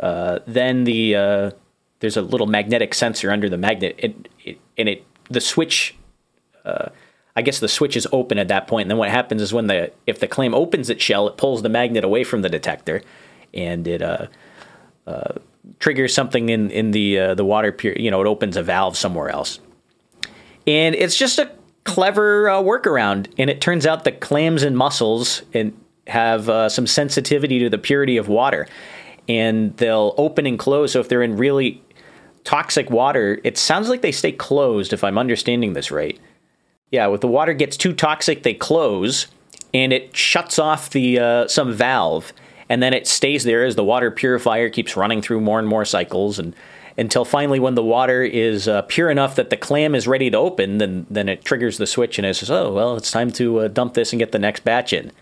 uh, 0.00 0.40
then 0.44 0.82
the 0.82 1.14
uh, 1.14 1.50
there's 2.00 2.16
a 2.16 2.22
little 2.22 2.48
magnetic 2.48 2.94
sensor 2.94 3.30
under 3.30 3.48
the 3.48 3.56
magnet, 3.56 3.94
it, 3.96 4.28
it, 4.44 4.58
and 4.76 4.88
it 4.88 5.06
the 5.30 5.40
switch. 5.40 5.94
Uh, 6.64 6.88
I 7.36 7.42
guess 7.42 7.60
the 7.60 7.68
switch 7.68 7.96
is 7.96 8.08
open 8.10 8.38
at 8.38 8.48
that 8.48 8.66
point. 8.66 8.86
And 8.86 8.90
then 8.90 8.98
what 8.98 9.10
happens 9.10 9.40
is 9.40 9.54
when 9.54 9.68
the 9.68 9.92
if 10.08 10.18
the 10.18 10.26
clam 10.26 10.52
opens 10.52 10.90
its 10.90 11.04
shell, 11.04 11.28
it 11.28 11.36
pulls 11.36 11.62
the 11.62 11.68
magnet 11.68 12.02
away 12.02 12.24
from 12.24 12.42
the 12.42 12.48
detector, 12.48 13.02
and 13.54 13.86
it 13.86 14.02
uh, 14.02 14.26
uh, 15.06 15.34
triggers 15.78 16.14
something 16.14 16.48
in 16.48 16.70
in 16.70 16.90
the 16.90 17.18
uh, 17.18 17.34
the 17.34 17.44
water 17.44 17.72
pure. 17.72 17.94
You 17.96 18.10
know, 18.10 18.20
it 18.20 18.26
opens 18.26 18.56
a 18.56 18.62
valve 18.62 18.96
somewhere 18.96 19.28
else, 19.28 19.60
and 20.66 20.94
it's 20.94 21.16
just 21.16 21.38
a 21.38 21.50
clever 21.84 22.48
uh, 22.48 22.62
workaround. 22.62 23.28
And 23.38 23.48
it 23.50 23.60
turns 23.60 23.86
out 23.86 24.04
that 24.04 24.20
clams 24.20 24.62
and 24.62 24.76
mussels 24.76 25.42
and 25.54 25.72
have 26.06 26.48
uh, 26.48 26.68
some 26.68 26.86
sensitivity 26.86 27.58
to 27.60 27.70
the 27.70 27.78
purity 27.78 28.16
of 28.16 28.28
water, 28.28 28.66
and 29.28 29.76
they'll 29.76 30.14
open 30.16 30.46
and 30.46 30.58
close. 30.58 30.92
So 30.92 31.00
if 31.00 31.08
they're 31.08 31.22
in 31.22 31.36
really 31.36 31.82
toxic 32.44 32.90
water, 32.90 33.40
it 33.44 33.58
sounds 33.58 33.88
like 33.88 34.02
they 34.02 34.12
stay 34.12 34.32
closed. 34.32 34.92
If 34.92 35.04
I'm 35.04 35.18
understanding 35.18 35.74
this 35.74 35.90
right, 35.90 36.18
yeah. 36.90 37.12
If 37.12 37.20
the 37.20 37.28
water 37.28 37.52
gets 37.52 37.76
too 37.76 37.92
toxic, 37.92 38.42
they 38.42 38.54
close, 38.54 39.26
and 39.74 39.92
it 39.92 40.16
shuts 40.16 40.58
off 40.58 40.90
the 40.90 41.18
uh, 41.18 41.48
some 41.48 41.72
valve, 41.72 42.32
and 42.68 42.82
then 42.82 42.92
it 42.94 43.06
stays 43.06 43.44
there 43.44 43.64
as 43.64 43.76
the 43.76 43.84
water 43.84 44.10
purifier 44.10 44.68
keeps 44.68 44.96
running 44.96 45.22
through 45.22 45.40
more 45.40 45.58
and 45.58 45.68
more 45.68 45.84
cycles, 45.84 46.38
and 46.38 46.54
until 46.96 47.24
finally, 47.24 47.60
when 47.60 47.76
the 47.76 47.82
water 47.82 48.22
is 48.22 48.66
uh, 48.66 48.82
pure 48.82 49.08
enough 49.08 49.36
that 49.36 49.50
the 49.50 49.56
clam 49.56 49.94
is 49.94 50.08
ready 50.08 50.30
to 50.30 50.36
open, 50.36 50.78
then 50.78 51.06
then 51.08 51.28
it 51.28 51.44
triggers 51.44 51.78
the 51.78 51.86
switch, 51.86 52.18
and 52.18 52.26
it 52.26 52.34
says, 52.34 52.50
"Oh 52.50 52.72
well, 52.72 52.96
it's 52.96 53.10
time 53.10 53.30
to 53.32 53.60
uh, 53.60 53.68
dump 53.68 53.94
this 53.94 54.12
and 54.12 54.18
get 54.18 54.32
the 54.32 54.38
next 54.38 54.64
batch 54.64 54.92
in." 54.92 55.12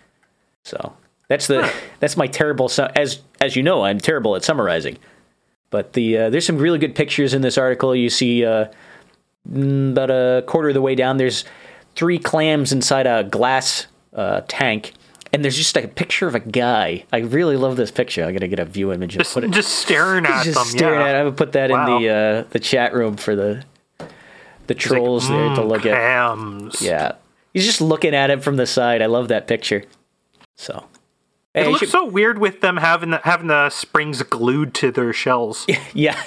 So 0.64 0.94
that's 1.28 1.46
the 1.46 1.70
that's 2.00 2.16
my 2.16 2.26
terrible 2.26 2.68
su- 2.68 2.88
as 2.96 3.20
as 3.40 3.56
you 3.56 3.62
know 3.62 3.84
I'm 3.84 4.00
terrible 4.00 4.36
at 4.36 4.44
summarizing. 4.44 4.98
But 5.70 5.92
the 5.92 6.16
uh, 6.18 6.30
there's 6.30 6.46
some 6.46 6.58
really 6.58 6.78
good 6.78 6.94
pictures 6.94 7.34
in 7.34 7.42
this 7.42 7.58
article. 7.58 7.94
You 7.94 8.08
see 8.08 8.44
uh, 8.44 8.66
mm, 9.50 9.90
about 9.90 10.10
a 10.10 10.44
quarter 10.46 10.68
of 10.68 10.74
the 10.74 10.82
way 10.82 10.94
down, 10.94 11.18
there's 11.18 11.44
three 11.94 12.18
clams 12.18 12.72
inside 12.72 13.06
a 13.06 13.24
glass 13.24 13.86
uh, 14.14 14.42
tank, 14.48 14.94
and 15.32 15.44
there's 15.44 15.56
just 15.56 15.74
like 15.76 15.84
a 15.84 15.88
picture 15.88 16.26
of 16.26 16.34
a 16.34 16.40
guy. 16.40 17.04
I 17.12 17.18
really 17.18 17.56
love 17.56 17.76
this 17.76 17.90
picture. 17.90 18.24
I'm 18.24 18.32
gonna 18.32 18.48
get 18.48 18.58
a 18.58 18.64
view 18.64 18.92
image 18.92 19.14
and 19.14 19.22
Just, 19.24 19.34
put 19.34 19.44
it 19.44 19.50
just 19.50 19.72
staring 19.78 20.24
at 20.26 20.44
just 20.44 20.56
them. 20.58 20.64
staring 20.66 21.00
yeah. 21.00 21.06
at. 21.08 21.14
it. 21.16 21.18
I 21.18 21.24
would 21.24 21.36
put 21.36 21.52
that 21.52 21.70
Wow. 21.70 21.96
in 21.96 22.02
the 22.02 22.08
uh, 22.10 22.44
the 22.50 22.58
chat 22.60 22.94
room 22.94 23.16
for 23.16 23.34
the 23.36 23.64
the 23.98 24.74
It's 24.74 24.90
like, 24.90 24.98
trolls 24.98 25.28
there 25.28 25.48
to 25.54 25.60
"Mm, 25.62 25.68
look 25.68 25.86
at. 25.86 25.94
clams. 25.94 26.82
Yeah, 26.82 27.12
he's 27.52 27.64
just 27.66 27.80
looking 27.80 28.14
at 28.14 28.30
it 28.30 28.42
from 28.42 28.56
the 28.56 28.66
side. 28.66 29.02
I 29.02 29.06
love 29.06 29.28
that 29.28 29.46
picture. 29.46 29.84
So. 30.56 30.86
It 31.54 31.60
Hey, 31.60 31.64
you 31.64 31.70
looks 31.70 31.80
should- 31.80 31.88
so 31.90 32.04
weird 32.04 32.38
with 32.38 32.60
them 32.60 32.76
having 32.76 33.10
the, 33.10 33.20
having 33.24 33.46
the 33.46 33.70
springs 33.70 34.22
glued 34.22 34.74
to 34.74 34.90
their 34.92 35.12
shells. 35.14 35.66
Yeah. 35.94 36.20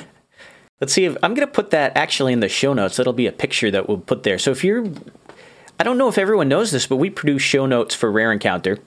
Let's 0.81 0.91
see 0.93 1.05
if 1.05 1.15
I'm 1.21 1.33
going 1.35 1.45
to 1.45 1.53
put 1.53 1.69
that 1.71 1.95
actually 1.97 2.31
in 2.33 2.39
the 2.39 2.47
show 2.49 2.73
notes. 2.73 2.95
That'll 2.97 3.11
be 3.13 3.27
a 3.27 3.31
picture 3.31 3.69
that 3.69 3.87
we'll 3.89 3.97
put 3.99 4.23
there. 4.23 4.39
So 4.39 4.49
if 4.51 4.63
you're, 4.63 4.85
I 5.79 5.83
don't 5.83 5.97
know 5.99 6.07
if 6.07 6.17
everyone 6.17 6.47
knows 6.47 6.71
this, 6.71 6.87
but 6.87 6.95
we 6.95 7.09
produce 7.11 7.41
show 7.43 7.65
notes 7.67 7.93
for 7.93 8.09
Rare 8.11 8.31
Encounter. 8.31 8.79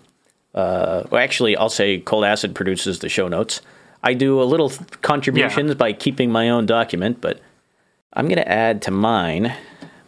Uh, 0.55 1.05
well, 1.11 1.23
actually, 1.23 1.57
I'll 1.57 1.71
say 1.71 1.99
Cold 1.99 2.25
Acid 2.25 2.55
produces 2.55 2.99
the 2.99 3.09
show 3.09 3.29
notes. 3.29 3.61
I 4.03 4.15
do 4.15 4.43
a 4.43 4.45
little 4.45 4.73
contributions 5.01 5.75
by 5.77 5.93
keeping 5.93 6.31
my 6.31 6.51
own 6.51 6.67
document, 6.67 7.21
but 7.21 7.41
I'm 8.13 8.27
going 8.27 8.37
to 8.37 8.49
add 8.49 8.83
to 8.83 8.91
mine 8.91 9.55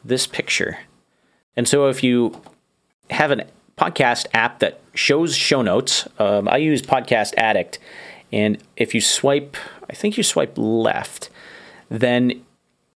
this 0.04 0.26
picture. 0.26 0.78
And 1.57 1.68
so 1.68 1.88
if 1.88 2.02
you 2.02 2.40
have 3.11 3.30
a 3.30 3.46
podcast 3.78 4.26
app 4.35 4.59
that 4.59 4.80
shows 4.94 5.37
show 5.37 5.62
notes, 5.62 6.09
um, 6.18 6.48
I 6.48 6.59
use 6.59 6.83
Podcast 6.83 7.35
Addict. 7.37 7.78
And 8.33 8.59
if 8.76 8.94
you 8.94 9.00
swipe, 9.00 9.57
I 9.88 9.94
think 9.94 10.16
you 10.16 10.22
swipe 10.22 10.54
left, 10.57 11.30
then 11.88 12.44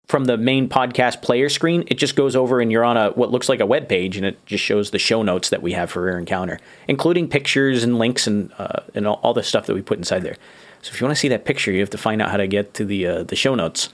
from 0.08 0.26
the 0.26 0.38
main 0.38 0.70
podcast 0.70 1.22
player 1.22 1.50
screen, 1.50 1.84
it 1.88 1.96
just 1.98 2.16
goes 2.16 2.36
over 2.36 2.62
and 2.62 2.72
you're 2.72 2.84
on 2.84 2.96
a 2.98 3.10
what 3.12 3.32
looks 3.32 3.50
like 3.50 3.60
a 3.60 3.66
web 3.66 3.90
page, 3.90 4.18
and 4.18 4.26
it 4.26 4.44
just 4.46 4.64
shows 4.64 4.92
the 4.92 5.00
show 5.00 5.24
notes 5.24 5.50
that 5.50 5.62
we 5.62 5.72
have 5.74 5.90
for 5.92 6.04
Rare 6.04 6.20
Encounter, 6.20 6.60
including 6.88 7.28
pictures 7.28 7.84
and 7.84 7.98
links 7.98 8.28
and 8.28 8.52
uh, 8.58 8.82
and 8.94 9.08
all, 9.08 9.20
all 9.24 9.34
the 9.34 9.44
stuff 9.44 9.66
that 9.66 9.74
we 9.74 9.82
put 9.82 9.98
inside 9.98 10.20
there. 10.24 10.36
So 10.82 10.92
if 10.94 11.02
you 11.02 11.06
want 11.08 11.16
to 11.18 11.20
see 11.20 11.30
that 11.30 11.46
picture, 11.46 11.72
you 11.72 11.80
have 11.80 11.90
to 11.90 11.98
find 11.98 12.22
out 12.22 12.30
how 12.30 12.38
to 12.38 12.48
get 12.48 12.74
to 12.76 12.86
the 12.86 13.08
uh, 13.08 13.24
the 13.24 13.36
show 13.36 13.56
notes. 13.56 13.90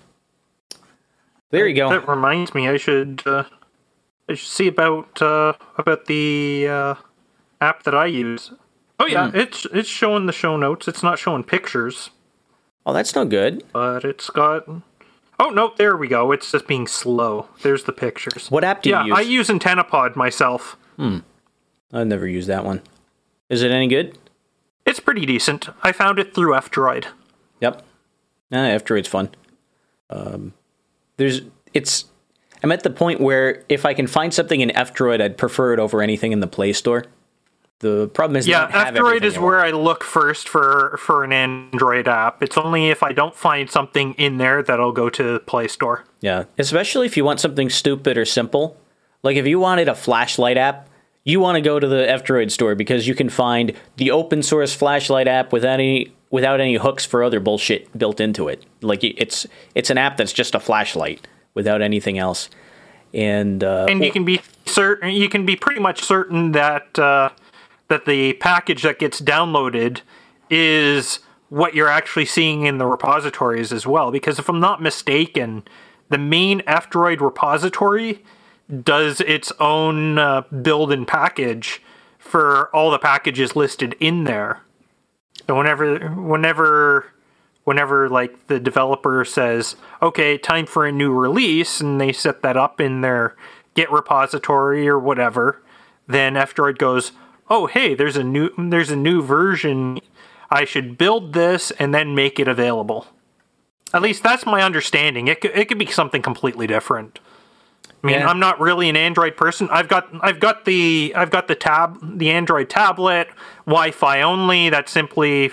There 1.49 1.67
you 1.67 1.75
go. 1.75 1.89
That 1.89 2.07
reminds 2.07 2.53
me, 2.53 2.67
I 2.67 2.77
should 2.77 3.21
uh, 3.25 3.43
I 4.29 4.33
should 4.35 4.47
see 4.49 4.67
about 4.67 5.21
uh, 5.21 5.53
about 5.77 6.05
the 6.05 6.67
uh, 6.69 6.95
app 7.59 7.83
that 7.83 7.95
I 7.95 8.05
use. 8.07 8.51
Oh 8.99 9.05
yeah, 9.05 9.31
it's 9.33 9.65
it's 9.73 9.89
showing 9.89 10.25
the 10.27 10.33
show 10.33 10.57
notes. 10.57 10.87
It's 10.87 11.03
not 11.03 11.19
showing 11.19 11.43
pictures, 11.43 12.09
Oh, 12.85 12.93
that's 12.93 13.15
no 13.15 13.25
good. 13.25 13.63
but 13.73 14.03
it's 14.05 14.29
got. 14.29 14.65
Oh 15.41 15.49
no, 15.49 15.73
there 15.75 15.97
we 15.97 16.07
go. 16.07 16.31
It's 16.31 16.51
just 16.51 16.67
being 16.67 16.85
slow. 16.85 17.47
There's 17.63 17.85
the 17.85 17.91
pictures. 17.91 18.51
What 18.51 18.63
app 18.63 18.83
do 18.83 18.89
you 18.89 18.95
yeah, 18.95 19.05
use? 19.05 19.17
I 19.17 19.21
use 19.21 19.49
AntennaPod 19.49 20.15
myself. 20.15 20.77
Hmm. 20.97 21.17
I've 21.91 22.05
never 22.05 22.27
used 22.27 22.47
that 22.47 22.63
one. 22.63 22.83
Is 23.49 23.63
it 23.63 23.71
any 23.71 23.87
good? 23.87 24.19
It's 24.85 24.99
pretty 24.99 25.25
decent. 25.25 25.67
I 25.81 25.93
found 25.93 26.19
it 26.19 26.35
through 26.35 26.55
F-Droid. 26.55 27.07
Yep. 27.59 27.83
Nah, 28.51 28.67
it's 28.67 29.07
fun. 29.07 29.29
Um, 30.11 30.53
there's 31.17 31.41
it's. 31.73 32.05
I'm 32.61 32.71
at 32.71 32.83
the 32.83 32.91
point 32.91 33.19
where 33.19 33.63
if 33.67 33.83
I 33.83 33.95
can 33.95 34.05
find 34.05 34.31
something 34.31 34.61
in 34.61 34.69
F-Droid, 34.69 35.21
I'd 35.21 35.39
prefer 35.39 35.73
it 35.73 35.79
over 35.79 36.03
anything 36.03 36.33
in 36.33 36.41
the 36.41 36.47
Play 36.47 36.71
Store. 36.71 37.05
The 37.81 38.07
problem 38.13 38.37
is, 38.37 38.47
Yeah, 38.47 38.61
don't 38.61 38.71
have 38.71 38.95
F-Droid 38.95 39.07
everything 39.07 39.27
is 39.27 39.39
where. 39.39 39.59
I 39.59 39.71
look 39.71 40.03
first 40.03 40.47
for 40.47 40.97
for 40.99 41.23
an 41.23 41.33
Android 41.33 42.07
app. 42.07 42.41
It's 42.43 42.57
only 42.57 42.89
if 42.89 43.01
I 43.01 43.11
don't 43.11 43.35
find 43.35 43.69
something 43.69 44.13
in 44.13 44.37
there 44.37 44.61
that 44.61 44.79
I'll 44.79 44.91
go 44.91 45.09
to 45.09 45.23
the 45.33 45.39
Play 45.39 45.67
Store. 45.67 46.05
Yeah, 46.21 46.45
especially 46.57 47.07
if 47.07 47.17
you 47.17 47.25
want 47.25 47.39
something 47.39 47.69
stupid 47.69 48.17
or 48.17 48.25
simple. 48.25 48.77
Like 49.23 49.35
if 49.35 49.47
you 49.47 49.59
wanted 49.59 49.89
a 49.89 49.95
flashlight 49.95 50.57
app, 50.57 50.87
you 51.23 51.39
want 51.39 51.55
to 51.55 51.61
go 51.61 51.79
to 51.79 51.87
the 51.87 52.09
F-Droid 52.09 52.51
store 52.51 52.75
because 52.75 53.07
you 53.07 53.15
can 53.15 53.29
find 53.29 53.73
the 53.97 54.11
open 54.11 54.41
source 54.43 54.73
flashlight 54.75 55.27
app 55.27 55.51
without 55.51 55.79
any 55.79 56.11
without 56.29 56.61
any 56.61 56.75
hooks 56.75 57.05
for 57.05 57.23
other 57.23 57.39
bullshit 57.39 57.95
built 57.97 58.19
into 58.19 58.47
it. 58.47 58.63
Like 58.81 59.03
it's 59.03 59.47
it's 59.75 59.89
an 59.89 59.97
app 59.97 60.17
that's 60.17 60.33
just 60.33 60.55
a 60.55 60.59
flashlight 60.59 61.27
without 61.53 61.81
anything 61.81 62.17
else. 62.17 62.49
And 63.13 63.63
uh, 63.63 63.87
and 63.89 64.03
you 64.03 64.11
can 64.11 64.23
be 64.23 64.41
certain 64.65 65.09
you 65.11 65.29
can 65.29 65.45
be 65.45 65.55
pretty 65.55 65.81
much 65.81 66.03
certain 66.03 66.53
that 66.53 66.97
uh, 66.97 67.29
that 67.91 68.05
the 68.05 68.31
package 68.33 68.83
that 68.83 68.99
gets 68.99 69.19
downloaded 69.19 69.99
is 70.49 71.19
what 71.49 71.75
you're 71.75 71.89
actually 71.89 72.25
seeing 72.25 72.65
in 72.65 72.77
the 72.77 72.85
repositories 72.85 73.73
as 73.73 73.85
well. 73.85 74.11
Because 74.11 74.39
if 74.39 74.47
i'm 74.47 74.61
not 74.61 74.81
mistaken 74.81 75.63
the 76.07 76.17
main 76.17 76.61
f-droid 76.67 77.19
repository 77.19 78.23
does 78.83 79.19
its 79.21 79.51
own 79.59 80.17
uh, 80.17 80.41
build 80.61 80.91
and 80.91 81.07
package 81.07 81.81
for 82.17 82.73
all 82.73 82.91
the 82.91 82.99
packages 82.99 83.55
listed 83.55 83.95
in 83.99 84.23
there. 84.23 84.61
So 85.47 85.57
whenever 85.57 86.09
whenever 86.11 87.07
whenever 87.65 88.07
like 88.07 88.47
the 88.47 88.59
developer 88.59 89.25
says, 89.25 89.75
"Okay, 90.01 90.37
time 90.37 90.65
for 90.65 90.85
a 90.85 90.91
new 90.91 91.11
release," 91.11 91.81
and 91.81 91.99
they 91.99 92.13
set 92.13 92.41
that 92.43 92.55
up 92.55 92.79
in 92.79 93.01
their 93.01 93.35
Git 93.73 93.91
repository 93.91 94.87
or 94.87 94.99
whatever, 94.99 95.61
then 96.07 96.35
F-Droid 96.35 96.77
goes, 96.77 97.13
"Oh, 97.51 97.67
hey, 97.67 97.93
there's 97.93 98.17
a 98.17 98.23
new 98.23 98.49
there's 98.57 98.91
a 98.91 98.95
new 98.95 99.21
version. 99.21 99.99
I 100.49 100.65
should 100.65 100.97
build 100.97 101.33
this 101.33 101.71
and 101.71 101.93
then 101.93 102.15
make 102.15 102.39
it 102.39 102.47
available." 102.47 103.07
At 103.93 104.01
least 104.01 104.23
that's 104.23 104.45
my 104.45 104.61
understanding. 104.63 105.27
It 105.27 105.41
could, 105.41 105.51
it 105.53 105.67
could 105.67 105.77
be 105.77 105.85
something 105.85 106.21
completely 106.21 106.65
different. 106.65 107.19
I 108.03 108.07
mean, 108.07 108.19
Yeah. 108.19 108.29
I'm 108.29 108.39
not 108.39 108.59
really 108.59 108.89
an 108.89 108.95
Android 108.95 109.35
person. 109.37 109.67
I've 109.69 109.87
got 109.87 110.07
I've 110.21 110.39
got 110.39 110.65
the 110.65 111.13
I've 111.15 111.29
got 111.29 111.47
the 111.47 111.55
tab 111.55 112.17
the 112.19 112.31
Android 112.31 112.69
tablet, 112.69 113.27
Wi-Fi 113.65 114.21
only. 114.21 114.69
That's 114.69 114.91
simply 114.91 115.51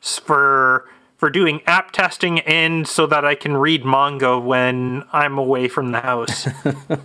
for 0.00 0.88
for 1.16 1.30
doing 1.30 1.62
app 1.66 1.92
testing 1.92 2.40
and 2.40 2.86
so 2.86 3.06
that 3.06 3.24
I 3.24 3.34
can 3.34 3.56
read 3.56 3.84
manga 3.84 4.38
when 4.38 5.04
I'm 5.12 5.38
away 5.38 5.68
from 5.68 5.92
the 5.92 6.00
house. 6.00 6.48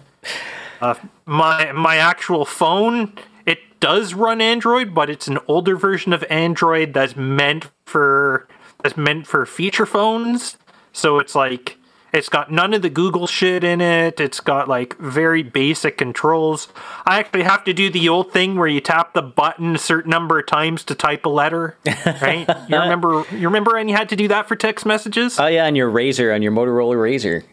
uh, 0.81 0.95
my 1.25 1.71
my 1.73 1.97
actual 1.97 2.45
phone 2.45 3.13
does 3.81 4.13
run 4.13 4.39
Android, 4.39 4.93
but 4.93 5.09
it's 5.09 5.27
an 5.27 5.39
older 5.49 5.75
version 5.75 6.13
of 6.13 6.23
Android 6.29 6.93
that's 6.93 7.17
meant 7.17 7.69
for 7.85 8.47
that's 8.81 8.95
meant 8.95 9.27
for 9.27 9.45
feature 9.45 9.85
phones. 9.85 10.57
So 10.93 11.19
it's 11.19 11.35
like 11.35 11.77
it's 12.13 12.29
got 12.29 12.51
none 12.51 12.73
of 12.73 12.81
the 12.81 12.89
Google 12.89 13.25
shit 13.27 13.63
in 13.63 13.81
it. 13.81 14.19
It's 14.19 14.39
got 14.39 14.67
like 14.67 14.97
very 14.97 15.43
basic 15.43 15.97
controls. 15.97 16.67
I 17.05 17.19
actually 17.19 17.43
have 17.43 17.63
to 17.65 17.73
do 17.73 17.89
the 17.89 18.07
old 18.09 18.31
thing 18.31 18.55
where 18.57 18.67
you 18.67 18.81
tap 18.81 19.13
the 19.13 19.21
button 19.21 19.75
a 19.75 19.79
certain 19.79 20.09
number 20.09 20.39
of 20.39 20.45
times 20.45 20.83
to 20.85 20.95
type 20.95 21.25
a 21.25 21.29
letter, 21.29 21.77
right? 22.21 22.47
you 22.69 22.77
remember 22.79 23.25
you 23.31 23.47
remember 23.47 23.73
when 23.73 23.89
you 23.89 23.95
had 23.95 24.09
to 24.09 24.15
do 24.15 24.27
that 24.29 24.47
for 24.47 24.55
text 24.55 24.85
messages? 24.85 25.39
oh 25.39 25.47
yeah, 25.47 25.65
on 25.65 25.75
your 25.75 25.91
Razr, 25.91 26.33
on 26.33 26.41
your 26.41 26.51
Motorola 26.51 26.95
Razr. 26.95 27.43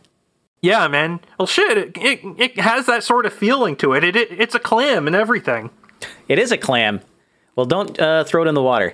yeah, 0.60 0.88
man. 0.88 1.20
Well, 1.38 1.46
shit, 1.46 1.78
it, 1.78 1.96
it, 1.96 2.20
it 2.36 2.60
has 2.60 2.86
that 2.86 3.04
sort 3.04 3.26
of 3.26 3.32
feeling 3.32 3.76
to 3.76 3.92
it. 3.94 4.02
It, 4.04 4.16
it. 4.16 4.32
It's 4.32 4.54
a 4.54 4.60
clam 4.60 5.06
and 5.06 5.14
everything. 5.16 5.70
It 6.28 6.38
is 6.38 6.52
a 6.52 6.58
clam. 6.58 7.00
Well, 7.56 7.64
don't 7.64 7.98
uh, 7.98 8.22
throw 8.24 8.42
it 8.42 8.48
in 8.48 8.54
the 8.54 8.62
water. 8.62 8.92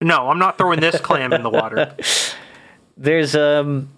No, 0.00 0.28
I'm 0.28 0.38
not 0.38 0.58
throwing 0.58 0.80
this 0.80 1.00
clam 1.00 1.32
in 1.32 1.42
the 1.42 1.50
water. 1.50 1.94
There's 2.96 3.34
um 3.34 3.90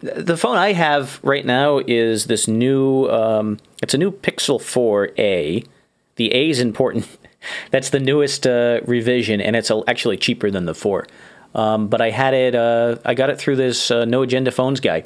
the 0.00 0.36
phone 0.36 0.56
I 0.56 0.72
have 0.72 1.20
right 1.22 1.44
now 1.44 1.78
is 1.78 2.26
this 2.26 2.48
new 2.48 3.08
um 3.08 3.58
it's 3.82 3.94
a 3.94 3.98
new 3.98 4.10
Pixel 4.10 4.60
4a. 4.60 5.66
The 6.16 6.34
A 6.34 6.50
is 6.50 6.60
important. 6.60 7.06
That's 7.70 7.90
the 7.90 8.00
newest 8.00 8.46
uh, 8.46 8.80
revision 8.84 9.40
and 9.40 9.56
it's 9.56 9.70
actually 9.86 10.16
cheaper 10.16 10.50
than 10.50 10.66
the 10.66 10.74
4. 10.74 11.06
Um, 11.54 11.88
but 11.88 12.00
I 12.00 12.10
had 12.10 12.34
it 12.34 12.54
uh, 12.54 12.96
I 13.04 13.14
got 13.14 13.30
it 13.30 13.38
through 13.38 13.56
this 13.56 13.90
uh, 13.90 14.04
no 14.04 14.22
agenda 14.22 14.50
phones 14.50 14.80
guy. 14.80 15.04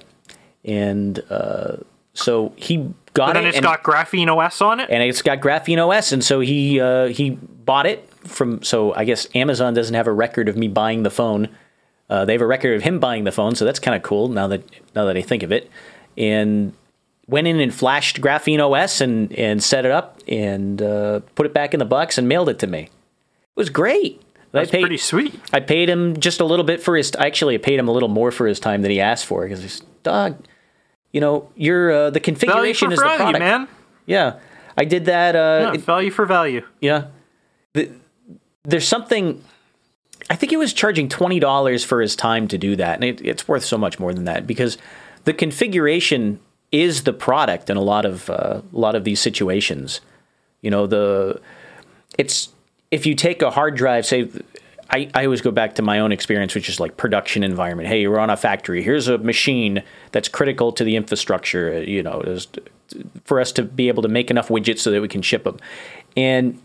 And 0.65 1.23
uh, 1.31 1.79
so 2.15 2.53
he 2.57 2.93
got 3.17 3.31
And 3.31 3.37
then 3.37 3.45
it 3.45 3.49
it's 3.49 3.57
and, 3.57 3.65
got 3.65 3.83
GrapheneOS 3.83 4.61
on 4.65 4.81
it. 4.81 4.91
and 4.91 5.03
it's 5.03 5.23
got 5.23 5.41
GrapheneOS 5.41 6.13
and 6.13 6.23
so 6.23 6.41
he 6.41 6.81
uh, 6.81 7.07
he 7.07 7.31
bought 7.31 7.87
it 7.87 8.09
from 8.25 8.63
so 8.63 8.95
I 8.95 9.05
guess 9.05 9.27
Amazon 9.35 9.75
doesn't 9.75 9.95
have 9.95 10.07
a 10.07 10.13
record 10.13 10.49
of 10.49 10.57
me 10.57 10.69
buying 10.69 11.03
the 11.03 11.11
phone. 11.11 11.49
Uh, 12.09 12.25
they 12.25 12.33
have 12.35 12.43
a 12.43 12.47
record 12.47 12.77
of 12.77 12.83
him 12.83 13.01
buying 13.01 13.25
the 13.25 13.33
phone, 13.33 13.57
so 13.57 13.65
that's 13.65 13.81
kind 13.81 13.97
of 13.97 14.03
cool. 14.03 14.29
Now 14.29 14.47
that 14.49 14.63
now 14.95 15.07
that 15.07 15.17
I 15.17 15.23
think 15.23 15.43
of 15.43 15.51
it, 15.51 15.69
and 16.17 16.73
went 17.27 17.47
in 17.49 17.59
and 17.59 17.75
flashed 17.75 18.21
GrapheneOS 18.21 19.01
and 19.01 19.33
and 19.33 19.63
set 19.63 19.85
it 19.85 19.91
up 19.91 20.21
and 20.29 20.81
uh, 20.81 21.21
put 21.35 21.47
it 21.47 21.55
back 21.55 21.75
in 21.75 21.79
the 21.81 21.85
box 21.87 22.19
and 22.19 22.29
mailed 22.29 22.49
it 22.49 22.59
to 22.61 22.67
me. 22.67 22.83
It 22.83 22.91
was 23.57 23.71
great. 23.71 24.23
That's 24.53 24.69
I 24.69 24.73
paid, 24.73 24.81
pretty 24.83 24.97
sweet. 24.99 25.35
I 25.53 25.61
paid 25.61 25.89
him 25.89 26.19
just 26.21 26.41
a 26.41 26.45
little 26.45 26.65
bit 26.65 26.81
for 26.81 26.97
his. 26.97 27.13
Actually, 27.19 27.57
I 27.57 27.59
paid 27.59 27.79
him 27.79 27.89
a 27.89 27.93
little 27.93 28.09
more 28.09 28.31
for 28.31 28.47
his 28.47 28.61
time 28.61 28.83
than 28.83 28.91
he 28.91 29.01
asked 29.01 29.27
for 29.27 29.43
because 29.43 29.63
he's 29.63 29.81
dog. 30.03 30.37
You 31.17 31.21
know, 31.21 31.49
your 31.57 31.91
uh, 31.91 32.11
the 32.11 32.21
Value 32.21 32.25
configuration 32.25 32.93
is 32.93 32.99
the 32.99 33.05
product. 33.07 33.39
man. 33.39 33.69
Yeah, 34.05 34.39
I 34.77 34.85
did 34.85 35.07
that. 35.07 35.35
Uh, 35.35 35.73
Yeah, 35.73 35.81
value 35.81 36.11
for 36.11 36.27
value. 36.27 36.63
yeah. 36.79 37.05
The, 37.73 37.91
there's 38.65 38.87
something. 38.87 39.43
I 40.29 40.37
think 40.37 40.51
he 40.51 40.59
was 40.59 40.75
charging 40.75 41.09
twenty 41.09 41.41
dollars 41.41 41.83
for 41.85 42.03
his 42.03 42.17
time 42.17 42.47
to 42.49 42.59
do 42.59 42.77
that, 42.77 42.97
and 42.97 43.05
it, 43.05 43.23
it's 43.25 43.49
worth 43.49 43.65
so 43.65 43.79
much 43.79 43.99
more 43.99 44.13
than 44.13 44.25
that 44.25 44.47
because 44.47 44.77
the 45.25 45.33
configuration 45.33 46.39
is 46.71 47.05
the 47.05 47.15
product 47.15 47.71
in 47.71 47.79
a 47.79 47.83
lot 47.83 48.05
of 48.05 48.29
uh, 48.29 48.61
a 48.61 48.79
lot 48.79 48.95
of 48.95 49.05
these 49.05 49.19
situations. 49.19 50.03
You 50.61 50.71
know, 50.71 50.87
the 50.87 51.41
it's 52.19 52.51
if 52.91 53.07
you 53.07 53.15
take 53.15 53.41
a 53.41 53.51
hard 53.51 53.75
drive, 53.75 54.05
say. 54.05 54.29
I, 54.91 55.11
I 55.15 55.25
always 55.25 55.41
go 55.41 55.51
back 55.51 55.75
to 55.77 55.83
my 55.83 55.99
own 55.99 56.13
experience, 56.13 56.55
which 56.55 56.69
is 56.69 56.79
like 56.79 56.97
production 56.97 57.43
environment. 57.43 57.89
Hey, 57.89 58.03
you're 58.03 58.21
on 58.21 58.31
a 58.31 58.37
factory. 58.37 58.83
Here's 58.83 59.09
a 59.09 59.19
machine 59.19 59.83
that's 60.13 60.29
critical 60.29 60.73
to 60.73 60.85
the 60.85 60.97
infrastructure. 60.97 61.75
uh, 61.75 61.81
You 61.81 62.03
know, 62.03 62.37
for 63.25 63.41
us 63.41 63.53
to 63.53 63.63
be 63.63 63.89
able 63.89 64.03
to 64.03 64.09
make 64.09 64.31
enough 64.31 64.49
widgets 64.49 64.79
so 64.81 64.91
that 64.91 65.01
we 65.01 65.09
can 65.09 65.23
ship 65.23 65.45
them. 65.45 65.59
And 66.17 66.61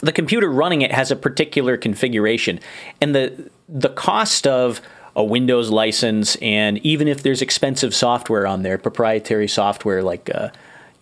the 0.00 0.12
computer 0.12 0.50
running 0.50 0.82
it 0.82 0.92
has 0.92 1.10
a 1.10 1.16
particular 1.16 1.76
configuration 1.76 2.60
and 3.00 3.14
the 3.14 3.50
the 3.68 3.88
cost 3.88 4.46
of 4.46 4.80
a 5.14 5.24
Windows 5.24 5.70
license 5.70 6.36
and 6.36 6.78
even 6.84 7.08
if 7.08 7.22
there's 7.22 7.40
expensive 7.40 7.94
software 7.94 8.46
on 8.46 8.62
there 8.62 8.76
proprietary 8.76 9.48
software 9.48 10.02
like 10.02 10.28
uh, 10.34 10.50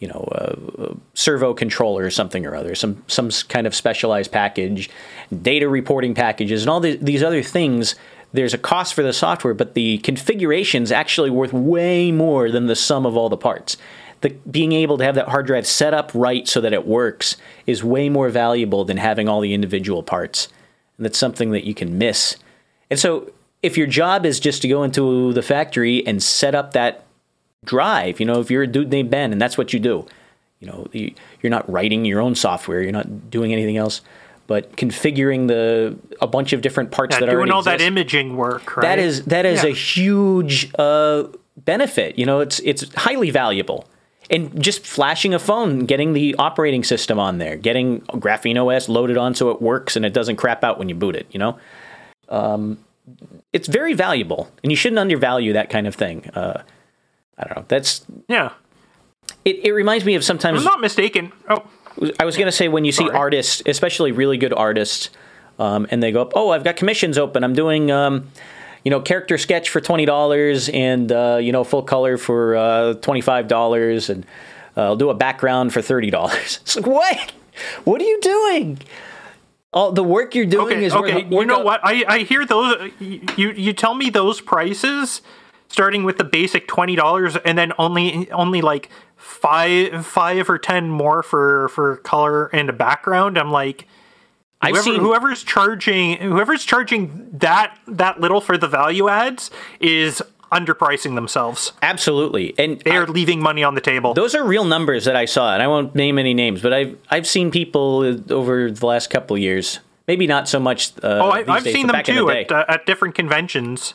you 0.01 0.09
know 0.09 0.29
a 0.33 0.97
servo 1.15 1.55
controller 1.55 2.05
or 2.05 2.11
something 2.11 2.47
or 2.47 2.55
other 2.55 2.75
some 2.75 3.03
some 3.07 3.31
kind 3.49 3.67
of 3.67 3.75
specialized 3.75 4.33
package 4.33 4.91
data 5.43 5.69
reporting 5.69 6.15
packages 6.15 6.63
and 6.63 6.71
all 6.71 6.81
the, 6.81 6.97
these 6.97 7.23
other 7.23 7.43
things 7.43 7.95
there's 8.33 8.55
a 8.55 8.59
cost 8.59 8.95
for 8.95 9.03
the 9.03 9.13
software 9.13 9.55
but 9.55 9.75
the 9.75 9.99
configuration 9.99 10.83
is 10.83 10.93
actually 10.93 11.31
worth 11.31 11.53
way 11.53 12.11
more 12.11 12.51
than 12.51 12.67
the 12.67 12.77
sum 12.77 13.07
of 13.07 13.17
all 13.17 13.29
the 13.29 13.37
parts 13.37 13.77
the, 14.25 14.31
being 14.51 14.73
able 14.73 14.97
to 14.99 15.05
have 15.05 15.15
that 15.17 15.29
hard 15.29 15.47
drive 15.47 15.67
set 15.67 15.93
up 15.93 16.11
right 16.15 16.49
so 16.49 16.61
that 16.63 16.73
it 16.73 16.87
works 16.87 17.37
is 17.67 17.85
way 17.85 18.09
more 18.09 18.31
valuable 18.31 18.85
than 18.85 18.97
having 18.97 19.29
all 19.29 19.43
the 19.43 19.53
individual 19.53 20.03
parts. 20.03 20.49
And 20.97 21.05
that's 21.05 21.19
something 21.19 21.51
that 21.51 21.65
you 21.65 21.75
can 21.75 21.99
miss. 21.99 22.37
And 22.91 22.99
so, 22.99 23.31
if 23.63 23.77
your 23.77 23.87
job 23.87 24.27
is 24.27 24.41
just 24.41 24.63
to 24.63 24.69
go 24.69 24.83
into 24.83 25.33
the 25.35 25.43
factory 25.43 26.07
and 26.07 26.23
set 26.23 26.55
up 26.55 26.73
that 26.73 27.04
drive. 27.65 28.21
You 28.21 28.27
know, 28.27 28.41
if 28.41 28.51
you're 28.51 28.63
a 28.63 28.67
dude 28.67 28.91
named 28.91 29.11
Ben 29.11 29.33
and 29.33 29.41
that's 29.41 29.57
what 29.59 29.73
you 29.73 29.81
do, 29.81 30.07
you 30.61 30.67
know, 30.69 30.87
you, 30.93 31.15
you're 31.43 31.51
not 31.51 31.71
writing 31.71 32.05
your 32.05 32.21
own 32.21 32.35
software, 32.35 32.83
you're 32.83 32.93
not 32.93 33.31
doing 33.31 33.53
anything 33.53 33.77
else, 33.77 34.01
but 34.47 34.77
configuring 34.77 35.49
the 35.49 35.97
a 36.21 36.27
bunch 36.27 36.53
of 36.53 36.61
different 36.63 36.91
parts 36.91 37.15
Yeah, 37.17 37.21
that 37.21 37.29
are 37.31 37.37
doing 37.37 37.51
all 37.51 37.61
exist. 37.61 37.79
that 37.79 37.85
imaging 37.85 38.37
work, 38.37 38.77
right? 38.77 38.83
That 38.83 38.99
is 38.99 39.25
that 39.27 39.45
is 39.47 39.63
Yeah. 39.65 39.71
a 39.71 39.73
huge 39.75 40.71
uh, 40.79 41.25
benefit. 41.57 42.19
You 42.19 42.27
know, 42.27 42.41
it's 42.41 42.61
it's 42.61 42.93
highly 42.95 43.31
valuable. 43.31 43.87
And 44.31 44.63
just 44.63 44.87
flashing 44.87 45.35
a 45.35 45.39
phone, 45.39 45.81
getting 45.81 46.15
the 46.15 46.35
operating 46.39 46.83
system 46.83 47.19
on 47.19 47.37
there, 47.37 47.57
getting 47.57 48.01
GrapheneOS 48.03 48.89
loaded 48.89 49.19
on 49.19 49.35
so 49.35 49.51
it 49.51 49.61
works 49.61 49.97
and 49.97 50.07
it 50.07 50.15
doesn't 50.15 50.37
crap 50.37 50.65
out 50.65 50.79
when 50.79 50.89
you 50.89 50.95
boot 50.95 51.15
it. 51.15 51.27
You 51.31 51.39
know, 51.41 51.59
um, 52.31 52.79
it's 53.53 53.69
very 53.69 53.93
valuable, 53.93 54.49
and 54.63 54.73
you 54.73 54.77
shouldn't 54.77 54.99
undervalue 54.99 55.53
that 55.53 55.69
kind 55.69 55.87
of 55.87 55.95
thing. 55.95 56.31
Uh, 56.35 56.63
I 57.39 57.45
don't 57.47 57.57
know. 57.59 57.65
That's 57.69 58.05
yeah. 58.29 58.53
it. 59.45 59.65
It 59.65 59.73
reminds 59.73 60.05
me 60.05 60.15
of 60.15 60.25
sometimes. 60.25 60.59
I'm 60.59 60.65
not 60.65 60.81
mistaken. 60.81 61.33
Oh, 61.49 61.65
I 62.19 62.25
was 62.25 62.37
going 62.37 62.47
to 62.47 62.53
say 62.53 62.69
when 62.69 62.85
you 62.85 62.93
see 62.93 63.05
Sorry. 63.07 63.17
artists, 63.17 63.63
especially 63.67 64.13
really 64.13 64.37
good 64.39 64.53
artists, 64.53 65.11
um, 65.59 65.87
and 65.91 66.03
they 66.03 66.13
go 66.13 66.23
up, 66.23 66.33
oh, 66.35 66.51
I've 66.51 66.65
got 66.65 66.77
commissions 66.77 67.19
open. 67.19 67.45
I'm 67.45 67.55
doing, 67.55 67.91
um, 67.91 68.29
you 68.85 68.91
know, 68.91 69.01
character 69.01 69.39
sketch 69.39 69.71
for 69.71 69.81
twenty 69.81 70.05
dollars, 70.05 70.69
and 70.69 71.11
uh, 71.11 71.39
you 71.41 71.53
know, 71.53 71.65
full 71.65 71.83
color 71.83 72.17
for 72.19 72.57
uh, 72.57 72.95
twenty 72.95 73.21
five 73.21 73.49
dollars, 73.49 74.11
and 74.11 74.27
uh, 74.77 74.83
I'll 74.83 74.97
do 74.97 75.11
a 75.11 75.15
background 75.15 75.73
for 75.73 75.81
thirty 75.83 76.11
dollars. 76.11 76.59
It's 76.63 76.77
like 76.77 76.87
what? 76.87 77.33
What 77.85 78.01
are 78.01 78.05
you 78.05 78.21
doing? 78.21 78.79
All 79.73 79.91
the 79.93 80.03
work 80.05 80.35
you're 80.35 80.47
doing 80.47 80.77
okay. 80.79 80.85
is 80.85 80.93
Okay. 80.93 81.23
the 81.25 81.35
You 81.37 81.45
know 81.45 81.59
out- 81.59 81.65
what? 81.65 81.81
I 81.85 82.05
I 82.09 82.19
hear 82.21 82.45
those. 82.45 82.91
You 83.01 83.51
you 83.53 83.73
tell 83.73 83.95
me 83.95 84.11
those 84.11 84.41
prices, 84.41 85.21
starting 85.75 86.05
with 86.05 86.19
the 86.19 86.25
basic 86.25 86.69
twenty 86.69 86.95
dollars, 86.95 87.37
and 87.37 87.59
then 87.59 87.73
only 87.79 88.31
only 88.31 88.63
like 88.63 88.89
five 89.17 90.07
five 90.07 90.49
or 90.49 90.57
ten 90.57 90.89
more 90.89 91.23
for 91.23 91.69
for 91.71 91.97
color 91.99 92.47
and 92.47 92.71
a 92.71 92.73
background. 92.73 93.37
I'm 93.37 93.51
like. 93.51 93.87
I've 94.63 94.71
Whoever, 94.71 94.85
seen 94.85 95.01
whoever's 95.01 95.43
charging 95.43 96.17
whoever's 96.17 96.65
charging 96.65 97.29
that 97.35 97.79
that 97.87 98.19
little 98.21 98.41
for 98.41 98.57
the 98.57 98.69
value 98.69 99.11
adds 99.11 99.51
is 99.79 100.23
underpricing 100.53 101.17
themselves. 101.17 101.73
absolutely, 101.83 102.55
and 102.57 102.81
They 102.81 102.93
are 102.93 103.07
leaving 103.07 103.43
money 103.43 103.63
on 103.63 103.75
the 103.75 103.83
table. 103.83 104.15
Those 104.15 104.35
are 104.35 104.43
real 104.43 104.65
numbers 104.65 105.05
that 105.05 105.17
I 105.17 105.27
saw, 105.27 105.53
and 105.53 105.63
I 105.63 105.67
won't 105.67 105.95
name 105.95 106.17
any 106.19 106.33
names, 106.33 106.63
but 106.63 106.73
I've 106.73 106.97
I've 107.11 107.27
seen 107.27 107.51
people 107.51 108.17
over 108.33 108.71
the 108.71 108.87
last 108.87 109.11
couple 109.11 109.37
of 109.37 109.43
years. 109.43 109.81
Maybe 110.09 110.27
not 110.27 110.49
so 110.49 110.59
much. 110.59 110.93
Uh, 111.03 111.21
oh, 111.23 111.31
I, 111.31 111.43
days, 111.43 111.75
seen 111.75 111.87
them 111.87 111.97
in 111.97 112.05
the 112.05 112.13
too 112.13 112.31
at, 112.31 112.51
uh, 112.51 112.65
at 112.69 112.87
different 112.87 113.15
conventions. 113.15 113.95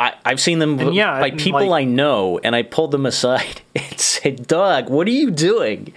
I, 0.00 0.14
I've 0.24 0.40
seen 0.40 0.60
them 0.60 0.92
yeah, 0.92 1.18
by 1.18 1.32
people 1.32 1.66
like- 1.66 1.82
I 1.82 1.84
know, 1.84 2.38
and 2.38 2.54
I 2.54 2.62
pulled 2.62 2.92
them 2.92 3.04
aside 3.06 3.60
and 3.74 3.98
said, 3.98 4.46
"Doug, 4.46 4.90
what 4.90 5.06
are 5.08 5.12
you 5.12 5.30
doing? 5.30 5.92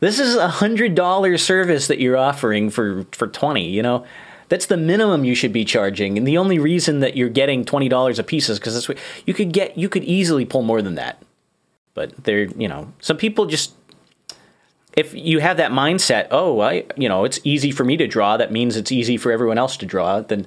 This 0.00 0.18
is 0.18 0.36
a 0.36 0.48
hundred 0.48 0.94
dollar 0.94 1.36
service 1.38 1.86
that 1.88 1.98
you're 1.98 2.16
offering 2.16 2.70
for 2.70 3.04
for 3.12 3.26
twenty. 3.26 3.68
You 3.68 3.82
know, 3.82 4.04
that's 4.48 4.66
the 4.66 4.76
minimum 4.76 5.24
you 5.24 5.34
should 5.34 5.52
be 5.52 5.64
charging, 5.64 6.18
and 6.18 6.26
the 6.26 6.38
only 6.38 6.58
reason 6.58 7.00
that 7.00 7.16
you're 7.16 7.28
getting 7.30 7.64
twenty 7.64 7.88
dollars 7.88 8.18
a 8.18 8.22
piece 8.22 8.48
is 8.48 8.58
because 8.58 8.74
that's 8.74 8.88
what 8.88 8.98
you 9.26 9.34
could 9.34 9.52
get. 9.52 9.76
You 9.78 9.88
could 9.88 10.04
easily 10.04 10.44
pull 10.44 10.62
more 10.62 10.82
than 10.82 10.94
that, 10.96 11.22
but 11.94 12.12
they're 12.24 12.44
you 12.44 12.68
know 12.68 12.92
some 13.00 13.16
people 13.16 13.46
just." 13.46 13.74
If 14.96 15.14
you 15.14 15.38
have 15.38 15.58
that 15.58 15.70
mindset, 15.70 16.26
oh, 16.32 16.58
I, 16.58 16.82
you 16.96 17.08
know, 17.08 17.22
it's 17.22 17.38
easy 17.44 17.70
for 17.70 17.84
me 17.84 17.96
to 17.98 18.08
draw. 18.08 18.36
That 18.36 18.50
means 18.50 18.76
it's 18.76 18.90
easy 18.90 19.16
for 19.16 19.30
everyone 19.30 19.56
else 19.56 19.76
to 19.76 19.86
draw. 19.86 20.22
Then, 20.22 20.44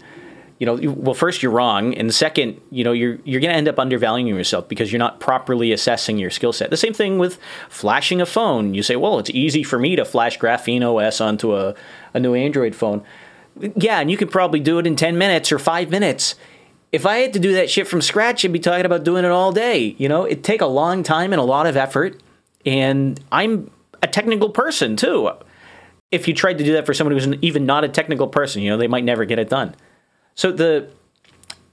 you 0.62 0.68
know, 0.68 0.78
well, 0.92 1.16
first 1.16 1.42
you're 1.42 1.52
wrong, 1.52 1.96
and 1.96 2.14
second, 2.14 2.62
you 2.70 2.84
know, 2.84 2.92
you're 2.92 3.18
you're 3.24 3.42
going 3.42 3.50
to 3.50 3.58
end 3.58 3.68
up 3.68 3.80
undervaluing 3.80 4.28
yourself 4.28 4.70
because 4.70 4.92
you're 4.92 5.00
not 5.00 5.20
properly 5.20 5.72
assessing 5.72 6.20
your 6.20 6.30
skill 6.30 6.54
set. 6.54 6.70
The 6.70 6.78
same 6.78 6.94
thing 6.94 7.18
with 7.18 7.40
flashing 7.68 8.22
a 8.22 8.28
phone. 8.28 8.76
You 8.76 8.84
say, 8.84 8.96
well, 8.96 9.18
it's 9.18 9.32
easy 9.32 9.64
for 9.64 9.80
me 9.80 9.96
to 9.96 10.06
flash 10.06 10.38
GrapheneOS 10.38 11.20
onto 11.20 11.56
a, 11.56 11.74
a 12.14 12.20
new 12.20 12.36
Android 12.36 12.76
phone. 12.76 13.04
Yeah, 13.76 14.02
and 14.02 14.12
you 14.12 14.18
could 14.18 14.30
probably 14.30 14.60
do 14.60 14.78
it 14.78 14.86
in 14.86 14.96
ten 14.96 15.18
minutes 15.18 15.52
or 15.52 15.58
five 15.58 15.90
minutes. 15.90 16.36
If 16.92 17.08
I 17.08 17.18
had 17.18 17.34
to 17.34 17.40
do 17.40 17.54
that 17.54 17.72
shit 17.72 17.88
from 17.88 18.00
scratch, 18.00 18.46
I'd 18.46 18.54
be 18.54 18.60
talking 18.60 18.86
about 18.86 19.04
doing 19.04 19.26
it 19.26 19.32
all 19.32 19.52
day. 19.52 19.96
You 19.98 20.10
know, 20.10 20.28
it'd 20.28 20.44
take 20.44 20.62
a 20.62 20.68
long 20.68 21.02
time 21.02 21.34
and 21.34 21.40
a 21.40 21.44
lot 21.44 21.66
of 21.66 21.76
effort. 21.76 22.22
And 22.68 23.20
I'm 23.32 23.72
a 24.04 24.08
technical 24.08 24.52
person 24.52 24.96
too. 24.96 25.32
If 26.12 26.28
you 26.28 26.36
tried 26.36 26.60
to 26.60 26.64
do 26.64 26.74
that 26.74 26.86
for 26.86 26.94
someone 26.94 27.18
who's 27.18 27.36
even 27.42 27.66
not 27.66 27.84
a 27.84 27.90
technical 27.90 28.28
person, 28.28 28.62
you 28.62 28.70
know, 28.70 28.78
they 28.78 28.88
might 28.88 29.06
never 29.06 29.26
get 29.26 29.40
it 29.40 29.50
done. 29.50 29.74
So 30.36 30.52
the 30.52 30.90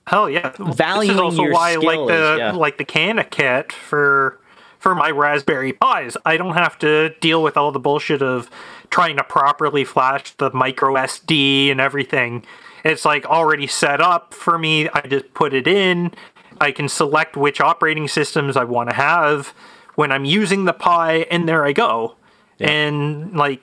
Hell 0.08 0.30
yeah! 0.30 0.54
this 0.58 0.74
Valuing 0.76 1.16
is 1.16 1.20
also 1.20 1.42
your 1.42 1.52
why 1.52 1.72
I 1.72 1.76
like 1.76 2.06
the 2.08 2.32
is- 2.32 2.38
yeah. 2.38 2.52
like 2.52 2.78
the 2.78 2.84
CanaKit 2.84 3.72
for 3.72 4.40
for 4.78 4.94
my 4.94 5.10
Raspberry 5.10 5.74
Pis. 5.74 6.16
I 6.24 6.38
don't 6.38 6.54
have 6.54 6.78
to 6.78 7.10
deal 7.20 7.42
with 7.42 7.56
all 7.58 7.72
the 7.72 7.78
bullshit 7.78 8.22
of 8.22 8.48
trying 8.90 9.18
to 9.18 9.24
properly 9.24 9.84
flash 9.84 10.30
the 10.32 10.50
micro 10.52 10.94
SD 10.94 11.70
and 11.70 11.78
everything. 11.78 12.44
It's 12.84 13.04
like 13.04 13.26
already 13.26 13.66
set 13.66 14.00
up 14.00 14.32
for 14.32 14.58
me. 14.58 14.88
I 14.88 15.02
just 15.02 15.34
put 15.34 15.52
it 15.52 15.66
in. 15.66 16.12
I 16.60 16.72
can 16.72 16.88
select 16.88 17.36
which 17.36 17.60
operating 17.60 18.08
systems 18.08 18.56
I 18.56 18.64
want 18.64 18.88
to 18.88 18.94
have 18.94 19.48
when 19.96 20.10
I'm 20.10 20.24
using 20.24 20.64
the 20.64 20.72
Pi, 20.72 21.26
and 21.30 21.48
there 21.48 21.64
I 21.66 21.72
go. 21.72 22.14
And 22.60 23.36
like 23.36 23.60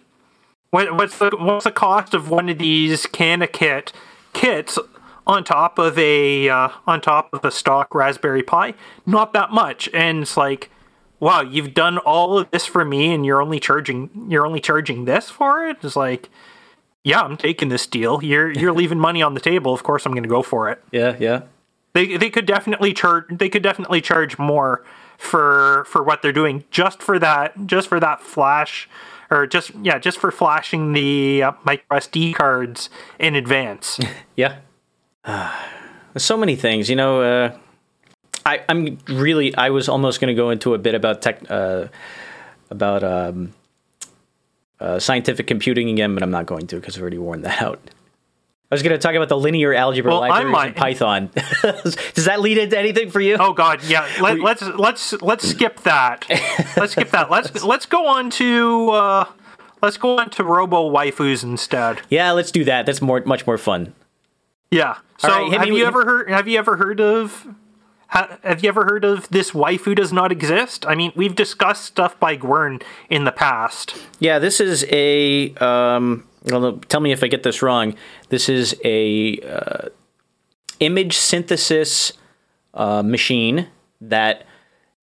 what, 0.70 0.96
what's 0.96 1.18
the 1.18 1.32
what's 1.39 1.64
the 1.64 1.72
cost 1.72 2.14
of 2.14 2.30
one 2.30 2.50
of 2.50 2.60
these 2.60 3.08
CanaKit 3.08 3.93
kits 4.36 4.77
on 5.25 5.43
top 5.43 5.79
of 5.79 5.97
a 5.97 6.47
uh, 6.47 6.69
on 6.86 7.01
top 7.01 7.33
of 7.33 7.43
a 7.43 7.49
stock 7.49 7.95
Raspberry 7.95 8.43
Pi? 8.43 8.75
Not 9.07 9.33
that 9.33 9.51
much, 9.51 9.89
and 9.93 10.21
it's 10.21 10.38
like, 10.38 10.69
wow, 11.19 11.41
you've 11.41 11.73
done 11.73 11.97
all 11.97 12.38
of 12.38 12.51
this 12.51 12.67
for 12.67 12.86
me, 12.86 13.11
and 13.11 13.25
you're 13.25 13.41
only 13.41 13.59
charging 13.59 14.27
you're 14.29 14.45
only 14.45 14.59
charging 14.59 15.05
this 15.05 15.31
for 15.31 15.65
it. 15.65 15.77
It's 15.81 15.95
like, 15.95 16.29
yeah, 17.03 17.21
I'm 17.21 17.38
taking 17.38 17.69
this 17.69 17.88
deal. 17.88 18.23
You're 18.23 18.51
you're 18.51 18.73
leaving 18.81 18.99
money 18.99 19.23
on 19.23 19.33
the 19.33 19.39
table. 19.39 19.73
Of 19.73 19.81
course, 19.81 20.05
I'm 20.05 20.11
going 20.11 20.23
to 20.23 20.29
go 20.29 20.43
for 20.43 20.69
it. 20.69 20.83
yeah, 20.91 21.15
yeah. 21.19 21.41
They 21.93 22.17
they 22.17 22.29
could 22.29 22.45
definitely 22.45 22.93
charge 22.93 23.25
they 23.31 23.49
could 23.49 23.63
definitely 23.63 24.01
charge 24.01 24.38
more 24.38 24.83
for 25.17 25.86
for 25.88 26.03
what 26.03 26.21
they're 26.21 26.33
doing 26.33 26.65
just 26.69 27.01
for 27.01 27.17
that 27.19 27.67
just 27.67 27.88
for 27.88 28.01
that 28.01 28.21
flash 28.21 28.89
or 29.30 29.47
just 29.47 29.71
yeah 29.82 29.97
just 29.99 30.17
for 30.19 30.32
flashing 30.32 30.93
the 30.93 31.43
uh, 31.43 31.51
micro 31.63 31.97
SD 31.97 32.36
cards 32.36 32.89
in 33.19 33.36
advance. 33.36 33.99
Yeah. 34.38 34.57
There's 35.26 36.17
so 36.23 36.36
many 36.36 36.57
things, 36.57 36.89
you 36.89 36.97
know. 36.97 37.21
Uh, 37.21 37.57
I, 38.45 38.61
I'm 38.69 38.99
really. 39.07 39.55
I 39.55 39.69
was 39.69 39.89
almost 39.89 40.19
going 40.19 40.28
to 40.28 40.34
go 40.34 40.49
into 40.49 40.73
a 40.73 40.78
bit 40.78 40.93
about 40.93 41.21
tech, 41.21 41.41
uh, 41.49 41.88
about 42.69 43.03
um, 43.03 43.53
uh, 44.80 44.99
scientific 44.99 45.47
computing 45.47 45.89
again, 45.89 46.13
but 46.13 46.21
I'm 46.21 46.32
not 46.32 46.45
going 46.45 46.67
to 46.67 46.76
because 46.76 46.95
I've 46.95 47.01
already 47.01 47.17
worn 47.17 47.41
that 47.41 47.61
out. 47.61 47.80
I 48.72 48.76
was 48.76 48.82
going 48.82 48.93
to 48.93 48.97
talk 48.97 49.13
about 49.13 49.30
the 49.30 49.38
linear 49.38 49.74
algebra 49.74 50.11
Well, 50.11 50.24
I 50.24 50.30
libraries 50.30 50.45
in 50.47 50.51
might- 50.51 50.76
Python. 50.76 51.30
Does 51.61 52.26
that 52.26 52.41
lead 52.41 52.57
into 52.57 52.78
anything 52.78 53.11
for 53.11 53.22
you? 53.22 53.38
oh 53.39 53.53
God, 53.53 53.84
yeah. 53.84 54.07
Let, 54.20 54.39
let's 54.39 54.61
let's 54.63 55.13
let's 55.22 55.47
skip 55.47 55.82
that. 55.82 56.26
Let's 56.76 56.93
skip 56.93 57.11
that. 57.11 57.30
Let's 57.30 57.63
let's 57.63 57.86
go 57.86 58.07
on 58.07 58.32
to 58.32 58.89
uh, 58.89 59.26
let's 59.84 59.97
go 59.97 60.18
on 60.18 60.32
to 60.32 60.43
Robo 60.43 60.91
waifus 60.91 61.43
instead. 61.43 62.01
Yeah, 62.09 62.32
let's 62.32 62.49
do 62.51 62.63
that. 62.63 62.86
That's 62.88 63.01
more, 63.01 63.22
much 63.26 63.45
more 63.45 63.57
fun. 63.59 63.93
Yeah. 64.72 64.97
So 65.20 65.30
right, 65.30 65.53
have 65.59 65.70
me 65.70 65.78
you 65.78 65.86
ever 65.86 66.03
heard? 66.03 66.30
Have 66.30 66.47
you 66.47 66.57
ever 66.57 66.78
heard 66.78 66.99
of? 66.99 67.47
Have 68.07 68.63
you 68.63 68.70
ever 68.70 68.86
heard 68.86 69.03
of 69.05 69.28
this 69.30 69.51
waifu 69.51 69.95
does 69.95 70.11
not 70.13 70.32
exist? 70.32 70.86
I 70.88 70.95
mean, 70.95 71.11
we've 71.16 71.36
discussed 71.36 71.84
stuff 71.86 72.20
by 72.20 72.38
Gwern 72.38 72.82
in 73.09 73.26
the 73.26 73.32
past. 73.32 73.95
Yeah, 74.20 74.39
this 74.39 74.59
is 74.59 74.86
a. 74.89 75.53
Um, 75.55 76.26
well, 76.46 76.80
tell 76.89 77.00
me 77.00 77.12
if 77.12 77.24
I 77.24 77.28
get 77.28 77.43
this 77.43 77.62
wrong. 77.62 77.96
This 78.30 78.50
is 78.50 78.76
a 78.84 79.39
uh, 79.39 79.89
image 80.80 81.18
synthesis 81.18 82.14
uh, 82.74 83.04
machine 83.04 83.68
that 84.02 84.46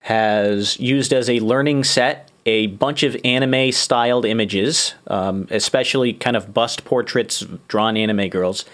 has 0.01 0.79
used 0.81 1.13
as 1.13 1.31
a 1.31 1.41
learning 1.41 1.85
set 1.85 2.31
a 2.45 2.67
bunch 2.69 3.03
of 3.03 3.17
anime 3.25 3.71
styled 3.71 4.25
images, 4.25 4.95
um, 5.07 5.47
especially 5.51 6.13
kind 6.13 6.37
of 6.37 6.53
bust 6.53 6.85
portraits, 6.85 7.45
drawn 7.69 7.97
anime 7.97 8.29
girls, 8.29 8.65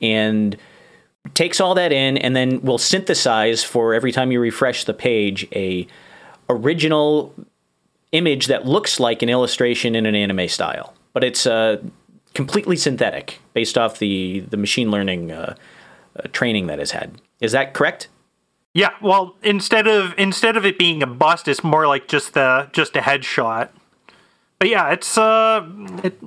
and 0.00 0.56
takes 1.34 1.60
all 1.60 1.74
that 1.74 1.92
in 1.92 2.16
and 2.18 2.36
then 2.36 2.60
will 2.62 2.78
synthesize 2.78 3.64
for 3.64 3.94
every 3.94 4.12
time 4.12 4.30
you 4.30 4.38
refresh 4.38 4.84
the 4.84 4.94
page 4.94 5.46
a 5.52 5.86
original 6.48 7.34
image 8.12 8.46
that 8.46 8.64
looks 8.64 9.00
like 9.00 9.22
an 9.22 9.28
illustration 9.28 9.96
in 9.96 10.06
an 10.06 10.14
anime 10.14 10.46
style, 10.48 10.94
but 11.12 11.24
it's 11.24 11.46
uh, 11.46 11.78
completely 12.36 12.76
synthetic 12.76 13.40
based 13.54 13.78
off 13.78 13.98
the 13.98 14.40
the 14.40 14.58
machine 14.58 14.90
learning 14.90 15.32
uh, 15.32 15.56
uh, 16.16 16.28
training 16.32 16.66
that 16.66 16.78
it's 16.78 16.90
had. 16.90 17.18
Is 17.40 17.52
that 17.52 17.72
correct? 17.72 18.08
Yeah. 18.74 18.90
Well, 19.00 19.36
instead 19.42 19.86
of 19.86 20.12
instead 20.18 20.54
of 20.58 20.66
it 20.66 20.78
being 20.78 21.02
a 21.02 21.06
bust, 21.06 21.48
it's 21.48 21.64
more 21.64 21.86
like 21.86 22.08
just 22.08 22.34
the 22.34 22.68
just 22.72 22.94
a 22.94 23.00
headshot. 23.00 23.70
But 24.58 24.68
yeah, 24.68 24.90
it's 24.90 25.16
uh, 25.16 25.66
it, 26.04 26.20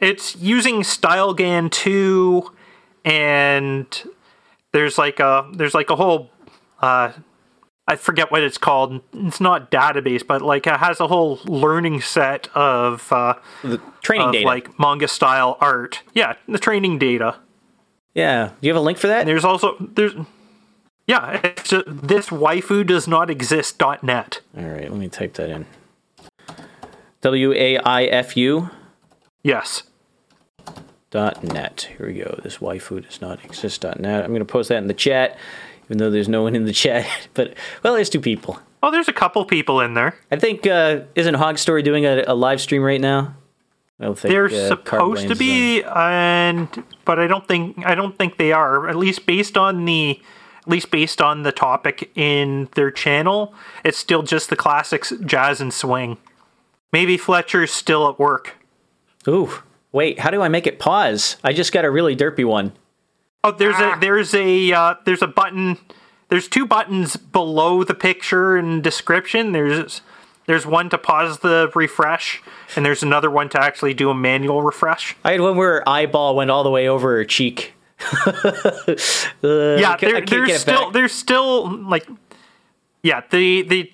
it's 0.00 0.34
using 0.36 0.80
StyleGAN 0.80 1.70
two, 1.70 2.50
and 3.04 3.86
there's 4.72 4.96
like 4.96 5.20
a 5.20 5.46
there's 5.52 5.74
like 5.74 5.90
a 5.90 5.96
whole 5.96 6.30
uh, 6.80 7.12
I 7.90 7.96
forget 7.96 8.30
what 8.30 8.42
it's 8.42 8.56
called. 8.58 9.00
It's 9.12 9.40
not 9.40 9.70
database, 9.70 10.24
but 10.26 10.42
like 10.42 10.66
it 10.66 10.76
has 10.76 11.00
a 11.00 11.08
whole 11.08 11.40
learning 11.44 12.00
set 12.02 12.48
of 12.54 13.12
uh, 13.12 13.34
The 13.62 13.80
training 14.00 14.28
of 14.28 14.32
data. 14.32 14.46
like 14.46 14.78
manga 14.78 15.08
style 15.08 15.56
art. 15.60 16.02
Yeah, 16.14 16.34
the 16.48 16.58
training 16.58 16.98
data. 16.98 17.36
yeah. 18.14 18.50
Do 18.60 18.66
you 18.68 18.72
have 18.72 18.80
a 18.80 18.84
link 18.84 18.96
for 18.98 19.08
that? 19.08 19.20
And 19.20 19.28
There's 19.28 19.44
also 19.44 19.76
there's 19.80 20.12
yeah, 21.06 21.40
it's 21.42 21.70
just, 21.70 21.84
this 21.88 22.28
waifu 22.28 22.86
does 22.86 23.08
not 23.08 23.28
exist.net. 23.30 24.40
All 24.56 24.64
right, 24.64 24.88
let 24.88 24.92
me 24.92 25.08
type 25.08 25.34
that 25.34 25.50
in. 25.50 25.66
W 27.22 27.52
A 27.52 27.78
I 27.78 28.04
F 28.04 28.36
U 28.36 28.70
Yes. 29.42 29.82
dot 31.10 31.42
net. 31.42 31.88
Here 31.96 32.06
we 32.06 32.14
go. 32.14 32.38
This 32.44 32.58
waifu 32.58 33.02
does 33.04 33.20
not 33.20 33.44
exist 33.44 33.80
dot 33.80 33.98
net. 33.98 34.22
I'm 34.22 34.30
going 34.30 34.38
to 34.38 34.44
post 34.44 34.68
that 34.68 34.78
in 34.78 34.86
the 34.86 34.94
chat, 34.94 35.36
even 35.90 35.98
though 35.98 36.08
there's 36.10 36.28
no 36.28 36.42
one 36.44 36.54
in 36.54 36.64
the 36.64 36.72
chat. 36.72 37.06
But 37.34 37.54
well, 37.82 37.94
there's 37.94 38.08
two 38.08 38.20
people. 38.20 38.60
Oh, 38.82 38.90
there's 38.90 39.08
a 39.08 39.12
couple 39.12 39.44
people 39.44 39.80
in 39.80 39.94
there. 39.94 40.14
I 40.30 40.36
think 40.36 40.66
uh, 40.66 41.00
isn't 41.14 41.34
Hog 41.34 41.58
Story 41.58 41.82
doing 41.82 42.06
a, 42.06 42.24
a 42.26 42.34
live 42.34 42.60
stream 42.60 42.82
right 42.82 43.00
now? 43.00 43.34
I 43.98 44.04
don't 44.04 44.18
think 44.18 44.32
They're 44.32 44.46
uh, 44.46 44.68
supposed 44.68 45.28
to 45.28 45.36
be, 45.36 45.82
and 45.82 46.68
but 47.04 47.18
I 47.18 47.26
don't 47.26 47.46
think 47.46 47.84
I 47.84 47.94
don't 47.94 48.16
think 48.16 48.38
they 48.38 48.52
are. 48.52 48.88
At 48.88 48.96
least 48.96 49.26
based 49.26 49.58
on 49.58 49.84
the, 49.84 50.20
at 50.60 50.68
least 50.68 50.90
based 50.90 51.20
on 51.20 51.42
the 51.42 51.52
topic 51.52 52.10
in 52.14 52.68
their 52.74 52.90
channel, 52.90 53.52
it's 53.84 53.98
still 53.98 54.22
just 54.22 54.48
the 54.48 54.56
classics, 54.56 55.12
jazz 55.26 55.60
and 55.60 55.74
swing. 55.74 56.16
Maybe 56.92 57.16
Fletcher's 57.16 57.72
still 57.72 58.08
at 58.08 58.18
work. 58.18 58.56
Ooh, 59.28 59.50
wait. 59.92 60.20
How 60.20 60.30
do 60.30 60.40
I 60.40 60.48
make 60.48 60.66
it 60.66 60.78
pause? 60.78 61.36
I 61.44 61.52
just 61.52 61.72
got 61.72 61.84
a 61.84 61.90
really 61.90 62.16
derpy 62.16 62.44
one. 62.44 62.72
Oh, 63.42 63.50
there's 63.52 63.76
a 63.78 63.96
there's 64.00 64.34
a 64.34 64.72
uh, 64.72 64.94
there's 65.04 65.22
a 65.22 65.26
button. 65.26 65.78
There's 66.28 66.46
two 66.48 66.66
buttons 66.66 67.16
below 67.16 67.82
the 67.84 67.94
picture 67.94 68.56
and 68.56 68.82
description. 68.82 69.52
There's 69.52 70.02
there's 70.46 70.66
one 70.66 70.90
to 70.90 70.98
pause 70.98 71.38
the 71.38 71.70
refresh, 71.74 72.42
and 72.76 72.84
there's 72.84 73.02
another 73.02 73.30
one 73.30 73.48
to 73.50 73.60
actually 73.62 73.94
do 73.94 74.10
a 74.10 74.14
manual 74.14 74.62
refresh. 74.62 75.16
I 75.24 75.32
had 75.32 75.40
one 75.40 75.56
where 75.56 75.76
her 75.76 75.88
eyeball 75.88 76.36
went 76.36 76.50
all 76.50 76.62
the 76.64 76.70
way 76.70 76.88
over 76.88 77.16
her 77.16 77.24
cheek. 77.24 77.74
Uh, 79.42 79.76
yeah, 79.78 79.92
I 79.92 79.96
can't- 79.96 80.16
I 80.16 80.20
there, 80.20 80.46
there's 80.46 80.60
still 80.60 80.84
back. 80.84 80.92
there's 80.92 81.12
still 81.12 81.70
like 81.82 82.06
yeah 83.02 83.22
the 83.30 83.62
the 83.62 83.92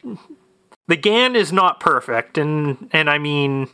the 0.89 0.97
GAN 0.97 1.37
is 1.37 1.53
not 1.53 1.79
perfect, 1.81 2.37
and 2.39 2.89
and 2.93 3.09
I 3.11 3.19
mean 3.19 3.69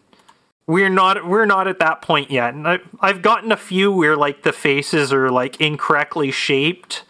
we're 0.66 0.88
not 0.88 1.26
we're 1.26 1.46
not 1.46 1.68
at 1.68 1.78
that 1.80 2.02
point 2.02 2.30
yet. 2.30 2.54
And 2.54 2.66
I, 2.66 2.78
I've 3.00 3.22
gotten 3.22 3.52
a 3.52 3.56
few 3.56 3.92
where 3.92 4.16
like 4.16 4.42
the 4.42 4.52
faces 4.52 5.12
are 5.12 5.30
like 5.30 5.60
incorrectly 5.60 6.30
shaped, 6.30 7.04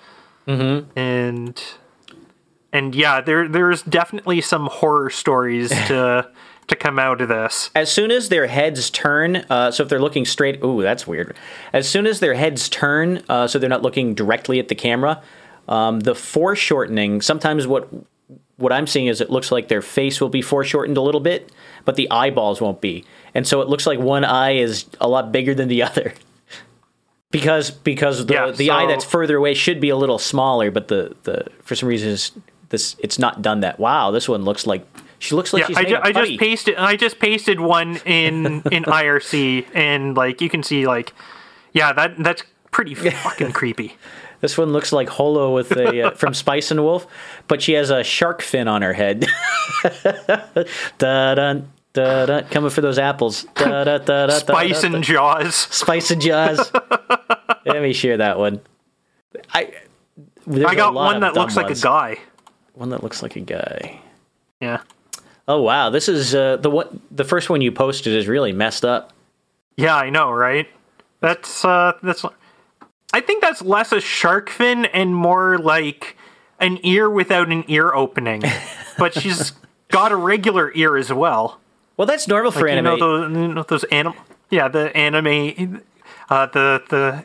mm-hmm. 0.46 0.98
and 0.98 1.62
and 2.72 2.94
yeah, 2.94 3.20
there 3.20 3.48
there's 3.48 3.82
definitely 3.82 4.40
some 4.40 4.66
horror 4.66 5.10
stories 5.10 5.70
to 5.88 6.30
to 6.68 6.76
come 6.76 6.98
out 6.98 7.20
of 7.20 7.28
this. 7.28 7.70
as 7.74 7.90
soon 7.90 8.10
as 8.10 8.28
their 8.28 8.46
heads 8.46 8.88
turn, 8.88 9.44
uh, 9.50 9.70
so 9.70 9.82
if 9.82 9.88
they're 9.88 10.00
looking 10.00 10.24
straight, 10.24 10.62
ooh, 10.64 10.80
that's 10.80 11.06
weird. 11.06 11.36
As 11.72 11.88
soon 11.88 12.06
as 12.06 12.20
their 12.20 12.34
heads 12.34 12.68
turn, 12.68 13.22
uh, 13.28 13.46
so 13.48 13.58
they're 13.58 13.68
not 13.68 13.82
looking 13.82 14.14
directly 14.14 14.58
at 14.58 14.68
the 14.68 14.74
camera, 14.74 15.22
um, 15.68 16.00
the 16.00 16.14
foreshortening. 16.14 17.20
Sometimes 17.20 17.66
what 17.66 17.88
what 18.56 18.72
I'm 18.72 18.86
seeing 18.86 19.08
is 19.08 19.20
it 19.20 19.28
looks 19.28 19.50
like 19.50 19.68
their 19.68 19.82
face 19.82 20.20
will 20.20 20.28
be 20.28 20.40
foreshortened 20.40 20.96
a 20.96 21.00
little 21.00 21.20
bit, 21.20 21.50
but 21.84 21.96
the 21.96 22.10
eyeballs 22.10 22.60
won't 22.60 22.80
be, 22.80 23.04
and 23.34 23.46
so 23.46 23.60
it 23.60 23.68
looks 23.68 23.86
like 23.86 23.98
one 23.98 24.24
eye 24.24 24.56
is 24.56 24.86
a 25.00 25.08
lot 25.08 25.32
bigger 25.32 25.54
than 25.54 25.68
the 25.68 25.82
other. 25.88 26.14
Because 27.30 27.70
because 27.70 28.26
the 28.26 28.34
Yeah, 28.34 28.50
the 28.50 28.70
eye 28.70 28.86
that's 28.86 29.04
further 29.04 29.36
away 29.36 29.54
should 29.54 29.80
be 29.80 29.88
a 29.88 29.96
little 29.96 30.18
smaller, 30.18 30.70
but 30.70 30.88
the, 30.88 31.16
the 31.22 31.46
for 31.62 31.74
some 31.74 31.88
reason 31.88 32.10
it's, 32.10 32.30
this 32.68 32.94
it's 32.98 33.18
not 33.18 33.40
done 33.40 33.60
that. 33.60 33.78
Wow, 33.80 34.10
this 34.10 34.28
one 34.28 34.44
looks 34.44 34.66
like 34.66 34.86
she 35.18 35.34
looks 35.34 35.52
like 35.54 35.62
Yeah, 35.62 35.66
she's 35.68 35.76
I, 35.78 35.84
ju- 35.84 35.98
I 36.02 36.12
just 36.12 36.38
pasted 36.38 36.76
I 36.76 36.96
just 36.96 37.18
pasted 37.18 37.58
one 37.58 37.96
in 38.04 38.46
in 38.70 38.84
IRC 38.84 39.66
and 39.74 40.14
like 40.14 40.42
you 40.42 40.50
can 40.50 40.62
see 40.62 40.86
like 40.86 41.14
yeah 41.72 41.94
that 41.94 42.18
that's 42.18 42.42
pretty 42.70 42.94
fucking 43.24 43.52
creepy. 43.52 43.96
This 44.40 44.58
one 44.58 44.72
looks 44.72 44.92
like 44.92 45.08
Holo 45.08 45.54
with 45.54 45.70
a 45.72 46.08
uh, 46.08 46.10
from 46.10 46.34
Spice 46.34 46.70
and 46.70 46.82
Wolf, 46.82 47.06
but 47.48 47.62
she 47.62 47.74
has 47.74 47.90
a 47.90 48.02
shark 48.02 48.42
fin 48.42 48.68
on 48.68 48.82
her 48.82 48.92
head. 48.92 49.24
da 50.98 51.34
da 51.36 51.60
da 51.92 52.26
da, 52.26 52.42
coming 52.42 52.70
for 52.70 52.80
those 52.80 52.98
apples. 52.98 53.44
Da 53.54 53.84
da 53.84 53.98
da 53.98 54.26
da. 54.26 54.38
Spice 54.38 54.84
and 54.84 55.02
Jaws. 55.02 55.54
Spice 55.54 56.10
and 56.10 56.22
Jaws. 56.22 56.72
Let 57.66 57.82
me 57.82 57.92
share 57.92 58.16
that 58.16 58.38
one. 58.38 58.60
I 59.52 59.74
I 60.48 60.74
got 60.74 60.94
one 60.94 61.20
that 61.20 61.34
looks 61.34 61.56
like 61.56 61.70
a 61.70 61.80
guy. 61.80 62.18
One 62.74 62.90
that 62.90 63.02
looks 63.02 63.22
like 63.22 63.36
a 63.36 63.40
guy. 63.40 64.00
Yeah. 64.60 64.80
Oh 65.48 65.62
wow, 65.62 65.90
this 65.90 66.08
is 66.08 66.34
uh, 66.34 66.56
the 66.56 66.70
what 66.70 66.92
the 67.10 67.24
first 67.24 67.50
one 67.50 67.60
you 67.60 67.72
posted 67.72 68.14
is 68.14 68.28
really 68.28 68.52
messed 68.52 68.84
up. 68.84 69.12
Yeah, 69.76 69.96
I 69.96 70.10
know, 70.10 70.30
right? 70.30 70.68
That's 71.20 71.64
uh 71.64 71.92
that's 72.02 72.24
I 73.12 73.20
think 73.20 73.42
that's 73.42 73.62
less 73.62 73.92
a 73.92 74.00
shark 74.00 74.50
fin 74.50 74.86
and 74.86 75.14
more 75.14 75.58
like 75.58 76.16
an 76.58 76.78
ear 76.84 77.10
without 77.10 77.50
an 77.50 77.64
ear 77.68 77.92
opening. 77.92 78.42
but 78.98 79.14
she's 79.14 79.52
got 79.88 80.12
a 80.12 80.16
regular 80.16 80.72
ear 80.74 80.96
as 80.96 81.12
well. 81.12 81.60
Well, 82.02 82.06
that's 82.08 82.26
normal 82.26 82.50
for 82.50 82.66
you 82.66 82.72
anime. 82.72 82.84
know 82.84 82.96
those 82.98 83.30
you 83.30 83.54
know 83.54 83.62
those 83.62 83.84
anim 83.84 84.14
yeah 84.50 84.66
the 84.66 84.90
anime 84.96 85.82
uh 86.28 86.46
the 86.46 86.82
the 86.90 87.24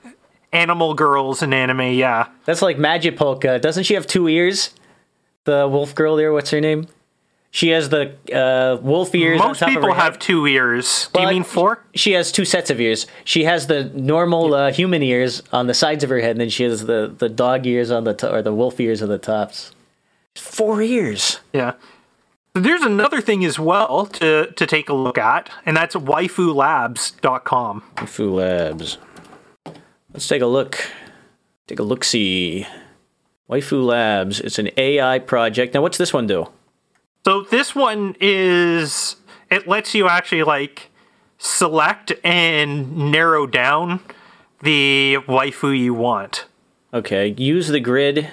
animal 0.53 0.93
girls 0.93 1.41
in 1.41 1.51
anime 1.51 1.93
yeah 1.93 2.28
That's 2.45 2.61
like 2.61 2.78
Magipolka. 2.78 3.59
Doesn't 3.59 3.86
she 3.86 3.95
have 3.95 4.05
two 4.05 4.28
ears? 4.28 4.69
The 5.45 5.67
wolf 5.67 5.95
girl 5.95 6.15
there, 6.15 6.32
what's 6.32 6.51
her 6.51 6.61
name? 6.61 6.86
She 7.49 7.69
has 7.69 7.89
the 7.89 8.13
uh, 8.32 8.80
wolf 8.84 9.15
ears. 9.15 9.41
on 9.41 9.47
most 9.47 9.59
top 9.61 9.69
of 9.69 9.73
people 9.73 9.89
her 9.89 9.95
head. 9.95 10.03
have 10.03 10.19
two 10.19 10.45
ears 10.45 11.09
do 11.11 11.21
Well, 11.21 11.30
you 11.32 11.36
mean 11.38 11.43
four 11.43 11.84
She 11.95 12.11
has 12.11 12.32
two 12.32 12.45
sets 12.45 12.69
of 12.69 12.80
ears. 12.80 13.07
She 13.23 13.45
has 13.45 13.65
the 13.65 13.86
normal 13.95 14.53
uh, 14.53 14.71
human 14.71 15.01
ears 15.01 15.41
on 15.51 15.65
the 15.65 15.73
sides 15.73 16.03
of 16.03 16.11
her 16.11 16.19
head, 16.19 16.32
and 16.32 16.41
then 16.41 16.49
she 16.49 16.65
has 16.65 16.86
the, 16.86 17.11
the 17.17 17.30
dog 17.30 17.65
ears 17.65 17.89
on 17.89 18.03
the 18.03 18.13
to- 18.13 18.32
or 18.32 18.41
the 18.43 18.53
wolf 18.53 18.80
ears 18.80 19.01
on 19.01 19.09
the 19.09 19.17
tops. 19.17 19.71
Four 20.36 20.84
ears. 20.84 21.39
yeah 21.51 21.73
there's 22.60 22.84
another 22.84 23.22
thing 23.22 23.43
as 23.45 23.60
well 23.60 24.05
to 24.05 24.51
to 24.51 24.66
take 24.66 24.89
a 24.89 24.93
look 24.93 25.18
at 25.18 25.49
and 25.66 25.76
that's 25.76 25.95
waifulabs.com 25.95 27.84
Fu 28.05 28.34
Labs. 28.34 28.97
Let's 30.14 30.28
take 30.28 30.41
a 30.41 30.47
look. 30.47 30.89
Take 31.68 31.80
a 31.80 31.84
look. 31.84 32.03
See. 32.03 32.66
Waifu 33.49 33.86
Labs. 33.86 34.39
It's 34.39 34.60
an 34.60 34.70
AI 34.78 35.20
project. 35.20 35.74
Now, 35.74 35.82
what's 35.82 35.97
this 35.97 36.14
one 36.14 36.28
do? 36.28 36.47
So 37.26 37.41
this 37.41 37.76
one 37.76 38.16
is 38.20 39.18
it 39.49 39.68
lets 39.68 39.93
you 39.93 40.08
actually 40.08 40.43
like 40.43 40.89
select 41.38 42.14
and 42.24 43.12
narrow 43.12 43.45
down 43.45 44.01
the 44.62 45.18
waifu 45.28 45.78
you 45.78 45.93
want. 45.93 46.45
Okay, 46.93 47.36
use 47.38 47.68
the 47.68 47.80
grid. 47.80 48.30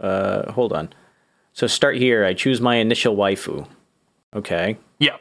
Uh, 0.00 0.50
hold 0.52 0.72
on. 0.72 0.92
So 1.54 1.66
start 1.68 1.96
here. 1.96 2.24
I 2.24 2.34
choose 2.34 2.60
my 2.60 2.76
initial 2.76 3.16
waifu. 3.16 3.66
Okay. 4.34 4.76
Yep. 4.98 5.20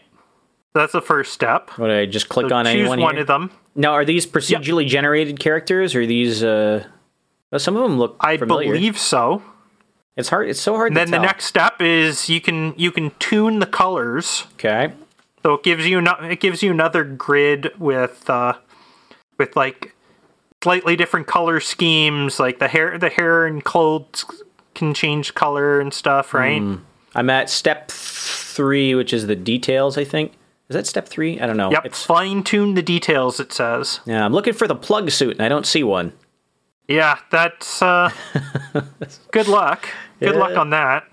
That's 0.74 0.92
the 0.92 1.02
first 1.02 1.32
step. 1.32 1.70
What 1.78 1.92
I 1.92 2.08
just 2.08 2.28
click 2.30 2.52
on 2.52 2.66
Choose 2.66 2.74
anyone 2.74 3.00
one 3.00 3.14
here? 3.14 3.22
of 3.22 3.28
them. 3.28 3.52
Now, 3.76 3.92
are 3.94 4.04
these 4.04 4.26
procedurally 4.26 4.88
generated 4.88 5.40
characters, 5.40 5.94
or 5.96 6.06
these? 6.08 6.44
Uh, 6.44 6.86
well, 7.52 7.60
some 7.60 7.76
of 7.76 7.84
them 7.84 8.00
look 8.00 8.16
I 8.20 8.38
familiar. 8.38 8.74
believe 8.74 8.98
so. 8.98 9.44
it's 10.18 10.30
hard. 10.30 10.50
It's 10.50 10.60
so 10.60 10.76
hard 10.76 10.88
And 10.88 10.96
to 10.96 11.00
then 11.02 11.12
the 11.12 11.26
next 11.26 11.46
step 11.46 11.80
is 11.80 12.28
you 12.30 12.42
can 12.42 12.74
you 12.78 12.92
can 12.92 13.12
tune 13.20 13.60
the 13.60 13.68
colors. 13.68 14.46
Okay. 14.54 14.92
So 15.44 15.54
it 15.56 15.64
gives 15.64 15.86
you 15.86 16.02
no, 16.02 16.16
it 16.22 16.40
gives 16.40 16.64
you 16.64 16.72
another 16.72 17.04
grid 17.04 17.72
with 17.78 18.28
uh 18.28 18.54
with 19.38 19.56
like 19.56 19.96
slightly 20.64 20.96
different 20.96 21.28
color 21.28 21.60
schemes 21.60 22.40
like 22.40 22.58
the 22.60 22.68
hair 22.70 22.98
the 22.98 23.10
hair 23.10 23.46
and 23.46 23.64
clothes 23.64 24.26
can 24.74 24.94
change 24.94 25.34
color 25.34 25.80
and 25.80 25.94
stuff, 25.94 26.34
right? 26.34 26.60
Hmm. 26.62 26.76
I'm 27.16 27.30
at 27.30 27.50
step 27.50 27.92
three, 27.92 28.96
which 28.96 29.14
is 29.14 29.28
the 29.28 29.36
details. 29.36 29.98
I 29.98 30.04
think 30.04 30.34
is 30.70 30.76
that 30.76 30.88
step 30.88 31.08
three. 31.08 31.40
I 31.40 31.46
don't 31.46 31.58
know. 31.58 31.72
Yep, 31.72 31.86
It's 31.86 32.04
fine 32.06 32.44
tune 32.44 32.74
the 32.74 32.82
details 32.82 33.40
it 33.40 33.52
says. 33.54 34.00
yeah. 34.06 34.26
I'm 34.26 34.34
looking 34.34 34.54
for 34.54 34.68
the 34.68 34.76
plug 34.76 35.12
suit, 35.12 35.34
and 35.38 35.42
I 35.42 35.50
don't 35.50 35.66
see 35.68 35.84
one. 35.84 36.14
Yeah, 36.88 37.18
that's 37.32 37.82
uh 37.82 38.10
good 39.32 39.48
luck. 39.48 39.88
Good 40.20 40.36
luck 40.36 40.58
on 40.58 40.70
that. 40.72 41.06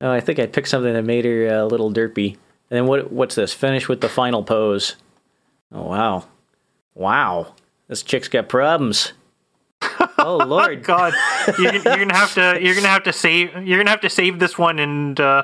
Oh, 0.00 0.10
I 0.10 0.20
think 0.20 0.38
I 0.38 0.46
picked 0.46 0.68
something 0.68 0.92
that 0.94 1.02
made 1.04 1.24
her 1.24 1.48
uh, 1.48 1.64
a 1.64 1.66
little 1.66 1.92
derpy. 1.92 2.32
And 2.70 2.78
then 2.78 2.86
what? 2.86 3.12
What's 3.12 3.34
this? 3.34 3.52
Finish 3.52 3.88
with 3.88 4.00
the 4.00 4.08
final 4.08 4.42
pose. 4.42 4.96
Oh 5.70 5.82
wow, 5.84 6.26
wow! 6.94 7.54
This 7.88 8.02
chick's 8.02 8.28
got 8.28 8.48
problems. 8.48 9.12
Oh 10.18 10.36
lord! 10.36 10.82
God, 10.84 11.14
you're, 11.58 11.72
you're 11.74 11.80
gonna 11.80 12.14
have 12.14 12.34
to 12.34 12.58
you're 12.60 12.74
gonna 12.74 12.88
have 12.88 13.04
to 13.04 13.12
save 13.12 13.66
you're 13.66 13.78
gonna 13.78 13.90
have 13.90 14.00
to 14.02 14.10
save 14.10 14.38
this 14.38 14.56
one 14.56 14.78
and 14.78 15.18
uh, 15.18 15.42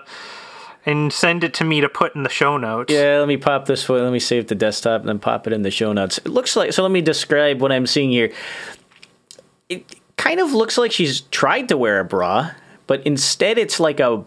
and 0.86 1.12
send 1.12 1.44
it 1.44 1.54
to 1.54 1.64
me 1.64 1.80
to 1.80 1.88
put 1.88 2.14
in 2.14 2.22
the 2.22 2.28
show 2.28 2.56
notes. 2.56 2.92
Yeah, 2.92 3.18
let 3.18 3.28
me 3.28 3.36
pop 3.36 3.66
this 3.66 3.88
one. 3.88 4.02
Let 4.02 4.12
me 4.12 4.18
save 4.18 4.46
the 4.46 4.54
desktop 4.54 5.00
and 5.00 5.08
then 5.08 5.18
pop 5.18 5.46
it 5.46 5.52
in 5.52 5.62
the 5.62 5.70
show 5.70 5.92
notes. 5.92 6.18
It 6.18 6.28
looks 6.28 6.56
like 6.56 6.72
so. 6.72 6.82
Let 6.82 6.92
me 6.92 7.00
describe 7.00 7.60
what 7.60 7.72
I'm 7.72 7.86
seeing 7.86 8.10
here. 8.10 8.32
It 9.68 9.96
kind 10.16 10.40
of 10.40 10.52
looks 10.52 10.78
like 10.78 10.92
she's 10.92 11.22
tried 11.22 11.68
to 11.68 11.76
wear 11.76 12.00
a 12.00 12.04
bra, 12.04 12.52
but 12.86 13.04
instead 13.06 13.58
it's 13.58 13.80
like 13.80 14.00
a 14.00 14.24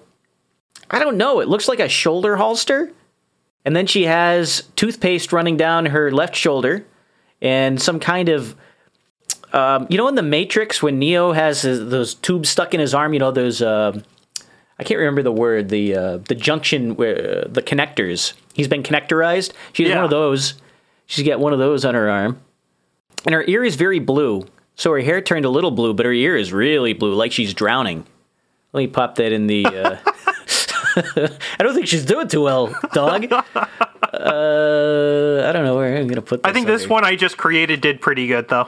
I 0.90 1.00
don't 1.00 1.18
know. 1.18 1.40
It 1.40 1.48
looks 1.48 1.68
like 1.68 1.80
a 1.80 1.90
shoulder 1.90 2.36
holster. 2.36 2.92
And 3.64 3.76
then 3.76 3.86
she 3.86 4.06
has 4.06 4.64
toothpaste 4.76 5.32
running 5.32 5.56
down 5.56 5.86
her 5.88 6.12
left 6.12 6.36
shoulder 6.36 6.86
and 7.42 7.82
some 7.82 8.00
kind 8.00 8.30
of. 8.30 8.56
Um, 9.54 9.88
you 9.90 9.98
know, 9.98 10.08
in 10.08 10.16
the 10.16 10.22
Matrix, 10.24 10.82
when 10.82 10.98
Neo 11.00 11.32
has 11.34 11.62
his, 11.64 11.90
those 11.90 12.14
tubes 12.16 12.50
stuck 12.50 12.74
in 12.74 12.80
his 12.80 12.94
arm, 12.94 13.14
you 13.14 13.20
know, 13.20 13.32
those. 13.32 13.62
Uh, 13.62 14.00
I 14.80 14.84
can't 14.84 14.98
remember 14.98 15.22
the 15.24 15.32
word. 15.32 15.70
The 15.70 15.96
uh, 15.96 16.18
the 16.18 16.36
junction 16.36 16.96
where 16.96 17.44
uh, 17.46 17.48
the 17.48 17.62
connectors. 17.62 18.34
He's 18.54 18.68
been 18.68 18.84
connectorized. 18.84 19.52
She 19.74 19.84
has 19.84 19.90
Yeah. 19.92 19.96
one 19.98 20.06
of 20.06 20.10
those. 20.12 20.56
She's 21.06 21.26
got 21.28 21.40
one 21.40 21.54
of 21.54 21.60
those 21.60 21.84
on 21.86 21.94
her 21.94 22.10
arm, 22.10 22.40
and 23.26 23.36
her 23.36 23.44
ear 23.48 23.64
is 23.64 23.76
very 23.76 24.00
blue. 24.00 24.48
So 24.76 24.92
her 24.94 25.00
hair 25.02 25.22
turned 25.22 25.46
a 25.46 25.50
little 25.50 25.72
blue, 25.72 25.94
but 25.94 26.06
her 26.06 26.14
ear 26.14 26.36
is 26.36 26.52
really 26.54 26.94
blue, 26.94 27.14
like 27.14 27.32
she's 27.32 27.54
drowning. 27.54 28.06
Let 28.74 28.82
me 28.82 28.88
pop 28.88 29.16
that 29.16 29.32
in 29.34 29.48
the. 29.48 29.66
Uh... 29.66 29.98
I 31.60 31.64
don't 31.64 31.74
think 31.76 31.88
she's 31.88 32.06
doing 32.06 32.28
too 32.28 32.42
well, 32.44 32.74
dog. 32.94 33.28
Uh, 34.14 35.46
I 35.48 35.52
don't 35.54 35.64
know 35.64 35.76
where 35.78 35.96
I'm 35.98 36.08
gonna 36.08 36.22
put. 36.22 36.44
This 36.44 36.50
I 36.50 36.54
think 36.54 36.68
this 36.68 36.88
one 36.88 37.06
I 37.06 37.16
just 37.16 37.38
created 37.38 37.80
did 37.82 38.02
pretty 38.02 38.28
good 38.28 38.50
though. 38.50 38.68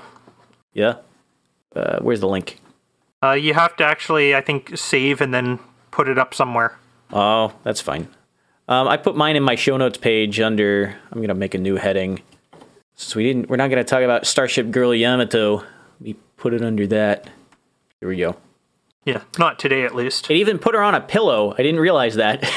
Yeah. 0.74 0.96
Uh, 1.76 2.00
where's 2.00 2.20
the 2.20 2.28
link? 2.28 2.60
Uh, 3.22 3.32
you 3.32 3.54
have 3.54 3.76
to 3.78 3.86
actually, 3.86 4.36
I 4.36 4.42
think, 4.42 4.78
save 4.78 5.22
and 5.22 5.34
then 5.34 5.60
put 5.92 6.08
it 6.08 6.18
up 6.18 6.34
somewhere. 6.34 6.78
Oh, 7.12 7.54
that's 7.64 7.82
fine. 7.82 8.08
Um, 8.68 8.88
I 8.88 8.98
put 8.98 9.16
mine 9.16 9.36
in 9.36 9.44
my 9.44 9.56
show 9.56 9.78
notes 9.78 9.98
page 9.98 10.40
under. 10.40 10.96
I'm 11.12 11.22
gonna 11.22 11.34
make 11.34 11.54
a 11.54 11.58
new 11.58 11.76
heading. 11.76 12.22
Since 12.96 13.16
we 13.16 13.24
didn't, 13.24 13.50
we're 13.50 13.58
not 13.58 13.70
gonna 13.70 13.84
talk 13.84 14.02
about 14.02 14.26
Starship 14.26 14.72
Girl 14.72 14.94
Yamato. 14.94 15.58
Let 15.58 15.66
me 16.02 16.16
put 16.38 16.54
it 16.54 16.62
under 16.62 16.88
that. 16.88 17.30
Here 18.00 18.10
we 18.10 18.18
go. 18.18 18.36
Yeah, 19.06 19.24
not 19.38 19.60
today 19.60 19.84
at 19.84 19.94
least. 19.94 20.30
It 20.32 20.36
even 20.36 20.60
put 20.60 20.76
her 20.76 20.82
on 20.82 20.96
a 20.96 21.02
pillow. 21.02 21.54
I 21.54 21.58
didn't 21.58 21.82
realize 21.82 22.16
that. 22.16 22.50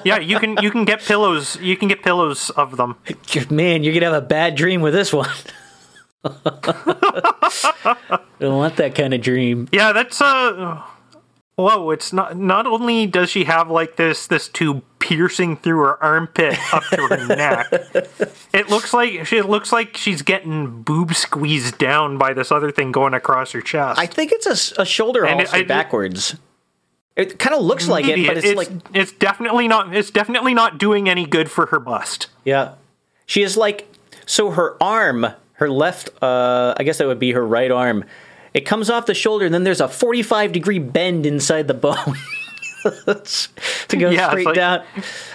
yeah, 0.04 0.18
you 0.18 0.38
can 0.38 0.56
you 0.62 0.70
can 0.70 0.84
get 0.84 1.00
pillows. 1.00 1.56
You 1.60 1.76
can 1.76 1.88
get 1.88 2.02
pillows 2.02 2.50
of 2.50 2.76
them. 2.76 2.96
Man, 3.50 3.82
you're 3.82 3.94
gonna 3.94 4.06
have 4.06 4.22
a 4.22 4.26
bad 4.26 4.54
dream 4.54 4.80
with 4.80 4.94
this 4.94 5.12
one. 5.12 5.30
Don't 6.24 6.42
want 8.56 8.76
that 8.76 8.94
kind 8.94 9.14
of 9.14 9.20
dream. 9.20 9.68
Yeah, 9.72 9.92
that's 9.92 10.20
uh. 10.20 10.82
Whoa! 11.56 11.90
It's 11.90 12.12
not. 12.12 12.36
Not 12.36 12.66
only 12.66 13.06
does 13.06 13.30
she 13.30 13.44
have 13.44 13.70
like 13.70 13.96
this 13.96 14.26
this 14.26 14.48
tube 14.48 14.82
piercing 14.98 15.56
through 15.56 15.78
her 15.80 16.02
armpit 16.02 16.56
up 16.72 16.82
to 16.92 17.06
her 17.08 17.26
neck, 17.36 17.66
it 18.54 18.68
looks 18.70 18.94
like 18.94 19.26
she 19.26 19.36
it 19.36 19.48
looks 19.48 19.72
like 19.72 19.96
she's 19.96 20.22
getting 20.22 20.82
boob 20.82 21.14
squeezed 21.14 21.78
down 21.78 22.16
by 22.18 22.32
this 22.32 22.50
other 22.50 22.70
thing 22.70 22.90
going 22.90 23.14
across 23.14 23.52
her 23.52 23.60
chest. 23.60 24.00
I 24.00 24.06
think 24.06 24.32
it's 24.32 24.72
a 24.78 24.84
shoulder 24.86 25.24
And 25.26 25.40
it- 25.40 25.48
holster 25.48 25.58
I- 25.58 25.64
backwards. 25.64 26.36
It 27.14 27.38
kind 27.38 27.54
of 27.54 27.60
looks 27.62 27.88
like 27.88 28.06
it, 28.06 28.16
Maybe 28.16 28.26
but 28.26 28.38
it's, 28.38 28.56
like 28.56 28.70
it's 28.94 29.12
definitely 29.12 29.68
not. 29.68 29.94
It's 29.94 30.10
definitely 30.10 30.54
not 30.54 30.78
doing 30.78 31.10
any 31.10 31.26
good 31.26 31.50
for 31.50 31.66
her 31.66 31.78
bust. 31.78 32.28
Yeah. 32.42 32.76
She 33.26 33.42
is 33.42 33.54
like 33.58 33.86
so 34.24 34.52
her 34.52 34.82
arm, 34.82 35.26
her 35.62 35.70
left 35.70 36.10
uh 36.22 36.74
I 36.76 36.82
guess 36.82 36.98
that 36.98 37.06
would 37.06 37.18
be 37.20 37.30
her 37.32 37.46
right 37.46 37.70
arm. 37.70 38.04
It 38.52 38.62
comes 38.66 38.90
off 38.90 39.06
the 39.06 39.14
shoulder 39.14 39.44
and 39.46 39.54
then 39.54 39.62
there's 39.64 39.80
a 39.80 39.88
45 39.88 40.50
degree 40.52 40.78
bend 40.80 41.24
inside 41.24 41.68
the 41.68 41.74
bone. 41.74 42.16
to 43.06 43.96
go 43.96 44.10
Yeah, 44.10 44.28
straight 44.30 44.46
like- 44.46 44.56
down. 44.56 44.82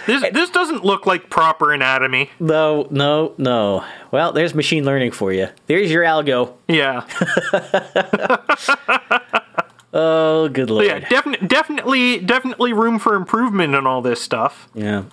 This 0.06 0.22
this 0.32 0.50
doesn't 0.50 0.84
look 0.84 1.06
like 1.06 1.30
proper 1.30 1.72
anatomy. 1.72 2.30
No, 2.38 2.86
no, 2.90 3.32
no. 3.38 3.84
Well, 4.10 4.32
there's 4.32 4.54
machine 4.54 4.84
learning 4.84 5.12
for 5.12 5.32
you. 5.32 5.48
There's 5.66 5.90
your 5.90 6.04
algo. 6.04 6.52
Yeah, 6.68 7.06
Oh, 9.94 10.50
good 10.50 10.68
lord. 10.68 10.84
yeah, 10.84 10.98
definitely, 11.00 11.48
definitely, 11.48 12.18
definitely 12.20 12.72
room 12.74 12.98
for 12.98 13.14
improvement 13.14 13.74
in 13.74 13.86
all 13.86 14.02
this 14.02 14.20
stuff. 14.20 14.68
Yeah. 14.74 15.04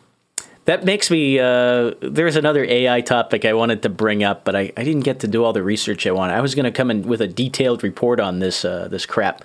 That 0.66 0.84
makes 0.84 1.12
me. 1.12 1.40
Uh, 1.40 1.92
there's 2.02 2.36
another 2.36 2.66
AI 2.66 3.02
topic 3.02 3.46
I 3.46 3.54
wanted 3.54 3.84
to 3.84 3.90
bring 3.90 4.24
up, 4.24 4.44
but 4.44 4.56
I, 4.56 4.72
I 4.76 4.84
didn't 4.84 5.02
get 5.04 5.20
to 5.20 5.28
do 5.28 5.44
all 5.44 5.54
the 5.54 5.62
research 5.62 6.08
I 6.08 6.12
wanted. 6.12 6.34
I 6.34 6.42
was 6.42 6.56
going 6.56 6.66
to 6.66 6.72
come 6.72 6.90
in 6.90 7.04
with 7.04 7.22
a 7.22 7.28
detailed 7.28 7.84
report 7.84 8.20
on 8.20 8.40
this 8.40 8.66
uh, 8.66 8.88
this 8.88 9.06
crap. 9.06 9.44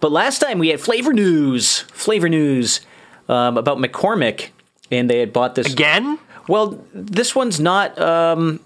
But 0.00 0.12
last 0.12 0.38
time 0.38 0.58
we 0.58 0.68
had 0.68 0.80
flavor 0.80 1.12
news, 1.12 1.80
flavor 1.80 2.28
news 2.28 2.80
um, 3.28 3.58
about 3.58 3.78
McCormick, 3.78 4.48
and 4.90 5.10
they 5.10 5.18
had 5.18 5.32
bought 5.32 5.54
this. 5.56 5.70
Again, 5.70 6.18
Well, 6.48 6.82
this 6.94 7.34
one's 7.34 7.60
not 7.60 7.98
um, 8.00 8.60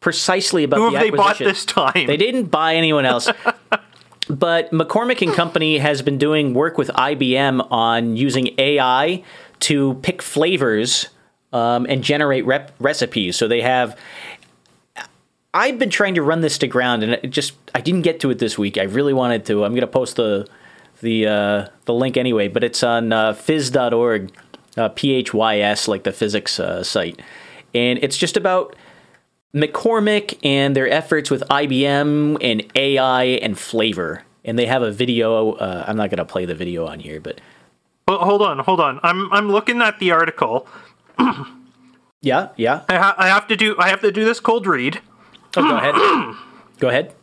precisely 0.00 0.64
about 0.64 0.80
who 0.80 0.90
the 0.90 0.98
have 0.98 1.06
they 1.06 1.10
bought 1.10 1.40
acquisition. 1.40 1.46
this 1.46 1.64
time? 1.64 2.06
They 2.06 2.18
didn't 2.18 2.46
buy 2.46 2.74
anyone 2.74 3.06
else. 3.06 3.30
but 4.28 4.70
McCormick 4.70 5.22
and 5.22 5.32
Company 5.32 5.78
has 5.78 6.02
been 6.02 6.18
doing 6.18 6.52
work 6.52 6.76
with 6.76 6.88
IBM 6.88 7.66
on 7.70 8.16
using 8.18 8.50
AI 8.58 9.22
to 9.60 9.94
pick 10.02 10.20
flavors 10.20 11.08
um, 11.52 11.86
and 11.88 12.02
generate 12.02 12.44
rep- 12.46 12.72
recipes. 12.78 13.36
So 13.36 13.48
they 13.48 13.60
have. 13.62 13.96
I've 15.54 15.78
been 15.78 15.90
trying 15.90 16.14
to 16.14 16.22
run 16.22 16.40
this 16.40 16.56
to 16.58 16.66
ground, 16.66 17.02
and 17.02 17.12
it 17.12 17.30
just 17.30 17.54
I 17.74 17.80
didn't 17.80 18.02
get 18.02 18.20
to 18.20 18.30
it 18.30 18.38
this 18.38 18.56
week. 18.56 18.78
I 18.78 18.84
really 18.84 19.12
wanted 19.12 19.44
to. 19.46 19.64
I'm 19.64 19.72
going 19.72 19.82
to 19.82 19.86
post 19.86 20.16
the 20.16 20.48
the 21.00 21.26
uh, 21.26 21.66
the 21.84 21.92
link 21.94 22.16
anyway, 22.16 22.48
but 22.48 22.64
it's 22.64 22.82
on 22.82 23.12
uh, 23.12 23.32
phys.org, 23.34 24.32
uh, 24.78 24.88
p 24.90 25.12
h 25.12 25.34
y 25.34 25.58
s 25.58 25.88
like 25.88 26.04
the 26.04 26.12
physics 26.12 26.58
uh, 26.58 26.82
site, 26.82 27.20
and 27.74 27.98
it's 28.02 28.16
just 28.16 28.36
about 28.38 28.74
McCormick 29.54 30.38
and 30.42 30.74
their 30.74 30.88
efforts 30.88 31.30
with 31.30 31.42
IBM 31.50 32.38
and 32.40 32.64
AI 32.74 33.24
and 33.24 33.58
flavor. 33.58 34.24
And 34.44 34.58
they 34.58 34.66
have 34.66 34.82
a 34.82 34.90
video. 34.90 35.52
Uh, 35.52 35.84
I'm 35.86 35.96
not 35.96 36.10
going 36.10 36.18
to 36.18 36.24
play 36.24 36.46
the 36.46 36.54
video 36.54 36.86
on 36.86 36.98
here, 36.98 37.20
but 37.20 37.40
Well, 38.08 38.18
hold 38.18 38.42
on, 38.42 38.58
hold 38.60 38.80
on. 38.80 38.98
I'm 39.02 39.30
I'm 39.32 39.50
looking 39.52 39.82
at 39.82 39.98
the 39.98 40.10
article. 40.12 40.66
yeah, 42.20 42.48
yeah. 42.56 42.82
I, 42.88 42.96
ha- 42.96 43.14
I 43.18 43.28
have 43.28 43.46
to 43.48 43.56
do 43.56 43.76
I 43.78 43.88
have 43.88 44.00
to 44.00 44.12
do 44.12 44.24
this 44.24 44.40
cold 44.40 44.66
read. 44.66 45.00
Oh, 45.56 45.62
go 45.62 45.76
ahead. 45.76 45.94
go 46.78 46.88
ahead. 46.88 47.14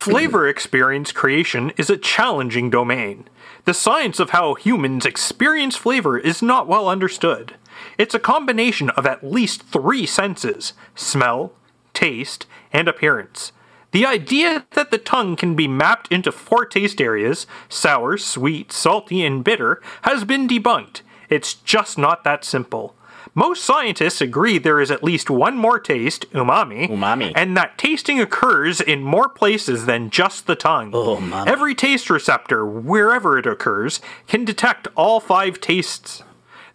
Flavor 0.00 0.48
experience 0.48 1.12
creation 1.12 1.72
is 1.76 1.90
a 1.90 1.98
challenging 1.98 2.70
domain. 2.70 3.28
The 3.66 3.74
science 3.74 4.18
of 4.18 4.30
how 4.30 4.54
humans 4.54 5.04
experience 5.04 5.76
flavor 5.76 6.18
is 6.18 6.40
not 6.40 6.66
well 6.66 6.88
understood. 6.88 7.56
It's 7.98 8.14
a 8.14 8.18
combination 8.18 8.88
of 8.90 9.06
at 9.06 9.22
least 9.22 9.62
three 9.62 10.06
senses 10.06 10.72
smell, 10.94 11.52
taste, 11.92 12.46
and 12.72 12.88
appearance. 12.88 13.52
The 13.92 14.06
idea 14.06 14.66
that 14.72 14.90
the 14.90 14.98
tongue 14.98 15.36
can 15.36 15.54
be 15.54 15.68
mapped 15.68 16.10
into 16.10 16.32
four 16.32 16.64
taste 16.64 17.00
areas 17.00 17.46
sour, 17.68 18.16
sweet, 18.16 18.72
salty, 18.72 19.24
and 19.24 19.44
bitter 19.44 19.82
has 20.02 20.24
been 20.24 20.48
debunked. 20.48 21.02
It's 21.28 21.54
just 21.54 21.98
not 21.98 22.24
that 22.24 22.44
simple. 22.44 22.94
Most 23.34 23.64
scientists 23.64 24.20
agree 24.20 24.58
there 24.58 24.80
is 24.80 24.90
at 24.90 25.04
least 25.04 25.30
one 25.30 25.56
more 25.56 25.78
taste, 25.78 26.30
umami, 26.32 26.88
Umami. 26.88 27.32
and 27.36 27.56
that 27.56 27.78
tasting 27.78 28.20
occurs 28.20 28.80
in 28.80 29.02
more 29.02 29.28
places 29.28 29.86
than 29.86 30.10
just 30.10 30.46
the 30.46 30.56
tongue. 30.56 30.90
Oh. 30.92 31.44
Every 31.46 31.74
taste 31.74 32.10
receptor, 32.10 32.66
wherever 32.66 33.38
it 33.38 33.46
occurs, 33.46 34.00
can 34.26 34.44
detect 34.44 34.88
all 34.96 35.20
five 35.20 35.60
tastes. 35.60 36.22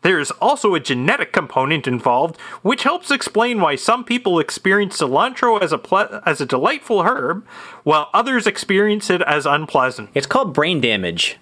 There's 0.01 0.29
also 0.31 0.75
a 0.75 0.79
genetic 0.79 1.33
component 1.33 1.87
involved, 1.87 2.39
which 2.61 2.83
helps 2.83 3.09
explain 3.09 3.59
why 3.59 3.75
some 3.75 4.03
people 4.03 4.39
experience 4.39 4.99
cilantro 4.99 5.59
as 5.59 5.71
a 5.73 5.79
ple- 5.79 6.21
as 6.25 6.39
a 6.39 6.45
delightful 6.45 7.01
herb, 7.01 7.43
while 7.83 8.09
others 8.13 8.45
experience 8.45 9.09
it 9.09 9.23
as 9.23 9.47
unpleasant. 9.47 10.11
It's 10.13 10.27
called 10.27 10.53
brain 10.53 10.79
damage. 10.79 11.37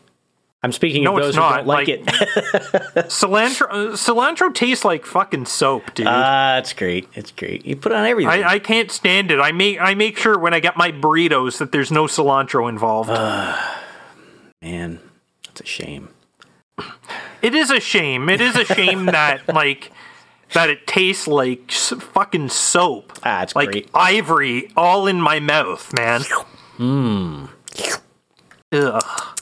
I'm 0.64 0.72
speaking 0.72 1.04
No, 1.04 1.18
of 1.18 1.24
those 1.24 1.36
who 1.36 1.42
not. 1.42 1.58
don't 1.58 1.68
like, 1.68 1.88
Like- 1.90 2.00
it. 2.00 2.06
cilantro 3.10 3.68
uh, 3.70 3.92
cilantro 3.98 4.54
tastes 4.54 4.86
like 4.86 5.06
fucking 5.06 5.46
soap, 5.46 5.94
dude. 5.94 6.08
Ah, 6.10 6.58
it's 6.58 6.72
great. 6.72 7.10
It's 7.16 7.32
great. 7.32 7.66
You 7.66 7.76
put 7.76 7.92
it 7.92 7.96
on 7.96 8.06
everything. 8.06 8.32
I, 8.32 8.54
I 8.54 8.60
can't 8.60 8.90
stand 8.90 9.30
it. 9.32 9.40
I 9.40 9.52
make 9.52 9.80
I 9.82 9.94
make 9.94 10.18
sure 10.18 10.40
when 10.40 10.54
I 10.54 10.62
get 10.62 10.78
my 10.78 10.92
burritos 10.92 11.58
that 11.58 11.72
there's 11.74 11.92
no 11.92 12.06
cilantro 12.06 12.70
involved. 12.70 13.10
Man, 14.62 15.00
that's 15.46 15.60
a 15.62 15.66
shame. 15.66 16.10
It 17.42 17.54
is 17.54 17.70
a 17.70 17.82
shame. 17.82 18.30
It 18.30 18.40
is 18.40 18.56
a 18.56 18.64
shame 18.64 19.06
that 19.08 19.54
like 19.54 19.92
that 20.54 20.70
it 20.70 20.88
tastes 20.88 21.28
like 21.28 21.72
fucking 21.72 22.48
soap. 22.50 23.12
Ah, 23.24 23.44
it's 23.44 23.54
like 23.56 23.72
great. 23.72 23.90
ivory 23.94 24.72
all 24.78 25.08
in 25.08 25.20
my 25.20 25.42
mouth, 25.42 25.92
man. 25.94 26.22
Hmm. 26.78 27.46
Ugh. 28.72 29.40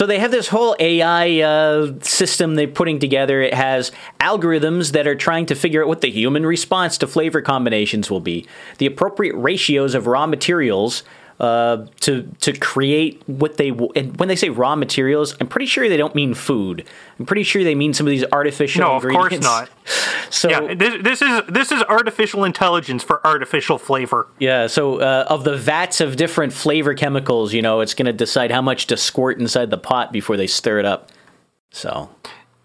So 0.00 0.06
they 0.06 0.18
have 0.18 0.30
this 0.30 0.48
whole 0.48 0.74
AI 0.80 1.42
uh, 1.42 1.92
system 2.00 2.54
they're 2.54 2.66
putting 2.66 3.00
together. 3.00 3.42
It 3.42 3.52
has 3.52 3.92
algorithms 4.18 4.92
that 4.92 5.06
are 5.06 5.14
trying 5.14 5.44
to 5.44 5.54
figure 5.54 5.82
out 5.82 5.88
what 5.88 6.00
the 6.00 6.08
human 6.10 6.46
response 6.46 6.96
to 6.96 7.06
flavor 7.06 7.42
combinations 7.42 8.10
will 8.10 8.20
be, 8.20 8.46
the 8.78 8.86
appropriate 8.86 9.34
ratios 9.34 9.94
of 9.94 10.06
raw 10.06 10.26
materials 10.26 11.02
uh, 11.40 11.86
to 12.00 12.30
to 12.40 12.52
create 12.52 13.22
what 13.26 13.56
they 13.56 13.70
w- 13.70 13.90
and 13.96 14.14
when 14.20 14.28
they 14.28 14.36
say 14.36 14.50
raw 14.50 14.76
materials, 14.76 15.34
I'm 15.40 15.46
pretty 15.46 15.64
sure 15.64 15.88
they 15.88 15.96
don't 15.96 16.14
mean 16.14 16.34
food. 16.34 16.86
I'm 17.18 17.24
pretty 17.24 17.44
sure 17.44 17.64
they 17.64 17.74
mean 17.74 17.94
some 17.94 18.06
of 18.06 18.10
these 18.10 18.26
artificial 18.30 18.82
No, 18.82 18.96
of 18.96 19.02
course 19.02 19.40
not. 19.40 19.70
So 20.28 20.48
Yeah, 20.48 20.74
this, 20.74 21.02
this 21.02 21.22
is 21.22 21.42
this 21.48 21.72
is 21.72 21.82
artificial 21.84 22.44
intelligence 22.44 23.02
for 23.02 23.26
artificial 23.26 23.78
flavor. 23.78 24.28
Yeah, 24.38 24.68
so 24.68 25.00
uh, 25.00 25.24
of 25.28 25.42
the 25.44 25.56
vats 25.56 26.00
of 26.00 26.16
different 26.16 26.52
flavor 26.52 26.94
chemicals, 26.94 27.52
you 27.52 27.62
know, 27.62 27.80
it's 27.80 27.94
going 27.94 28.06
to 28.06 28.12
decide 28.12 28.52
how 28.52 28.62
much 28.62 28.86
to 28.88 28.96
squirt 28.96 29.40
inside 29.40 29.70
the 29.70 29.78
pot 29.78 30.12
before 30.12 30.36
they 30.36 30.46
stir 30.46 30.78
it 30.78 30.84
up. 30.84 31.10
So, 31.72 32.10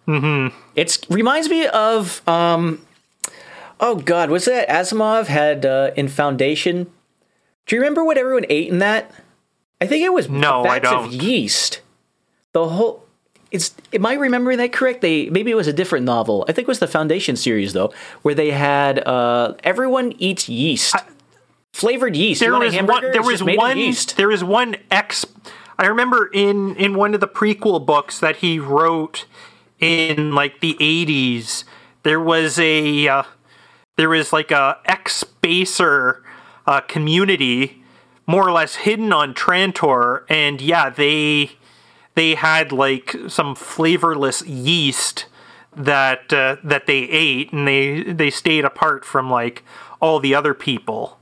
mm-hmm. 0.08 0.56
it's 0.76 1.00
reminds 1.10 1.50
me 1.50 1.66
of 1.66 2.28
um, 2.28 2.86
oh 3.80 3.96
god, 3.96 4.30
was 4.30 4.46
that 4.46 4.68
Asimov 4.68 5.28
had 5.28 5.66
uh, 5.66 5.92
in 5.96 6.08
Foundation? 6.08 6.88
Do 7.66 7.76
you 7.76 7.82
remember 7.82 8.04
what 8.04 8.18
everyone 8.18 8.46
ate 8.50 8.70
in 8.70 8.80
that? 8.80 9.12
I 9.82 9.88
think 9.88 10.04
it 10.04 10.14
was 10.14 10.30
No, 10.30 10.64
I 10.64 10.80
of 10.80 11.12
yeast. 11.12 11.82
The 12.54 12.70
whole 12.70 13.06
it's 13.52 13.74
am 13.94 14.06
I 14.06 14.14
remembering 14.14 14.58
that 14.58 14.74
correct? 14.74 15.02
They 15.02 15.30
maybe 15.30 15.52
it 15.52 15.56
was 15.56 15.68
a 15.68 15.74
different 15.74 16.06
novel. 16.06 16.46
I 16.48 16.52
think 16.52 16.66
it 16.66 16.68
was 16.68 16.80
the 16.80 16.88
Foundation 16.88 17.36
series 17.36 17.74
though, 17.74 17.94
where 18.22 18.36
they 18.36 18.52
had 18.52 19.06
uh, 19.08 19.56
everyone 19.64 20.14
eats 20.18 20.50
yeast. 20.50 20.96
Flavored 21.74 22.16
yeast. 22.16 22.40
There 22.40 22.58
was 22.58 22.74
hamburger? 22.74 23.08
one. 23.08 23.12
There 23.12 23.22
was 23.22 23.34
just 23.34 23.46
made 23.46 23.58
of 23.58 23.60
one. 23.60 23.78
yeast. 23.78 24.18
There 24.18 24.30
was 24.30 24.44
one 24.44 24.78
ex. 24.90 25.26
I 25.78 25.88
remember 25.88 26.30
in 26.34 26.76
in 26.76 26.96
one 26.96 27.14
of 27.14 27.20
the 27.20 27.28
prequel 27.28 27.86
books 27.86 28.20
that 28.20 28.38
he 28.38 28.60
wrote 28.60 29.26
in 29.80 30.34
like 30.34 30.62
the 30.62 30.78
eighties. 30.80 31.66
There 32.04 32.20
was 32.20 32.58
a 32.60 33.08
uh, 33.08 33.24
there 33.98 34.10
was 34.10 34.32
like 34.32 34.52
a 34.52 34.80
ex 34.86 35.18
spacer 35.18 36.24
uh, 36.68 36.82
community, 36.82 37.84
more 38.28 38.48
or 38.48 38.52
less 38.52 38.76
hidden 38.76 39.14
on 39.14 39.34
Trantor, 39.34 40.24
and 40.30 40.62
yeah, 40.62 40.90
they 40.90 41.52
they 42.16 42.36
had 42.36 42.72
like 42.72 43.16
some 43.28 43.56
flavorless 43.56 44.42
yeast 44.46 45.26
that 45.76 46.32
uh, 46.34 46.56
that 46.64 46.86
they 46.88 47.00
ate, 47.04 47.52
and 47.52 47.68
they 47.68 48.04
they 48.04 48.30
stayed 48.30 48.66
apart 48.66 49.06
from 49.06 49.30
like 49.30 49.64
all 50.02 50.20
the 50.20 50.34
other 50.36 50.54
people. 50.54 51.18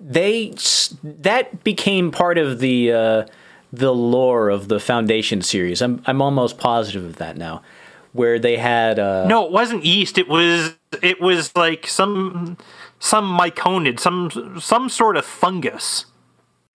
they 0.00 0.54
that 1.02 1.64
became 1.64 2.10
part 2.10 2.38
of 2.38 2.60
the 2.60 2.92
uh, 2.92 3.26
the 3.72 3.92
lore 3.92 4.48
of 4.48 4.68
the 4.68 4.80
Foundation 4.80 5.42
series. 5.42 5.82
I'm 5.82 6.02
I'm 6.06 6.22
almost 6.22 6.58
positive 6.58 7.04
of 7.04 7.16
that 7.16 7.36
now, 7.36 7.62
where 8.12 8.38
they 8.38 8.56
had 8.56 8.98
uh, 8.98 9.26
No, 9.26 9.44
it 9.44 9.52
wasn't 9.52 9.84
yeast. 9.84 10.16
It 10.18 10.28
was 10.28 10.76
it 11.02 11.20
was 11.20 11.54
like 11.56 11.86
some 11.86 12.56
some 12.98 13.38
myconid, 13.38 14.00
some 14.00 14.60
some 14.60 14.88
sort 14.88 15.16
of 15.16 15.24
fungus. 15.24 16.06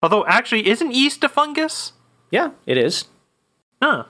Although 0.01 0.25
actually, 0.25 0.67
isn't 0.67 0.93
yeast 0.93 1.23
a 1.23 1.29
fungus? 1.29 1.93
yeah, 2.33 2.49
it 2.65 2.79
is. 2.79 3.05
Huh. 3.81 4.05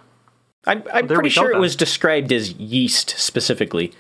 I'm, 0.66 0.82
I'm 0.94 1.08
there 1.08 1.18
pretty 1.18 1.30
sure 1.30 1.52
it 1.52 1.60
was 1.60 1.76
described 1.76 2.32
as 2.32 2.54
yeast 2.54 3.16
specifically, 3.18 3.92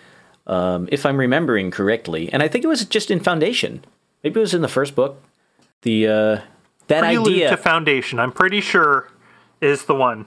um, 0.47 0.87
if 0.93 1.05
I'm 1.05 1.17
remembering 1.17 1.71
correctly, 1.71 2.31
and 2.31 2.41
I 2.41 2.47
think 2.47 2.63
it 2.63 2.69
was 2.69 2.85
just 2.85 3.11
in 3.11 3.19
Foundation. 3.19 3.83
Maybe 4.23 4.39
it 4.39 4.41
was 4.41 4.53
in 4.53 4.61
the 4.61 4.69
first 4.69 4.95
book. 4.95 5.21
The 5.81 6.07
uh, 6.07 6.41
that 6.87 7.01
Prelude 7.01 7.33
idea 7.33 7.49
to 7.49 7.57
Foundation. 7.57 8.17
I'm 8.17 8.31
pretty 8.31 8.61
sure 8.61 9.09
is 9.59 9.83
the 9.85 9.95
one. 9.95 10.25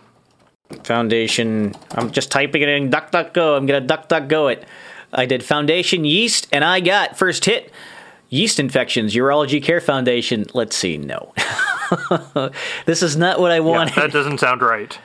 Foundation. 0.85 1.75
I'm 1.93 2.11
just 2.11 2.31
typing 2.31 2.61
it 2.61 2.69
in 2.69 2.91
DuckDuckGo. 2.91 3.57
I'm 3.57 3.65
gonna 3.65 3.87
DuckDuckGo 3.87 4.53
it. 4.53 4.65
I 5.17 5.27
did 5.27 5.43
Foundation 5.43 6.05
yeast, 6.05 6.47
and 6.53 6.63
I 6.63 6.81
got 6.81 7.19
first 7.19 7.45
hit 7.47 7.73
yeast 8.29 8.61
infections. 8.61 9.15
Urology 9.15 9.63
Care 9.63 9.81
Foundation. 9.81 10.45
Let's 10.53 10.77
see. 10.77 10.99
No, 10.99 11.33
this 12.87 13.03
is 13.03 13.17
not 13.17 13.41
what 13.41 13.51
I 13.51 13.61
wanted. 13.61 13.97
Yeah, 13.97 14.03
that 14.03 14.13
doesn't 14.13 14.39
sound 14.39 14.63
right. 14.63 14.97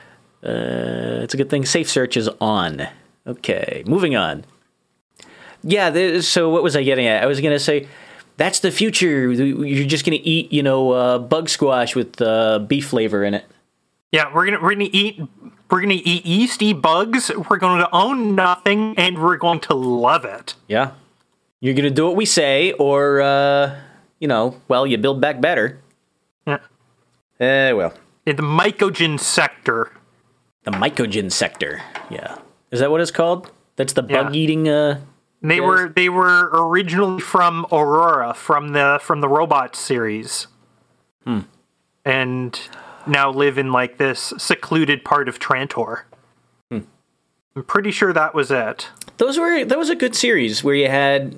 it's 0.42 1.34
a 1.34 1.36
good 1.36 1.50
thing 1.50 1.64
Safe 1.64 1.90
Search 1.90 2.16
is 2.16 2.28
on. 2.40 2.86
Okay, 3.26 3.82
moving 3.86 4.14
on. 4.14 4.44
Yeah. 5.64 6.20
So 6.20 6.50
what 6.50 6.62
was 6.62 6.76
I 6.76 6.82
getting 6.82 7.06
at? 7.06 7.22
I 7.22 7.26
was 7.26 7.40
gonna 7.40 7.58
say. 7.58 7.88
That's 8.38 8.60
the 8.60 8.70
future. 8.70 9.30
You're 9.30 9.86
just 9.86 10.06
gonna 10.06 10.18
eat, 10.20 10.52
you 10.52 10.62
know, 10.62 10.90
uh, 10.90 11.18
bug 11.18 11.50
squash 11.50 11.94
with 11.94 12.20
uh, 12.20 12.60
beef 12.60 12.86
flavor 12.86 13.22
in 13.24 13.34
it. 13.34 13.44
Yeah, 14.12 14.32
we're 14.32 14.44
gonna 14.44 14.60
we're 14.62 14.72
gonna 14.74 14.90
eat 14.92 15.20
we're 15.70 15.80
gonna 15.80 15.94
eat 15.94 16.26
yeasty 16.26 16.72
bugs. 16.74 17.30
We're 17.30 17.56
going 17.56 17.78
to 17.80 17.88
own 17.92 18.34
nothing, 18.34 18.94
and 18.98 19.22
we're 19.22 19.38
going 19.38 19.60
to 19.60 19.74
love 19.74 20.24
it. 20.26 20.54
Yeah. 20.68 20.92
You're 21.60 21.72
going 21.74 21.84
to 21.84 21.90
do 21.90 22.04
what 22.06 22.16
we 22.16 22.26
say, 22.26 22.72
or, 22.72 23.22
uh, 23.22 23.76
you 24.18 24.26
know, 24.28 24.60
well, 24.68 24.84
you 24.86 24.98
build 24.98 25.20
back 25.20 25.40
better. 25.40 25.80
Yeah. 26.46 26.58
Eh, 27.40 27.70
well. 27.72 27.94
In 28.26 28.36
the 28.36 28.42
mycogen 28.42 29.18
sector. 29.18 29.92
The 30.64 30.72
mycogen 30.72 31.30
sector. 31.32 31.80
Yeah. 32.10 32.36
Is 32.70 32.80
that 32.80 32.90
what 32.90 33.00
it's 33.00 33.12
called? 33.12 33.50
That's 33.76 33.92
the 33.94 34.04
Yeah. 34.06 34.24
bug 34.24 34.34
eating, 34.36 34.68
uh, 34.68 35.00
They 35.40 35.56
Yes. 35.56 35.64
were 35.64 35.88
they 35.88 36.08
were 36.08 36.50
originally 36.52 37.20
from 37.20 37.64
Aurora 37.72 38.34
from 38.34 38.68
the 38.72 38.98
from 39.02 39.20
the 39.22 39.28
Robots 39.28 39.78
series, 39.80 40.46
Hmm. 41.24 41.40
and 42.04 42.60
now 43.06 43.30
live 43.30 43.58
in 43.58 43.72
like 43.72 43.98
this 43.98 44.32
secluded 44.38 45.04
part 45.04 45.28
of 45.28 45.38
Trantor. 45.38 46.02
I'm 47.54 47.64
pretty 47.64 47.90
sure 47.90 48.12
that 48.12 48.34
was 48.34 48.50
it. 48.50 48.88
those 49.18 49.38
were, 49.38 49.64
that 49.64 49.76
was 49.78 49.90
a 49.90 49.94
good 49.94 50.14
series 50.14 50.64
where 50.64 50.74
you 50.74 50.88
had, 50.88 51.34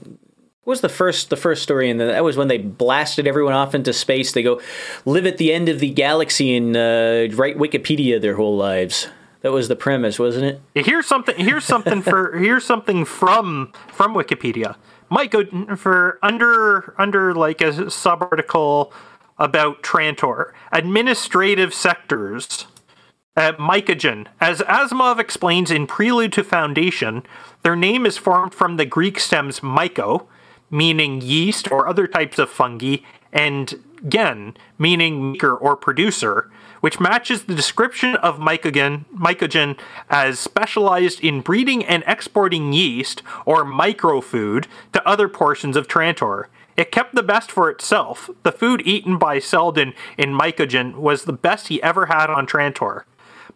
what 0.63 0.73
was 0.73 0.81
the 0.81 0.89
first, 0.89 1.29
the 1.29 1.37
first 1.37 1.63
story 1.63 1.91
and 1.91 1.99
that 2.01 2.23
was 2.23 2.37
when 2.37 2.47
they 2.47 2.59
blasted 2.59 3.27
everyone 3.27 3.53
off 3.53 3.75
into 3.75 3.93
space. 3.93 4.31
They 4.31 4.43
go 4.43 4.61
live 5.05 5.27
at 5.27 5.39
the 5.39 5.53
end 5.53 5.69
of 5.69 5.81
the 5.81 5.91
galaxy 5.91 6.57
and, 6.57 6.77
uh, 6.77 7.35
write 7.35 7.59
Wikipedia 7.59 8.21
their 8.21 8.37
whole 8.37 8.57
lives. 8.57 9.09
That 9.41 9.53
was 9.53 9.69
the 9.69 9.77
premise, 9.77 10.19
wasn't 10.19 10.59
it? 10.75 10.87
Here's 10.87 11.07
something. 11.07 11.37
Here's 11.37 11.67
something 11.67 12.01
for. 12.01 12.35
Here's 12.39 12.65
something 12.65 13.05
from 13.05 13.75
from 13.89 14.15
Wikipedia. 14.15 14.77
Might 15.11 15.31
go 15.31 15.45
for 15.77 16.19
under 16.23 16.95
under 16.99 17.35
like 17.35 17.61
a 17.61 17.91
sub 17.91 18.23
article 18.23 18.91
about 19.39 19.83
Trantor 19.83 20.53
administrative 20.73 21.75
sectors. 21.75 22.67
Uh, 23.37 23.51
mycogen. 23.55 24.29
As 24.41 24.61
Asimov 24.61 25.19
explains 25.19 25.73
in 25.73 25.89
Prelude 25.89 26.33
to 26.35 26.45
Foundation, 26.45 27.25
their 27.65 27.75
name 27.75 28.07
is 28.07 28.17
formed 28.17 28.55
from 28.55 28.77
the 28.77 28.87
Greek 28.87 29.19
stems 29.19 29.59
myco, 29.59 30.29
meaning 30.71 31.21
yeast 31.21 31.69
or 31.73 31.89
other 31.89 32.07
types 32.07 32.39
of 32.39 32.49
fungi, 32.49 32.99
and 33.33 33.75
gen, 34.09 34.57
meaning 34.79 35.33
maker 35.33 35.55
or 35.55 35.77
producer, 35.77 36.51
which 36.81 37.01
matches 37.01 37.45
the 37.45 37.55
description 37.55 38.15
of 38.17 38.39
mycogen, 38.39 39.05
mycogen 39.13 39.79
as 40.11 40.39
specialized 40.39 41.21
in 41.21 41.41
breeding 41.41 41.85
and 41.85 42.05
exporting 42.07 42.73
yeast 42.73 43.23
or 43.47 43.65
microfood 43.65 44.67
to 44.93 45.07
other 45.09 45.29
portions 45.29 45.77
of 45.77 45.89
Trantor. 45.89 46.45
It 46.77 46.93
kept 46.93 47.15
the 47.15 47.23
best 47.23 47.51
for 47.51 47.71
itself. 47.71 48.31
The 48.43 48.53
food 48.53 48.83
eaten 48.85 49.19
by 49.19 49.39
Seldon 49.39 49.95
in 50.19 50.31
Mycogen 50.33 50.97
was 50.97 51.25
the 51.25 51.33
best 51.33 51.69
he 51.69 51.83
ever 51.83 52.07
had 52.07 52.31
on 52.31 52.47
Trantor. 52.47 53.05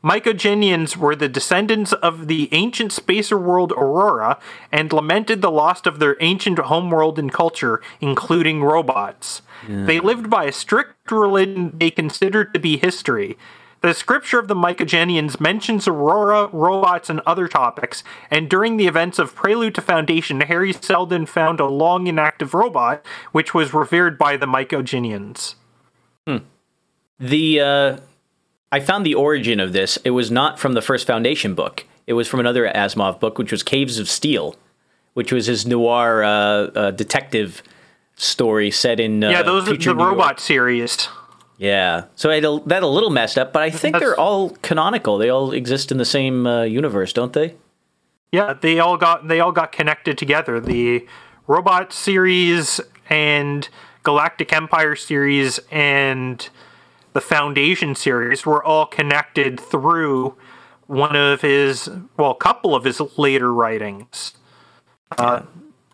Mycogenians 0.02 0.96
were 0.96 1.16
the 1.16 1.28
descendants 1.28 1.92
of 1.92 2.28
the 2.28 2.48
ancient 2.52 2.92
spacer 2.92 3.36
world 3.36 3.72
Aurora 3.72 4.38
and 4.70 4.92
lamented 4.92 5.42
the 5.42 5.50
loss 5.50 5.84
of 5.86 5.98
their 5.98 6.16
ancient 6.20 6.58
homeworld 6.60 7.18
and 7.18 7.32
culture, 7.32 7.82
including 8.00 8.62
robots. 8.62 9.42
They 9.86 9.98
lived 9.98 10.30
by 10.30 10.44
a 10.44 10.52
strict 10.52 11.10
religion 11.10 11.72
they 11.76 11.90
considered 11.90 12.54
to 12.54 12.60
be 12.60 12.76
history. 12.76 13.36
The 13.80 13.94
scripture 13.94 14.40
of 14.40 14.48
the 14.48 14.56
Mycogenians 14.56 15.40
mentions 15.40 15.86
Aurora, 15.86 16.48
robots, 16.52 17.08
and 17.08 17.20
other 17.24 17.46
topics, 17.46 18.02
and 18.30 18.50
during 18.50 18.76
the 18.76 18.88
events 18.88 19.20
of 19.20 19.34
Prelude 19.36 19.74
to 19.76 19.80
Foundation, 19.80 20.40
Hari 20.40 20.72
Seldon 20.72 21.26
found 21.26 21.60
a 21.60 21.66
long 21.66 22.08
inactive 22.08 22.54
robot, 22.54 23.04
which 23.30 23.54
was 23.54 23.72
revered 23.72 24.18
by 24.18 24.36
the 24.36 24.46
Mycogenians. 24.46 25.54
The 27.20 27.60
uh, 27.60 27.96
I 28.70 28.80
found 28.80 29.04
the 29.04 29.14
origin 29.14 29.58
of 29.58 29.72
this. 29.72 29.96
It 30.04 30.10
was 30.10 30.30
not 30.30 30.58
from 30.58 30.74
the 30.74 30.82
first 30.82 31.06
Foundation 31.06 31.54
book. 31.54 31.84
It 32.06 32.12
was 32.12 32.28
from 32.28 32.38
another 32.40 32.70
Asimov 32.72 33.18
book, 33.18 33.38
which 33.38 33.50
was 33.50 33.62
Caves 33.64 33.98
of 33.98 34.08
Steel, 34.08 34.54
which 35.14 35.32
was 35.32 35.46
his 35.46 35.66
noir 35.66 36.22
uh, 36.22 36.28
uh, 36.30 36.90
detective 36.92 37.62
story 38.14 38.70
set 38.70 39.00
in 39.00 39.24
uh, 39.24 39.30
Yeah, 39.30 39.42
those 39.42 39.64
are 39.68 39.72
the 39.72 39.78
New 39.78 39.84
York. 39.84 39.98
robot 39.98 40.38
series. 40.40 41.08
Yeah, 41.58 42.04
so 42.14 42.30
it, 42.30 42.68
that 42.68 42.82
a 42.84 42.86
little 42.86 43.10
messed 43.10 43.36
up, 43.36 43.52
but 43.52 43.62
I 43.62 43.70
think 43.70 43.94
That's- 43.94 44.00
they're 44.00 44.18
all 44.18 44.50
canonical. 44.62 45.18
They 45.18 45.28
all 45.28 45.50
exist 45.52 45.90
in 45.90 45.98
the 45.98 46.04
same 46.04 46.46
uh, 46.46 46.62
universe, 46.62 47.12
don't 47.12 47.32
they? 47.32 47.56
Yeah, 48.30 48.52
they 48.52 48.78
all 48.78 48.96
got 48.96 49.26
they 49.26 49.40
all 49.40 49.52
got 49.52 49.72
connected 49.72 50.16
together. 50.18 50.60
The 50.60 51.06
robot 51.46 51.92
series 51.92 52.80
and 53.10 53.68
Galactic 54.02 54.52
Empire 54.52 54.94
series 54.94 55.58
and 55.70 56.48
the 57.14 57.20
Foundation 57.20 57.94
series 57.94 58.46
were 58.46 58.62
all 58.62 58.86
connected 58.86 59.58
through 59.58 60.36
one 60.86 61.16
of 61.16 61.40
his 61.40 61.90
well, 62.16 62.30
a 62.32 62.36
couple 62.36 62.74
of 62.74 62.84
his 62.84 63.00
later 63.16 63.52
writings. 63.52 64.34
Uh, 65.16 65.42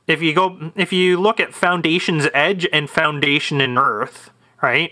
if 0.07 0.21
you 0.21 0.35
go 0.35 0.73
if 0.77 0.93
you 0.93 1.19
look 1.19 1.39
at 1.41 1.55
Foundation's 1.55 2.27
Edge 2.35 2.67
and 2.73 2.91
Foundation 2.91 3.61
and 3.61 3.79
Earth, 3.79 4.31
right? 4.61 4.91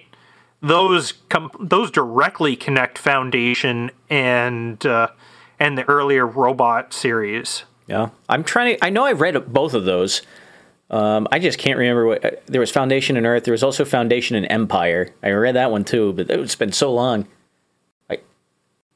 Those 0.63 1.13
com- 1.29 1.51
those 1.59 1.91
directly 1.91 2.55
connect 2.57 2.97
Foundation 2.99 3.91
and 4.09 4.85
uh, 4.87 5.09
and 5.59 5.77
the 5.77 5.85
earlier 5.89 6.27
robot 6.27 6.93
series. 6.93 7.65
Yeah, 7.89 8.11
I'm 8.29 8.45
trying 8.45 8.77
to. 8.77 8.85
I 8.85 8.91
know 8.91 9.05
I 9.05 9.13
read 9.13 9.53
both 9.53 9.75
of 9.75 9.85
those. 9.85 10.23
Um, 10.89 11.27
I 11.33 11.39
just 11.41 11.59
can't 11.59 11.79
remember 11.79 12.07
what. 12.07 12.25
Uh, 12.25 12.31
there 12.47 12.61
was 12.61 12.71
Foundation 12.71 13.17
and 13.17 13.27
Earth. 13.27 13.45
There 13.45 13.53
was 13.53 13.63
also 13.65 13.85
Foundation 13.85 14.37
and 14.37 14.47
Empire. 14.51 15.13
I 15.23 15.31
read 15.31 15.57
that 15.57 15.71
one 15.71 15.85
too, 15.85 16.13
but 16.13 16.31
it's 16.31 16.55
been 16.55 16.73
so 16.73 16.93
long. 16.93 17.27
I 18.09 18.19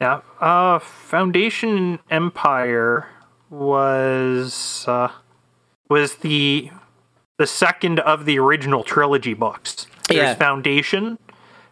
Yeah. 0.00 0.20
Uh, 0.40 0.78
Foundation 0.78 1.76
and 1.78 1.98
Empire 2.10 3.08
was 3.50 4.84
uh, 4.86 5.08
was 5.88 6.16
the 6.16 6.70
the 7.38 7.46
second 7.46 7.98
of 8.00 8.24
the 8.24 8.38
original 8.38 8.84
trilogy 8.84 9.34
books. 9.34 9.86
There's 10.08 10.18
Yeah. 10.18 10.34
Foundation, 10.34 11.18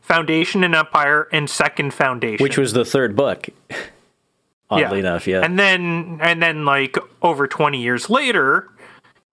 Foundation 0.04 0.62
and 0.62 0.74
Empire, 0.74 1.28
and 1.32 1.48
Second 1.48 1.94
Foundation. 1.94 2.42
Which 2.42 2.58
was 2.58 2.74
the 2.74 2.84
third 2.84 3.16
book. 3.16 3.48
Oddly 4.70 5.00
enough, 5.00 5.26
yeah. 5.26 5.40
And 5.40 5.58
then 5.58 6.18
and 6.20 6.42
then 6.42 6.64
like 6.64 6.96
over 7.22 7.46
20 7.46 7.80
years 7.80 8.10
later, 8.10 8.68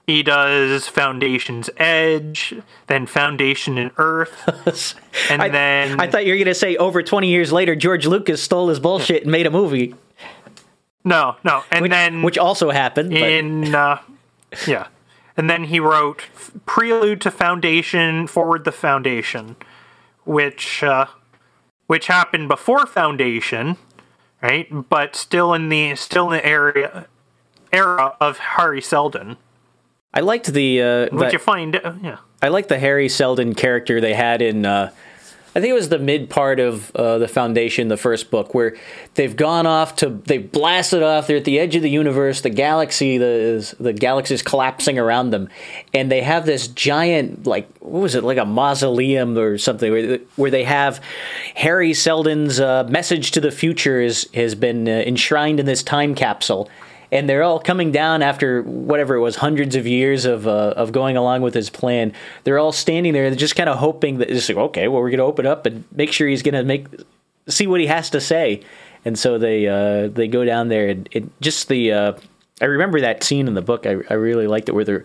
he 0.07 0.23
does 0.23 0.87
Foundation's 0.87 1.69
Edge, 1.75 2.55
then 2.87 3.05
Foundation 3.05 3.77
and 3.77 3.91
Earth, 3.97 4.97
and 5.29 5.41
I, 5.41 5.49
then 5.49 5.99
I 5.99 6.07
thought 6.07 6.25
you 6.25 6.31
were 6.31 6.37
going 6.37 6.45
to 6.45 6.55
say 6.55 6.77
over 6.77 7.03
20 7.03 7.27
years 7.27 7.51
later, 7.51 7.75
George 7.75 8.05
Lucas 8.05 8.41
stole 8.41 8.69
his 8.69 8.79
bullshit 8.79 9.23
and 9.23 9.31
made 9.31 9.45
a 9.45 9.51
movie, 9.51 9.93
no, 11.03 11.35
no, 11.43 11.63
and 11.69 11.83
which, 11.83 11.91
then 11.91 12.21
which 12.21 12.37
also 12.37 12.71
happened. 12.71 13.09
But 13.09 13.23
in 13.23 13.75
uh, 13.75 13.99
yeah, 14.67 14.87
and 15.35 15.49
then 15.49 15.65
he 15.65 15.79
wrote 15.79 16.23
Prelude 16.65 17.19
to 17.21 17.31
Foundation, 17.31 18.27
Forward 18.27 18.63
the 18.63 18.71
Foundation, 18.71 19.55
which 20.25 20.83
uh, 20.83 21.05
which 21.87 22.07
happened 22.07 22.47
before 22.47 22.85
Foundation, 22.85 23.77
right? 24.41 24.67
But 24.89 25.15
still 25.15 25.53
in 25.53 25.69
the 25.69 25.95
still 25.95 26.31
in 26.31 26.37
the 26.37 26.45
area 26.45 27.07
era 27.71 28.15
of 28.19 28.37
Hari 28.37 28.81
Seldon, 28.81 29.37
I 30.13 30.19
liked 30.21 30.47
the 30.47 30.81
uh, 30.81 30.85
that- 31.17 31.33
you 31.33 31.39
find 31.39 31.75
uh, 31.75 31.93
yeah. 32.01 32.17
I 32.41 32.47
like 32.47 32.67
the 32.67 32.79
Hari 32.79 33.07
Seldon 33.09 33.53
character 33.55 34.01
they 34.01 34.13
had 34.13 34.41
in. 34.41 34.65
Uh, 34.65 34.91
I 35.53 35.59
think 35.59 35.71
it 35.71 35.73
was 35.73 35.89
the 35.89 35.99
mid 35.99 36.29
part 36.29 36.61
of 36.61 36.95
uh, 36.95 37.17
the 37.17 37.27
Foundation, 37.27 37.89
the 37.89 37.97
first 37.97 38.31
book, 38.31 38.53
where 38.53 38.77
they've 39.15 39.35
gone 39.35 39.65
off 39.65 39.97
to 39.97 40.09
they've 40.09 40.49
blasted 40.49 41.03
off. 41.03 41.27
They're 41.27 41.37
at 41.37 41.45
the 41.45 41.59
edge 41.59 41.75
of 41.75 41.81
the 41.81 41.89
universe. 41.89 42.39
The 42.39 42.49
galaxy, 42.49 43.17
the 43.17 43.75
the 43.77 43.91
galaxy 43.91 44.33
is 44.33 44.43
collapsing 44.43 44.97
around 44.97 45.31
them, 45.31 45.49
and 45.93 46.09
they 46.09 46.21
have 46.21 46.45
this 46.45 46.69
giant, 46.69 47.45
like 47.45 47.69
what 47.79 48.01
was 48.01 48.15
it, 48.15 48.23
like 48.23 48.37
a 48.37 48.45
mausoleum 48.45 49.37
or 49.37 49.57
something, 49.57 49.91
where, 49.91 50.19
where 50.37 50.51
they 50.51 50.63
have 50.63 51.03
Hari 51.57 51.93
Seldon's 51.93 52.61
uh, 52.61 52.85
message 52.85 53.31
to 53.31 53.41
the 53.41 53.51
future 53.51 53.99
is 53.99 54.29
has 54.33 54.55
been 54.55 54.87
uh, 54.87 54.91
enshrined 54.91 55.59
in 55.59 55.65
this 55.65 55.83
time 55.83 56.15
capsule 56.15 56.69
and 57.11 57.27
they're 57.27 57.43
all 57.43 57.59
coming 57.59 57.91
down 57.91 58.21
after 58.21 58.61
whatever 58.63 59.15
it 59.15 59.19
was 59.19 59.35
hundreds 59.35 59.75
of 59.75 59.85
years 59.85 60.25
of 60.25 60.47
uh, 60.47 60.73
of 60.77 60.91
going 60.91 61.17
along 61.17 61.41
with 61.41 61.53
his 61.53 61.69
plan. 61.69 62.13
They're 62.43 62.59
all 62.59 62.71
standing 62.71 63.13
there, 63.13 63.29
just 63.35 63.55
kind 63.55 63.69
of 63.69 63.77
hoping 63.77 64.19
that 64.19 64.29
just 64.29 64.49
like, 64.49 64.57
okay, 64.57 64.87
well, 64.87 65.01
we're 65.01 65.09
going 65.09 65.19
to 65.19 65.25
open 65.25 65.45
up 65.45 65.65
and 65.65 65.83
make 65.91 66.11
sure 66.11 66.27
he's 66.27 66.41
going 66.41 66.55
to 66.55 66.63
make 66.63 66.87
see 67.47 67.67
what 67.67 67.81
he 67.81 67.87
has 67.87 68.09
to 68.11 68.21
say. 68.21 68.61
And 69.03 69.17
so 69.17 69.37
they 69.37 69.67
uh, 69.67 70.07
they 70.07 70.27
go 70.27 70.45
down 70.45 70.69
there 70.69 70.87
and 70.87 71.09
it, 71.11 71.41
just 71.41 71.67
the 71.67 71.91
uh, 71.91 72.13
I 72.61 72.65
remember 72.65 73.01
that 73.01 73.23
scene 73.23 73.47
in 73.47 73.55
the 73.55 73.61
book. 73.61 73.85
I, 73.85 73.97
I 74.09 74.13
really 74.13 74.47
liked 74.47 74.69
it 74.69 74.73
where 74.75 74.85
they're 74.85 75.03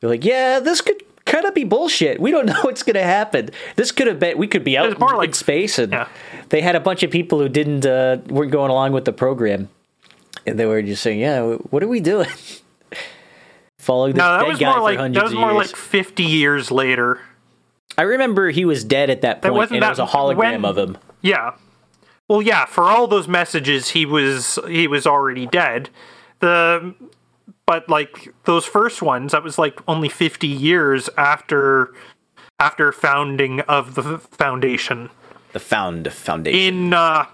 they're 0.00 0.10
like, 0.10 0.24
yeah, 0.24 0.60
this 0.60 0.80
could 0.80 1.02
kind 1.24 1.44
of 1.44 1.54
be 1.54 1.64
bullshit. 1.64 2.20
We 2.20 2.32
don't 2.32 2.46
know 2.46 2.60
what's 2.62 2.82
going 2.82 2.94
to 2.94 3.02
happen. 3.02 3.50
This 3.76 3.92
could 3.92 4.08
have 4.08 4.18
been 4.18 4.36
we 4.36 4.46
could 4.46 4.64
be 4.64 4.76
out 4.76 4.98
more 4.98 5.12
in 5.12 5.16
like- 5.16 5.34
space 5.34 5.78
and 5.78 5.92
yeah. 5.92 6.08
they 6.50 6.60
had 6.60 6.76
a 6.76 6.80
bunch 6.80 7.02
of 7.02 7.10
people 7.10 7.38
who 7.38 7.48
didn't 7.48 7.86
uh, 7.86 8.18
weren't 8.28 8.52
going 8.52 8.70
along 8.70 8.92
with 8.92 9.06
the 9.06 9.12
program. 9.12 9.68
And 10.46 10.58
they 10.58 10.66
were 10.66 10.82
just 10.82 11.02
saying, 11.02 11.20
"Yeah, 11.20 11.42
what 11.70 11.82
are 11.82 11.88
we 11.88 12.00
doing?" 12.00 12.28
Following 13.78 14.12
this 14.14 14.18
No, 14.18 14.32
that 14.32 14.40
dead 14.42 14.48
was 14.48 14.58
guy 14.58 14.66
more 14.66 14.74
for 14.76 14.82
like 14.82 14.98
hundreds 14.98 15.14
that 15.16 15.22
was 15.24 15.32
of 15.32 15.38
more 15.38 15.52
years. 15.52 15.68
like 15.72 15.76
50 15.76 16.22
years 16.22 16.70
later. 16.70 17.20
I 17.96 18.02
remember 18.02 18.50
he 18.50 18.64
was 18.64 18.84
dead 18.84 19.10
at 19.10 19.22
that 19.22 19.42
point, 19.42 19.54
wasn't 19.54 19.76
and 19.82 19.84
it 19.84 19.88
was 19.88 19.98
a 19.98 20.06
hologram 20.06 20.36
when- 20.36 20.64
of 20.64 20.76
him. 20.78 20.98
Yeah. 21.22 21.52
Well, 22.28 22.40
yeah, 22.42 22.64
for 22.66 22.84
all 22.84 23.06
those 23.08 23.26
messages 23.26 23.90
he 23.90 24.06
was 24.06 24.58
he 24.68 24.86
was 24.86 25.06
already 25.06 25.46
dead. 25.46 25.90
The 26.40 26.94
but 27.66 27.88
like 27.88 28.32
those 28.44 28.64
first 28.64 29.02
ones 29.02 29.32
that 29.32 29.42
was 29.42 29.58
like 29.58 29.80
only 29.88 30.08
50 30.08 30.46
years 30.46 31.08
after 31.18 31.92
after 32.58 32.92
founding 32.92 33.60
of 33.62 33.94
the 33.94 34.18
foundation. 34.18 35.10
The 35.52 35.58
Found 35.60 36.12
Foundation. 36.12 36.60
In 36.86 36.94
uh 36.94 37.26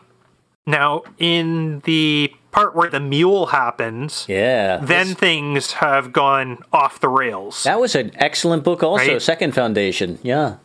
now 0.66 1.02
in 1.18 1.80
the 1.80 2.32
part 2.56 2.74
where 2.74 2.88
the 2.90 2.98
mule 3.00 3.46
happens, 3.46 4.24
yeah, 4.28 4.78
then 4.78 5.14
things 5.14 5.72
have 5.74 6.12
gone 6.12 6.58
off 6.72 6.98
the 7.00 7.08
rails. 7.08 7.62
that 7.64 7.78
was 7.78 7.94
an 7.94 8.10
excellent 8.16 8.64
book. 8.64 8.82
Also, 8.82 9.12
Right? 9.12 9.22
Second 9.22 9.54
Foundation. 9.54 10.18
Yeah. 10.22 10.56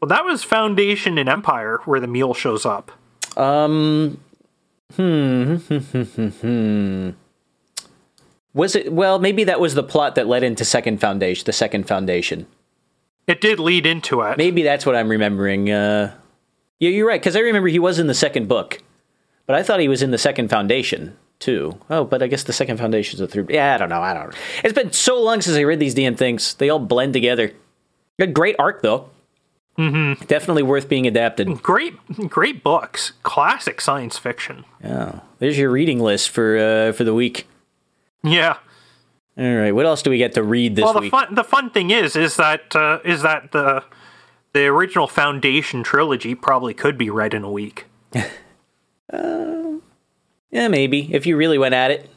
well, 0.00 0.08
that 0.08 0.24
was 0.24 0.42
Foundation 0.44 1.16
and 1.18 1.28
Empire 1.28 1.78
where 1.86 2.00
the 2.00 2.06
mule 2.08 2.34
shows 2.34 2.66
up. 2.66 2.90
Um. 3.36 4.20
Hmm. 4.96 5.56
Was 8.52 8.74
it? 8.74 8.92
Well, 8.92 9.20
maybe 9.20 9.44
that 9.44 9.60
was 9.60 9.74
the 9.74 9.84
plot 9.84 10.16
that 10.16 10.26
led 10.26 10.42
into 10.42 10.64
Second 10.64 11.00
Foundation. 11.00 11.44
The 11.44 11.52
Second 11.52 11.86
Foundation. 11.86 12.48
It 13.28 13.40
did 13.40 13.60
lead 13.60 13.86
into 13.86 14.22
it. 14.22 14.36
Maybe 14.38 14.64
that's 14.64 14.84
what 14.84 14.96
I'm 14.96 15.08
remembering. 15.08 15.70
Uh, 15.70 16.12
yeah, 16.80 16.90
you're 16.90 17.06
right. 17.06 17.20
Because 17.20 17.36
I 17.36 17.40
remember 17.40 17.68
he 17.68 17.78
was 17.78 18.00
in 18.00 18.08
the 18.08 18.14
second 18.14 18.48
book, 18.48 18.82
but 19.50 19.58
I 19.58 19.64
thought 19.64 19.80
he 19.80 19.88
was 19.88 20.00
in 20.00 20.12
the 20.12 20.18
second 20.18 20.48
foundation 20.48 21.16
too. 21.40 21.76
Oh, 21.90 22.04
but 22.04 22.22
I 22.22 22.28
guess 22.28 22.44
the 22.44 22.52
second 22.52 22.76
foundation's 22.76 23.18
the 23.18 23.26
third. 23.26 23.50
Yeah, 23.50 23.74
I 23.74 23.78
don't 23.78 23.88
know. 23.88 24.00
I 24.00 24.14
don't. 24.14 24.30
know. 24.30 24.38
It's 24.62 24.72
been 24.72 24.92
so 24.92 25.20
long 25.20 25.40
since 25.40 25.56
I 25.56 25.62
read 25.62 25.80
these 25.80 25.94
damn 25.94 26.14
things. 26.14 26.54
They 26.54 26.70
all 26.70 26.78
blend 26.78 27.14
together. 27.14 27.50
A 28.20 28.28
great 28.28 28.54
arc 28.60 28.80
though. 28.82 29.10
Mm-hmm. 29.76 30.24
Definitely 30.26 30.62
worth 30.62 30.88
being 30.88 31.04
adapted. 31.08 31.62
Great, 31.64 31.94
great 32.28 32.62
books. 32.62 33.14
Classic 33.24 33.80
science 33.80 34.18
fiction. 34.18 34.64
Yeah. 34.84 35.18
There's 35.40 35.58
your 35.58 35.70
reading 35.72 35.98
list 35.98 36.30
for 36.30 36.56
uh, 36.56 36.92
for 36.92 37.02
the 37.02 37.14
week. 37.14 37.48
Yeah. 38.22 38.58
All 39.36 39.56
right. 39.56 39.72
What 39.72 39.86
else 39.86 40.02
do 40.02 40.10
we 40.10 40.18
get 40.18 40.34
to 40.34 40.44
read 40.44 40.76
this 40.76 40.84
Well, 40.84 40.92
the 40.92 41.00
week? 41.00 41.10
fun 41.10 41.34
the 41.34 41.42
fun 41.42 41.70
thing 41.70 41.90
is 41.90 42.14
is 42.14 42.36
that 42.36 42.76
uh, 42.76 43.00
is 43.04 43.22
that 43.22 43.50
the 43.50 43.82
the 44.52 44.66
original 44.66 45.08
Foundation 45.08 45.82
trilogy 45.82 46.36
probably 46.36 46.72
could 46.72 46.96
be 46.96 47.10
read 47.10 47.34
in 47.34 47.42
a 47.42 47.50
week. 47.50 47.86
yeah, 49.12 50.68
maybe 50.68 51.12
if 51.12 51.26
you 51.26 51.36
really 51.36 51.58
went 51.58 51.74
at 51.74 51.90
it. 51.90 52.10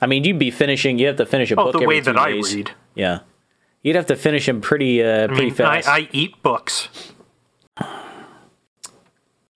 I 0.00 0.06
mean, 0.06 0.22
you'd 0.24 0.38
be 0.38 0.50
finishing. 0.50 0.98
You 0.98 1.08
have 1.08 1.16
to 1.16 1.26
finish 1.26 1.50
a 1.50 1.54
Oh, 1.58 1.64
book 1.64 1.72
the 1.72 1.78
every 1.78 1.86
way 1.96 2.00
that 2.00 2.16
I 2.16 2.28
read. 2.30 2.70
Yeah. 2.94 3.20
You'd 3.82 3.96
have 3.96 4.06
to 4.06 4.16
finish 4.16 4.46
them 4.46 4.60
pretty 4.60 5.02
uh, 5.02 5.24
I 5.24 5.26
pretty 5.26 5.42
mean, 5.44 5.52
I, 5.52 5.54
fast. 5.82 5.88
I 5.88 6.08
eat 6.12 6.42
books. 6.42 6.88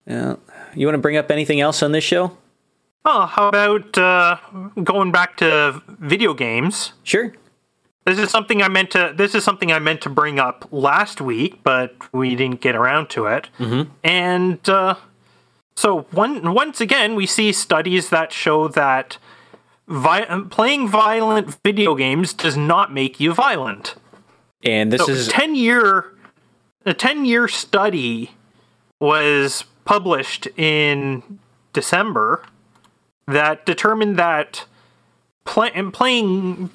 Yeah. 0.06 0.34
You 0.74 0.86
want 0.86 0.94
to 0.94 1.00
bring 1.00 1.16
up 1.16 1.30
anything 1.30 1.60
else 1.60 1.80
on 1.82 1.92
this 1.92 2.02
show? 2.02 2.36
Oh, 3.04 3.26
how 3.26 3.46
about 3.48 3.96
uh, 3.96 4.36
going 4.82 5.12
back 5.12 5.36
to 5.36 5.80
video 5.86 6.34
games? 6.34 6.92
Sure. 7.04 7.32
This 8.04 8.18
is 8.18 8.30
something 8.30 8.62
I 8.62 8.68
meant 8.68 8.90
to. 8.92 9.12
This 9.16 9.34
is 9.36 9.44
something 9.44 9.70
I 9.70 9.78
meant 9.78 10.00
to 10.02 10.08
bring 10.10 10.40
up 10.40 10.66
last 10.72 11.20
week, 11.20 11.60
but 11.62 11.94
we 12.12 12.34
didn't 12.34 12.60
get 12.60 12.74
around 12.74 13.10
to 13.10 13.26
it. 13.26 13.48
Mm-hmm. 13.60 13.90
And 14.02 14.68
uh, 14.68 14.96
so, 15.74 16.02
one 16.10 16.54
once 16.54 16.80
again, 16.80 17.14
we 17.14 17.26
see 17.26 17.52
studies 17.52 18.10
that 18.10 18.32
show 18.32 18.68
that 18.68 19.18
vi- 19.88 20.44
playing 20.50 20.88
violent 20.88 21.56
video 21.64 21.94
games 21.94 22.32
does 22.32 22.56
not 22.56 22.92
make 22.92 23.18
you 23.20 23.32
violent. 23.32 23.94
And 24.64 24.92
this 24.92 25.04
So, 25.04 25.10
is 25.10 25.28
ten 25.28 25.54
year, 25.54 26.12
a 26.84 26.94
ten 26.94 27.24
year 27.24 27.48
study 27.48 28.32
was 29.00 29.64
published 29.84 30.46
in 30.56 31.38
December 31.72 32.44
that 33.26 33.66
determined 33.66 34.16
that 34.18 34.66
play, 35.44 35.70
and 35.74 35.92
playing 35.92 36.70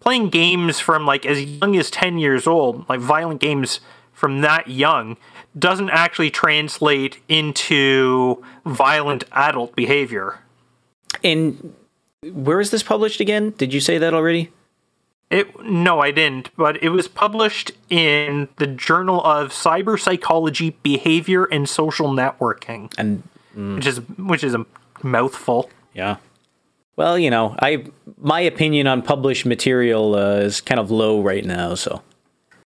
playing 0.00 0.28
games 0.28 0.78
from 0.80 1.06
like 1.06 1.24
as 1.24 1.42
young 1.42 1.74
as 1.76 1.90
10 1.90 2.18
years 2.18 2.46
old 2.46 2.86
like 2.90 3.00
violent 3.00 3.40
games 3.40 3.80
from 4.12 4.42
that 4.42 4.68
young 4.68 5.16
doesn't 5.58 5.90
actually 5.90 6.30
translate 6.30 7.20
into 7.28 8.42
violent 8.66 9.24
adult 9.32 9.74
behavior 9.76 10.40
in 11.22 11.74
where 12.22 12.60
is 12.60 12.70
this 12.70 12.82
published 12.82 13.20
again? 13.20 13.50
Did 13.58 13.74
you 13.74 13.80
say 13.80 13.98
that 13.98 14.14
already? 14.14 14.50
it 15.30 15.64
no 15.64 16.00
i 16.00 16.10
didn't 16.10 16.50
but 16.54 16.80
it 16.82 16.90
was 16.90 17.08
published 17.08 17.72
in 17.88 18.46
the 18.56 18.66
journal 18.66 19.24
of 19.24 19.48
cyber 19.48 19.98
psychology 19.98 20.76
behavior 20.82 21.46
and 21.46 21.66
social 21.66 22.08
networking 22.08 22.92
And 22.98 23.22
which 23.76 23.86
is 23.86 23.98
which 24.18 24.44
is 24.44 24.54
a 24.54 24.66
mouthful 25.02 25.70
yeah. 25.94 26.16
Well, 26.96 27.18
you 27.18 27.30
know, 27.30 27.56
I 27.60 27.86
my 28.18 28.40
opinion 28.40 28.86
on 28.86 29.02
published 29.02 29.46
material 29.46 30.14
uh, 30.14 30.36
is 30.36 30.60
kind 30.60 30.78
of 30.78 30.90
low 30.90 31.20
right 31.22 31.44
now, 31.44 31.74
so 31.74 32.02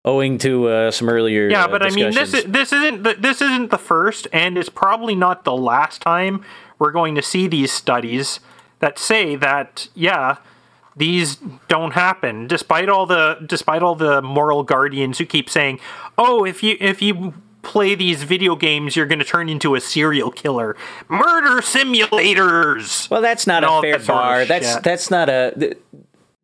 owing 0.06 0.38
to 0.38 0.68
uh, 0.68 0.90
some 0.90 1.08
earlier 1.08 1.48
Yeah, 1.48 1.64
uh, 1.64 1.68
but 1.68 1.82
I 1.84 1.90
mean, 1.90 2.14
this 2.14 2.32
is, 2.32 2.44
this 2.44 2.72
isn't 2.72 3.02
the, 3.02 3.14
this 3.14 3.42
isn't 3.42 3.70
the 3.70 3.78
first, 3.78 4.28
and 4.32 4.56
it's 4.56 4.68
probably 4.68 5.14
not 5.14 5.44
the 5.44 5.56
last 5.56 6.00
time 6.00 6.44
we're 6.78 6.92
going 6.92 7.14
to 7.16 7.22
see 7.22 7.48
these 7.48 7.72
studies 7.72 8.40
that 8.78 8.98
say 8.98 9.36
that 9.36 9.88
yeah, 9.94 10.36
these 10.96 11.36
don't 11.68 11.92
happen, 11.92 12.46
despite 12.46 12.88
all 12.88 13.04
the 13.04 13.38
despite 13.44 13.82
all 13.82 13.94
the 13.94 14.22
moral 14.22 14.62
guardians 14.62 15.18
who 15.18 15.26
keep 15.26 15.50
saying, 15.50 15.80
oh, 16.16 16.44
if 16.44 16.62
you 16.62 16.76
if 16.80 17.02
you 17.02 17.34
play 17.62 17.96
these 17.96 18.22
video 18.22 18.54
games, 18.54 18.94
you're 18.94 19.06
going 19.06 19.18
to 19.18 19.24
turn 19.24 19.48
into 19.48 19.74
a 19.74 19.80
serial 19.80 20.30
killer. 20.30 20.76
Murder 21.08 21.60
simulators. 21.60 23.10
Well, 23.10 23.20
that's 23.20 23.46
not 23.46 23.64
And 23.64 23.72
a 23.72 23.80
fair 23.80 23.98
that 23.98 24.06
bar. 24.06 24.44
That's 24.44 24.74
shit. 24.74 24.82
that's 24.82 25.10
not 25.10 25.28
a. 25.28 25.52
th- 25.58 25.78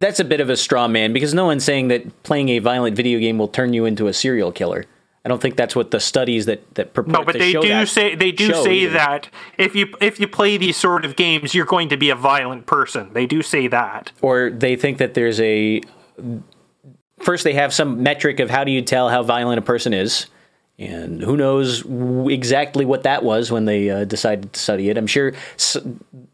That's 0.02 0.18
a 0.18 0.24
bit 0.24 0.40
of 0.40 0.50
a 0.50 0.56
straw 0.56 0.88
man 0.88 1.12
because 1.12 1.32
no 1.32 1.44
one's 1.44 1.62
saying 1.64 1.86
that 1.88 2.24
playing 2.24 2.48
a 2.48 2.58
violent 2.58 2.96
video 2.96 3.20
game 3.20 3.38
will 3.38 3.46
turn 3.46 3.72
you 3.72 3.84
into 3.84 4.08
a 4.08 4.12
serial 4.12 4.50
killer. 4.50 4.84
I 5.24 5.28
don't 5.28 5.40
think 5.40 5.54
that's 5.56 5.76
what 5.76 5.92
the 5.92 6.00
studies 6.00 6.46
that 6.46 6.74
that 6.74 6.92
purport 6.92 7.12
No, 7.12 7.24
but 7.24 7.32
to 7.34 7.38
they 7.38 7.52
show 7.52 7.62
do 7.62 7.68
that 7.68 7.86
say 7.88 8.16
they 8.16 8.32
do 8.32 8.52
say 8.52 8.74
either. 8.78 8.94
that 8.94 9.30
if 9.56 9.76
you 9.76 9.94
if 10.00 10.18
you 10.18 10.26
play 10.26 10.56
these 10.56 10.76
sort 10.76 11.04
of 11.04 11.14
games, 11.14 11.54
you're 11.54 11.64
going 11.66 11.88
to 11.88 11.96
be 11.96 12.10
a 12.10 12.16
violent 12.16 12.66
person. 12.66 13.12
They 13.12 13.26
do 13.26 13.42
say 13.42 13.68
that. 13.68 14.10
or 14.20 14.50
they 14.50 14.74
think 14.74 14.98
that 14.98 15.14
there's 15.14 15.40
a 15.40 15.80
first 17.20 17.44
they 17.44 17.54
have 17.54 17.72
some 17.72 18.02
metric 18.02 18.40
of 18.40 18.50
how 18.50 18.64
do 18.64 18.72
you 18.72 18.82
tell 18.82 19.08
how 19.08 19.22
violent 19.22 19.60
a 19.60 19.62
person 19.62 19.94
is 19.94 20.26
and 20.86 21.20
who 21.22 21.36
knows 21.36 21.84
exactly 22.30 22.84
what 22.84 23.02
that 23.04 23.22
was 23.22 23.50
when 23.50 23.64
they 23.64 23.90
uh, 23.90 24.04
decided 24.04 24.52
to 24.52 24.60
study 24.60 24.88
it 24.90 24.96
i'm 24.98 25.06
sure 25.06 25.32
s- 25.54 25.76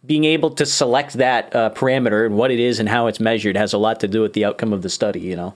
being 0.06 0.24
able 0.24 0.50
to 0.50 0.64
select 0.64 1.14
that 1.14 1.54
uh, 1.54 1.70
parameter 1.70 2.24
and 2.26 2.36
what 2.36 2.50
it 2.50 2.58
is 2.58 2.78
and 2.80 2.88
how 2.88 3.06
it's 3.06 3.20
measured 3.20 3.56
has 3.56 3.72
a 3.72 3.78
lot 3.78 4.00
to 4.00 4.08
do 4.08 4.20
with 4.22 4.32
the 4.32 4.44
outcome 4.44 4.72
of 4.72 4.82
the 4.82 4.88
study 4.88 5.20
you 5.20 5.36
know 5.36 5.54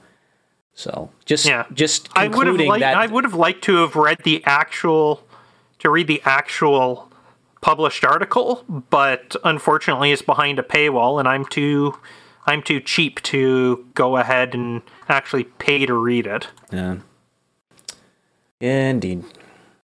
so 0.74 1.10
just 1.26 1.44
Yeah. 1.46 1.64
just 1.72 2.08
I 2.16 2.28
would 2.28 2.46
have 2.46 2.56
liked 2.58 2.80
that 2.80 2.96
I 2.96 3.06
would 3.06 3.24
have 3.24 3.34
liked 3.34 3.62
to 3.64 3.76
have 3.76 3.94
read 3.94 4.18
the 4.24 4.42
actual 4.46 5.22
to 5.80 5.90
read 5.90 6.06
the 6.06 6.22
actual 6.24 7.10
published 7.60 8.04
article, 8.04 8.64
but 8.90 9.36
unfortunately 9.44 10.12
it's 10.12 10.22
behind 10.22 10.58
a 10.58 10.62
paywall 10.62 11.18
and 11.18 11.28
I'm 11.28 11.44
too 11.44 11.98
I'm 12.46 12.62
too 12.62 12.80
cheap 12.80 13.20
to 13.24 13.86
go 13.94 14.16
ahead 14.16 14.54
and 14.54 14.80
actually 15.10 15.44
pay 15.44 15.84
to 15.86 15.92
read 15.94 16.26
it. 16.26 16.48
Yeah. 16.72 16.96
Indeed. 18.62 19.24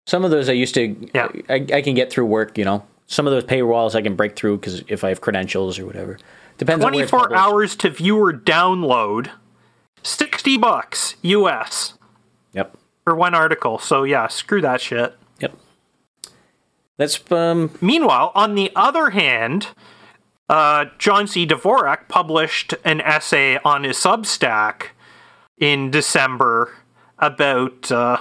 Some 0.06 0.24
of 0.24 0.30
those 0.30 0.48
I 0.48 0.52
used 0.52 0.74
to, 0.76 0.96
Yeah. 1.14 1.28
I, 1.50 1.66
I 1.74 1.82
can 1.82 1.94
get 1.94 2.10
through 2.10 2.26
work, 2.26 2.56
you 2.56 2.64
know. 2.64 2.84
Some 3.06 3.26
of 3.26 3.32
those 3.32 3.44
paywalls 3.44 3.94
I 3.94 4.02
can 4.02 4.14
break 4.16 4.36
through 4.36 4.58
because 4.58 4.82
if 4.88 5.02
I 5.04 5.08
have 5.08 5.20
credentials 5.20 5.78
or 5.78 5.86
whatever. 5.86 6.18
Depends 6.58 6.84
on 6.84 6.92
where 6.92 7.02
it's 7.02 7.10
24 7.10 7.28
published. 7.28 7.42
hours 7.42 7.76
to 7.76 7.90
viewer 7.90 8.32
download. 8.32 9.30
60 10.02 10.56
bucks 10.58 11.16
US 11.22 11.94
Yep. 12.52 12.76
for 13.04 13.14
one 13.14 13.34
article. 13.34 13.78
So 13.78 14.04
yeah, 14.04 14.28
screw 14.28 14.60
that 14.60 14.80
shit. 14.80 15.16
Yep. 15.40 15.54
That's, 16.96 17.30
um, 17.32 17.70
Meanwhile, 17.80 18.32
on 18.34 18.54
the 18.54 18.70
other 18.76 19.10
hand, 19.10 19.68
uh, 20.48 20.86
John 20.98 21.26
C. 21.26 21.46
Dvorak 21.46 22.08
published 22.08 22.74
an 22.84 23.00
essay 23.00 23.58
on 23.64 23.84
his 23.84 23.96
Substack 23.96 24.88
in 25.58 25.90
December 25.90 26.72
about 27.18 27.90
uh, 27.92 28.18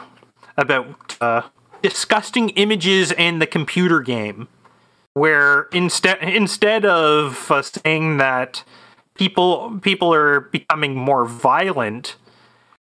about 0.58 1.18
uh, 1.22 1.43
disgusting 1.82 2.49
images 2.49 3.12
and 3.14 3.41
the 3.41 3.47
computer 3.47 3.99
game, 3.99 4.47
where 5.14 5.64
instead 5.72 6.22
instead 6.22 6.86
of 6.86 7.51
uh, 7.51 7.62
saying 7.62 8.18
that 8.18 8.64
people 9.16 9.80
people 9.82 10.14
are 10.14 10.41
becoming 10.41 10.95
more 10.95 11.26
violent, 11.26 12.16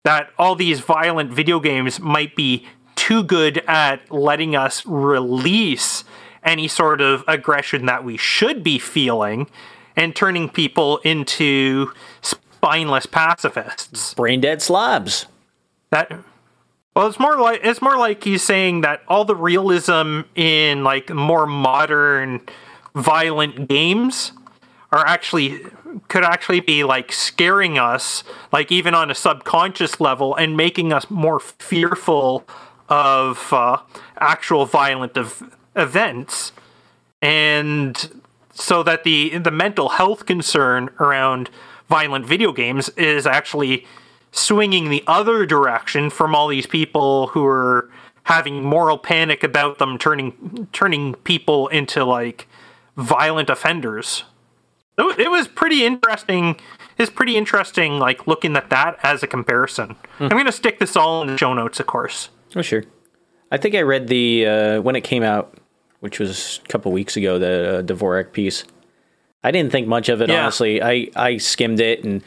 that 0.03 0.29
all 0.37 0.55
these 0.55 0.79
violent 0.79 1.31
video 1.31 1.59
games 1.59 1.99
might 1.99 2.35
be 2.35 2.67
too 2.95 3.23
good 3.23 3.57
at 3.67 4.11
letting 4.11 4.55
us 4.55 4.85
release 4.85 6.03
any 6.43 6.67
sort 6.67 7.01
of 7.01 7.23
aggression 7.27 7.85
that 7.85 8.03
we 8.03 8.17
should 8.17 8.63
be 8.63 8.77
feeling 8.77 9.49
and 9.95 10.15
turning 10.15 10.49
people 10.49 10.97
into 10.99 11.91
spineless 12.21 13.05
pacifists. 13.05 14.13
brain 14.13 14.41
dead 14.41 14.61
slobs. 14.61 15.25
That 15.91 16.11
well, 16.95 17.07
it's 17.07 17.19
more 17.19 17.37
like 17.37 17.61
it's 17.63 17.81
more 17.81 17.97
like 17.97 18.23
he's 18.23 18.43
saying 18.43 18.81
that 18.81 19.01
all 19.07 19.25
the 19.25 19.35
realism 19.35 20.21
in 20.35 20.83
like 20.83 21.09
more 21.09 21.47
modern 21.47 22.41
violent 22.95 23.67
games 23.67 24.31
are 24.91 25.05
actually 25.05 25.59
could 26.07 26.23
actually 26.23 26.59
be 26.59 26.83
like 26.83 27.11
scaring 27.11 27.77
us 27.77 28.23
like 28.51 28.71
even 28.71 28.93
on 28.93 29.09
a 29.09 29.15
subconscious 29.15 29.99
level 29.99 30.35
and 30.35 30.55
making 30.55 30.93
us 30.93 31.09
more 31.09 31.39
fearful 31.39 32.45
of 32.89 33.51
uh, 33.51 33.77
actual 34.19 34.65
violent 34.65 35.17
ev- 35.17 35.55
events. 35.75 36.51
And 37.21 38.21
so 38.53 38.83
that 38.83 39.03
the 39.03 39.37
the 39.39 39.51
mental 39.51 39.89
health 39.89 40.27
concern 40.27 40.89
around 40.99 41.49
violent 41.89 42.25
video 42.25 42.51
games 42.51 42.89
is 42.89 43.25
actually 43.25 43.87
swinging 44.33 44.89
the 44.89 45.03
other 45.07 45.45
direction 45.45 46.09
from 46.09 46.35
all 46.35 46.47
these 46.49 46.65
people 46.65 47.27
who 47.27 47.45
are 47.45 47.89
having 48.23 48.63
moral 48.63 48.97
panic 48.97 49.43
about 49.43 49.77
them 49.77 49.97
turning 49.97 50.67
turning 50.73 51.13
people 51.13 51.67
into 51.69 52.03
like 52.03 52.47
violent 52.97 53.49
offenders. 53.49 54.23
It 54.97 55.19
It 55.19 55.31
was 55.31 55.47
pretty 55.47 55.85
interesting. 55.85 56.59
It's 56.97 57.09
pretty 57.09 57.37
interesting, 57.37 57.97
like 57.99 58.27
looking 58.27 58.55
at 58.55 58.69
that 58.69 58.97
as 59.03 59.23
a 59.23 59.27
comparison. 59.27 59.95
I'm 60.19 60.29
going 60.29 60.45
to 60.45 60.51
stick 60.51 60.79
this 60.79 60.95
all 60.95 61.21
in 61.21 61.27
the 61.27 61.37
show 61.37 61.53
notes, 61.53 61.79
of 61.79 61.87
course. 61.87 62.29
Oh, 62.55 62.61
sure. 62.61 62.83
I 63.51 63.57
think 63.57 63.73
I 63.75 63.81
read 63.81 64.07
the, 64.07 64.45
uh, 64.45 64.81
when 64.81 64.95
it 64.95 65.01
came 65.01 65.23
out, 65.23 65.55
which 66.01 66.19
was 66.19 66.59
a 66.63 66.67
couple 66.67 66.91
weeks 66.91 67.17
ago, 67.17 67.39
the 67.39 67.79
uh, 67.79 67.81
Dvorak 67.81 68.31
piece. 68.31 68.63
I 69.43 69.49
didn't 69.49 69.71
think 69.71 69.87
much 69.87 70.07
of 70.09 70.21
it, 70.21 70.29
Yeah. 70.29 70.43
honestly. 70.43 70.81
I, 70.83 71.09
I 71.15 71.37
skimmed 71.37 71.79
it 71.79 72.03
and 72.03 72.21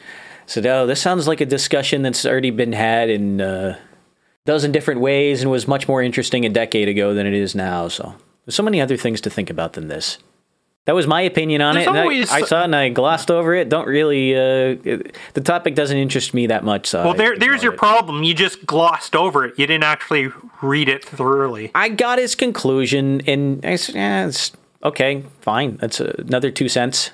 said, 0.47 0.65
oh, 0.65 0.87
this 0.87 1.01
sounds 1.01 1.27
like 1.27 1.41
a 1.41 1.45
discussion 1.45 2.01
that's 2.01 2.25
already 2.25 2.49
been 2.51 2.73
had 2.73 3.09
in 3.09 3.39
uh, 3.41 3.77
a 3.77 4.45
dozen 4.45 4.71
different 4.71 5.01
ways 5.01 5.41
and 5.41 5.51
was 5.51 5.67
much 5.67 5.87
more 5.87 6.01
interesting 6.01 6.45
a 6.45 6.49
decade 6.49 6.87
ago 6.87 7.13
than 7.13 7.27
it 7.27 7.33
is 7.33 7.53
now. 7.53 7.87
So 7.89 8.15
there's 8.45 8.55
so 8.55 8.63
many 8.63 8.81
other 8.81 8.97
things 8.97 9.21
to 9.21 9.29
think 9.29 9.49
about 9.49 9.73
than 9.73 9.87
this. 9.87 10.17
That 10.85 10.95
was 10.95 11.05
my 11.05 11.19
opinion 11.21 11.61
on 11.61 11.75
There's 11.75 11.85
it. 11.85 11.89
and 11.89 11.97
I- 11.99 12.35
I, 12.37 12.41
saw 12.43 12.61
it 12.61 12.63
and 12.63 12.75
I 12.75 12.87
glossed 12.87 13.29
over 13.29 13.53
it. 13.53 13.67
Don't 13.67 13.89
really, 13.89 14.33
uh, 14.33 14.77
it- 14.85 15.17
the 15.33 15.41
topic 15.41 15.75
doesn't 15.75 15.97
interest 15.97 16.33
me 16.33 16.47
that 16.47 16.63
much. 16.63 16.87
So 16.87 17.03
Well, 17.03 17.13
there, 17.13 17.37
there's 17.37 17.61
your 17.61 17.73
it. 17.73 17.77
problem. 17.77 18.23
You 18.23 18.33
just 18.33 18.65
glossed 18.65 19.13
over 19.13 19.43
it. 19.43 19.59
You 19.59 19.67
didn't 19.67 19.83
actually 19.83 20.31
read 20.61 20.87
it 20.87 21.03
thoroughly. 21.03 21.71
I 21.75 21.89
got 21.89 22.19
his 22.19 22.35
conclusion, 22.35 23.21
and 23.27 23.65
I 23.65 23.75
said, 23.75 23.95
yeah, 23.95 24.27
it's 24.27 24.53
okay, 24.81 25.23
fine. 25.41 25.75
That's 25.81 25.99
another 25.99 26.51
two 26.51 26.69
cents. 26.69 27.11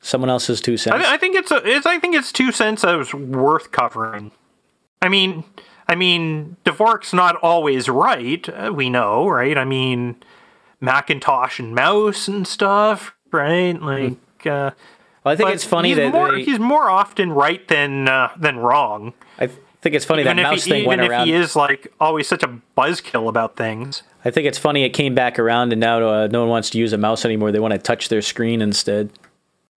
Someone 0.00 0.30
else's 0.30 0.60
two 0.60 0.76
cents. 0.76 1.04
I, 1.04 1.14
I 1.14 1.16
think 1.18 1.34
it's 1.36 1.50
a, 1.50 1.56
it's, 1.66 1.86
I 1.86 1.98
think 1.98 2.14
it's 2.14 2.30
two 2.32 2.52
cents 2.52 2.82
that 2.82 2.94
was 2.96 3.12
worth 3.12 3.72
covering. 3.72 4.30
I 5.02 5.08
mean, 5.08 5.44
I 5.88 5.94
mean, 5.96 6.56
Dvorak's 6.64 7.12
not 7.12 7.36
always 7.36 7.88
right. 7.88 8.48
uh, 8.48 8.72
We 8.74 8.90
know, 8.90 9.28
right? 9.28 9.58
I 9.58 9.64
mean, 9.64 10.16
Macintosh 10.80 11.58
and 11.58 11.74
mouse 11.74 12.28
and 12.28 12.46
stuff, 12.46 13.14
right? 13.32 13.80
Like, 13.80 14.12
uh, 14.46 14.70
Well, 15.24 15.32
I 15.32 15.36
think 15.36 15.48
Hmm. 15.48 15.54
it's 15.54 15.64
funny 15.64 15.94
that 15.94 16.12
more, 16.12 16.32
they- 16.32 16.44
he's 16.44 16.58
more 16.60 16.88
often 16.90 17.32
right 17.32 17.66
than 17.68 18.08
uh, 18.08 18.30
than 18.38 18.58
wrong. 18.58 19.12
I 19.38 19.48
think 19.82 19.94
it's 19.96 20.04
funny 20.04 20.22
that 20.22 20.30
Even, 20.30 20.38
if 20.44 20.50
mouse 20.50 20.64
he, 20.64 20.70
thing 20.70 20.78
even 20.80 20.88
went 20.88 21.00
if 21.02 21.10
around. 21.10 21.26
he 21.26 21.32
is 21.34 21.56
like 21.56 21.92
always 22.00 22.28
such 22.28 22.42
a 22.44 22.48
buzzkill 22.76 23.28
about 23.28 23.56
things. 23.56 24.02
I 24.24 24.30
think 24.30 24.46
it's 24.46 24.58
funny 24.58 24.84
it 24.84 24.90
came 24.90 25.14
back 25.14 25.38
around, 25.38 25.72
and 25.72 25.80
now 25.80 26.08
uh, 26.08 26.28
no 26.30 26.40
one 26.40 26.48
wants 26.48 26.70
to 26.70 26.78
use 26.78 26.92
a 26.92 26.98
mouse 26.98 27.24
anymore. 27.24 27.50
They 27.52 27.60
want 27.60 27.72
to 27.72 27.78
touch 27.78 28.08
their 28.08 28.22
screen 28.22 28.62
instead. 28.62 29.10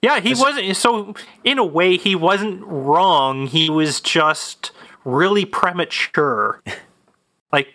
Yeah, 0.01 0.19
he 0.19 0.33
wasn't. 0.33 0.75
So, 0.77 1.13
in 1.43 1.59
a 1.59 1.65
way, 1.65 1.95
he 1.97 2.15
wasn't 2.15 2.63
wrong. 2.65 3.45
He 3.47 3.69
was 3.69 4.01
just 4.01 4.71
really 5.05 5.45
premature. 5.45 6.61
like, 7.53 7.67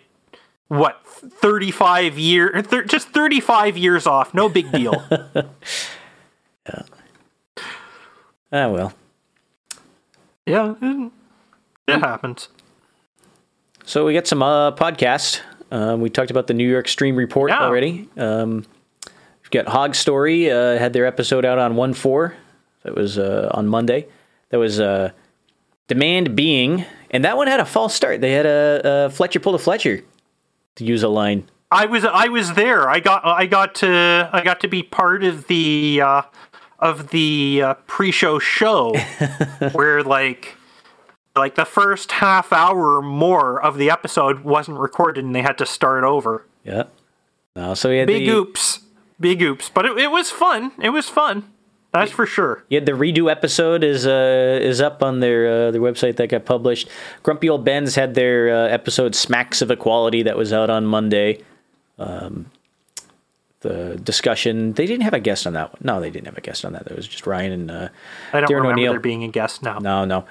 what, 0.67 1.01
35 1.05 2.17
years? 2.19 2.65
Just 2.87 3.09
35 3.09 3.77
years 3.77 4.05
off. 4.05 4.33
No 4.33 4.49
big 4.49 4.71
deal. 4.71 5.03
Yeah. 6.69 6.81
Ah, 8.51 8.69
well. 8.69 8.93
yeah, 10.45 10.75
it, 10.81 11.11
it 11.87 11.99
happens. 11.99 12.49
So 13.85 14.05
we 14.05 14.13
got 14.13 14.27
some 14.27 14.43
uh, 14.43 14.71
podcasts. 14.73 15.39
Um, 15.71 16.01
we 16.01 16.09
talked 16.09 16.29
about 16.29 16.47
the 16.47 16.53
New 16.53 16.69
York 16.69 16.89
Stream 16.89 17.15
Report 17.15 17.51
Yeah. 17.51 17.63
already. 17.63 18.09
Um, 18.17 18.65
we've 19.47 19.63
got 19.63 19.71
Hog 19.71 19.95
Story 19.95 20.51
uh, 20.51 20.77
had 20.77 20.91
their 20.93 21.05
episode 21.05 21.45
out 21.45 21.57
on 21.57 21.75
one 21.75 21.93
four. 21.93 22.35
That 22.83 22.95
was 22.95 23.17
uh, 23.17 23.49
on 23.53 23.67
Monday. 23.67 24.07
That 24.49 24.59
was 24.59 24.79
uh, 24.79 25.11
Demand 25.87 26.35
Being, 26.35 26.85
and 27.11 27.23
that 27.23 27.37
one 27.37 27.47
had 27.47 27.59
a 27.59 27.65
false 27.65 27.93
start. 27.93 28.21
They 28.21 28.33
had 28.33 28.45
a, 28.45 29.05
a 29.05 29.09
Fletcher 29.09 29.39
pull 29.39 29.55
a 29.55 29.59
Fletcher 29.59 30.03
to 30.75 30.83
use 30.83 31.03
a 31.03 31.07
line. 31.09 31.47
I 31.71 31.85
was 31.85 32.03
I 32.05 32.27
was 32.27 32.53
there. 32.53 32.89
I 32.89 32.99
got 32.99 33.25
I 33.25 33.45
got 33.45 33.75
to 33.75 34.29
I 34.31 34.41
got 34.43 34.59
to 34.61 34.67
be 34.67 34.83
part 34.83 35.23
of 35.23 35.47
the 35.47 36.01
uh, 36.03 36.21
of 36.79 37.09
the 37.09 37.61
uh, 37.63 37.73
pre-show 37.87 38.39
show 38.39 38.93
where 39.71 40.03
like 40.03 40.55
like 41.35 41.55
the 41.55 41.65
first 41.65 42.13
half 42.13 42.51
hour 42.51 42.97
or 42.97 43.01
more 43.01 43.61
of 43.61 43.77
the 43.77 43.89
episode 43.89 44.41
wasn't 44.41 44.77
recorded 44.77 45.23
and 45.23 45.35
they 45.35 45.41
had 45.41 45.57
to 45.57 45.65
start 45.65 46.03
over. 46.03 46.45
Yeah. 46.63 46.83
No, 47.55 47.73
so 47.73 47.89
we 47.89 47.97
had 47.97 48.07
Big 48.07 48.25
the, 48.25 48.31
oops, 48.31 48.79
big 49.19 49.41
oops. 49.41 49.69
But 49.69 49.85
it, 49.85 49.97
it 49.97 50.11
was 50.11 50.29
fun. 50.29 50.71
It 50.81 50.89
was 50.89 51.09
fun. 51.09 51.51
That's 51.93 52.11
for 52.11 52.25
sure. 52.27 52.63
Yeah, 52.69 52.81
the 52.81 52.91
redo 52.91 53.31
episode 53.31 53.83
is 53.83 54.05
uh, 54.05 54.59
is 54.61 54.81
up 54.81 55.01
on 55.01 55.19
their 55.19 55.47
uh, 55.67 55.71
their 55.71 55.81
website 55.81 56.17
that 56.17 56.27
got 56.27 56.45
published. 56.45 56.89
Grumpy 57.23 57.49
Old 57.49 57.63
Ben's 57.65 57.95
had 57.95 58.13
their 58.13 58.49
uh, 58.53 58.67
episode 58.67 59.15
"Smacks 59.15 59.61
of 59.63 59.71
Equality" 59.71 60.21
that 60.23 60.37
was 60.37 60.53
out 60.53 60.69
on 60.69 60.85
Monday. 60.85 61.41
Um, 61.97 62.51
the 63.61 63.95
discussion 64.03 64.73
they 64.73 64.85
didn't 64.85 65.01
have 65.03 65.13
a 65.15 65.19
guest 65.19 65.47
on 65.47 65.53
that 65.53 65.71
one. 65.73 65.79
No, 65.81 65.99
they 65.99 66.11
didn't 66.11 66.27
have 66.27 66.37
a 66.37 66.41
guest 66.41 66.63
on 66.65 66.73
that. 66.73 66.85
It 66.85 66.95
was 66.95 67.07
just 67.07 67.25
Ryan 67.25 67.51
and 67.53 67.71
uh, 67.71 67.89
I 68.31 68.41
don't 68.41 68.49
Darren 68.49 68.55
remember 68.57 68.71
O'Neill. 68.73 68.91
there 68.93 68.99
being 68.99 69.23
a 69.23 69.29
guest 69.29 69.63
now. 69.63 69.79
No, 69.79 70.05
no. 70.05 70.25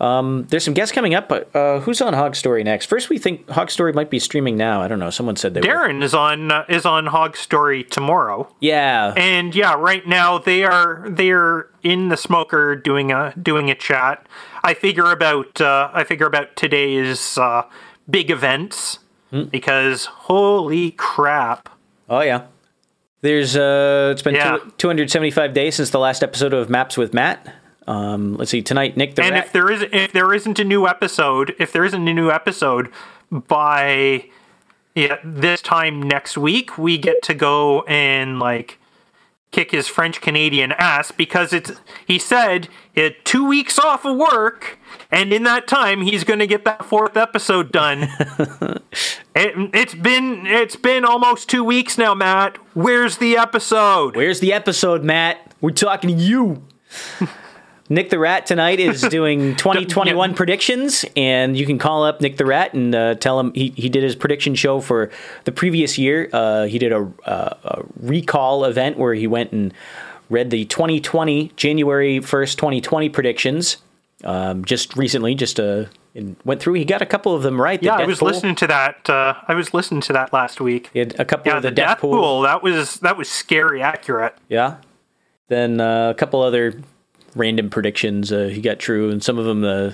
Um, 0.00 0.46
there's 0.50 0.64
some 0.64 0.74
guests 0.74 0.92
coming 0.92 1.14
up, 1.14 1.28
but 1.28 1.54
uh, 1.56 1.80
who's 1.80 2.00
on 2.00 2.12
Hog 2.14 2.36
Story 2.36 2.62
next? 2.62 2.86
First, 2.86 3.08
we 3.10 3.18
think 3.18 3.48
Hog 3.50 3.68
Story 3.70 3.92
might 3.92 4.10
be 4.10 4.18
streaming 4.20 4.56
now. 4.56 4.80
I 4.80 4.86
don't 4.88 5.00
know. 5.00 5.10
Someone 5.10 5.34
said 5.36 5.54
they 5.54 5.60
were. 5.60 5.66
Darren 5.66 6.02
is 6.04 6.14
on 6.14 6.52
uh, 6.52 6.64
is 6.68 6.86
on 6.86 7.06
Hog 7.06 7.36
Story 7.36 7.82
tomorrow. 7.82 8.52
Yeah. 8.60 9.12
And 9.16 9.54
yeah, 9.54 9.74
right 9.74 10.06
now 10.06 10.38
they 10.38 10.62
are 10.62 11.04
they're 11.08 11.68
in 11.82 12.10
the 12.10 12.16
smoker 12.16 12.76
doing 12.76 13.10
a 13.10 13.34
doing 13.40 13.70
a 13.70 13.74
chat. 13.74 14.24
I 14.62 14.74
figure 14.74 15.10
about 15.10 15.60
uh, 15.60 15.90
I 15.92 16.04
figure 16.04 16.26
about 16.26 16.54
today's 16.56 17.36
uh, 17.38 17.62
big 18.08 18.30
events 18.30 19.00
Hmm. 19.30 19.42
because 19.44 20.06
holy 20.06 20.92
crap! 20.92 21.68
Oh 22.08 22.20
yeah. 22.20 22.46
There's 23.20 23.56
uh 23.56 24.10
it's 24.12 24.22
been 24.22 24.36
Yeah. 24.36 24.58
two, 24.58 24.72
275 24.78 25.52
days 25.52 25.74
since 25.74 25.90
the 25.90 25.98
last 25.98 26.22
episode 26.22 26.54
of 26.54 26.70
Maps 26.70 26.96
with 26.96 27.12
Matt. 27.12 27.52
Um 27.88 28.36
let's 28.36 28.50
see 28.50 28.62
tonight 28.62 28.96
Nick 28.96 29.14
the 29.14 29.22
And 29.22 29.34
Rat. 29.34 29.46
if 29.46 29.52
there 29.52 29.70
is 29.70 29.84
if 29.92 30.12
there 30.12 30.32
isn't 30.34 30.58
a 30.58 30.64
new 30.64 30.86
episode, 30.86 31.56
if 31.58 31.72
there 31.72 31.84
isn't 31.84 32.06
a 32.06 32.14
new 32.14 32.30
episode 32.30 32.90
by 33.30 34.26
yeah 34.94 35.16
this 35.24 35.62
time 35.62 36.02
next 36.02 36.36
week, 36.36 36.76
we 36.76 36.98
get 36.98 37.22
to 37.22 37.34
go 37.34 37.82
and 37.82 38.38
like 38.38 38.78
kick 39.50 39.70
his 39.70 39.88
French 39.88 40.20
Canadian 40.20 40.72
ass 40.72 41.10
because 41.10 41.54
it's 41.54 41.72
he 42.06 42.18
said 42.18 42.68
had 42.94 43.16
two 43.24 43.46
weeks 43.48 43.78
off 43.78 44.04
of 44.04 44.16
work 44.18 44.78
and 45.10 45.32
in 45.32 45.44
that 45.44 45.66
time 45.66 46.02
he's 46.02 46.22
going 46.24 46.38
to 46.40 46.46
get 46.46 46.66
that 46.66 46.84
fourth 46.84 47.16
episode 47.16 47.72
done. 47.72 48.02
it, 49.34 49.54
it's 49.72 49.94
been 49.94 50.44
it's 50.46 50.76
been 50.76 51.06
almost 51.06 51.48
two 51.48 51.64
weeks 51.64 51.96
now, 51.96 52.14
Matt. 52.14 52.58
Where's 52.74 53.16
the 53.16 53.38
episode? 53.38 54.14
Where's 54.14 54.40
the 54.40 54.52
episode, 54.52 55.02
Matt? 55.02 55.54
We're 55.62 55.70
talking 55.70 56.10
to 56.10 56.22
you. 56.22 56.62
Nick 57.88 58.10
the 58.10 58.18
Rat 58.18 58.46
tonight 58.46 58.80
is 58.80 59.00
doing 59.10 59.56
2021 59.56 60.34
predictions, 60.34 61.04
and 61.16 61.56
you 61.56 61.64
can 61.66 61.78
call 61.78 62.04
up 62.04 62.20
Nick 62.20 62.36
the 62.36 62.44
Rat 62.44 62.74
and 62.74 62.94
uh, 62.94 63.14
tell 63.14 63.40
him 63.40 63.52
he, 63.54 63.72
he 63.76 63.88
did 63.88 64.02
his 64.02 64.14
prediction 64.14 64.54
show 64.54 64.80
for 64.80 65.10
the 65.44 65.52
previous 65.52 65.96
year. 65.98 66.28
Uh, 66.32 66.64
he 66.64 66.78
did 66.78 66.92
a, 66.92 67.10
uh, 67.24 67.54
a 67.64 67.82
recall 68.00 68.64
event 68.64 68.98
where 68.98 69.14
he 69.14 69.26
went 69.26 69.52
and 69.52 69.72
read 70.28 70.50
the 70.50 70.64
2020 70.66 71.52
January 71.56 72.20
1st 72.20 72.56
2020 72.56 73.08
predictions. 73.08 73.78
Um, 74.24 74.64
just 74.64 74.96
recently, 74.96 75.34
just 75.34 75.60
uh, 75.60 75.84
and 76.14 76.36
went 76.44 76.60
through. 76.60 76.74
He 76.74 76.84
got 76.84 77.00
a 77.00 77.06
couple 77.06 77.34
of 77.34 77.42
them 77.42 77.60
right. 77.60 77.78
The 77.78 77.86
Yeah, 77.86 77.94
I 77.94 78.04
was 78.04 78.20
listening 78.20 78.56
to 78.56 78.66
that. 78.66 79.08
Uh, 79.08 79.34
I 79.46 79.54
was 79.54 79.72
listening 79.72 80.00
to 80.02 80.12
that 80.12 80.32
last 80.32 80.60
week. 80.60 80.90
He 80.92 80.98
had 80.98 81.18
a 81.20 81.24
couple 81.24 81.50
Yeah, 81.50 81.58
of 81.58 81.62
the, 81.62 81.68
the 81.70 81.74
death, 81.74 81.88
death 81.88 82.00
pool. 82.00 82.42
That 82.42 82.62
was 82.62 82.96
that 83.00 83.16
was 83.16 83.28
scary 83.28 83.80
accurate. 83.80 84.34
Yeah. 84.48 84.78
Then 85.46 85.80
uh, 85.80 86.10
a 86.10 86.14
couple 86.14 86.42
other 86.42 86.74
random 87.38 87.70
predictions 87.70 88.32
uh, 88.32 88.46
he 88.52 88.60
got 88.60 88.78
true, 88.78 89.10
and 89.10 89.22
some 89.22 89.38
of 89.38 89.44
them 89.44 89.64
uh, 89.64 89.92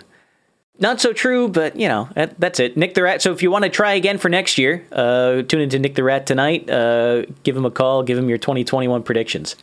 not 0.78 1.00
so 1.00 1.12
true, 1.12 1.48
but 1.48 1.76
you 1.76 1.88
know, 1.88 2.08
that, 2.14 2.38
that's 2.40 2.58
it. 2.58 2.76
Nick 2.76 2.94
the 2.94 3.02
Rat. 3.02 3.22
So 3.22 3.32
if 3.32 3.42
you 3.42 3.50
want 3.50 3.64
to 3.64 3.70
try 3.70 3.92
again 3.92 4.18
for 4.18 4.28
next 4.28 4.58
year, 4.58 4.84
uh, 4.90 5.42
tune 5.42 5.60
into 5.60 5.78
Nick 5.78 5.94
the 5.94 6.02
Rat 6.02 6.26
tonight. 6.26 6.68
Uh, 6.68 7.26
give 7.44 7.56
him 7.56 7.64
a 7.64 7.70
call, 7.70 8.02
give 8.02 8.18
him 8.18 8.28
your 8.28 8.38
2021 8.38 9.02
predictions. 9.02 9.56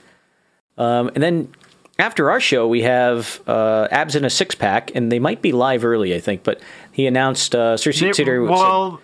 Um, 0.77 1.09
and 1.13 1.21
then 1.21 1.53
after 1.99 2.31
our 2.31 2.39
show, 2.39 2.67
we 2.67 2.81
have 2.83 3.41
uh, 3.45 3.87
Abs 3.91 4.15
in 4.15 4.23
a 4.23 4.29
Six 4.29 4.55
Pack, 4.55 4.95
and 4.95 5.11
they 5.11 5.19
might 5.19 5.41
be 5.41 5.51
live 5.51 5.83
early, 5.83 6.15
I 6.15 6.19
think, 6.19 6.43
but 6.43 6.61
he 6.91 7.05
announced 7.07 7.53
uh, 7.53 7.77
Sir 7.77 7.91
Sitter. 7.91 8.43
well, 8.43 9.01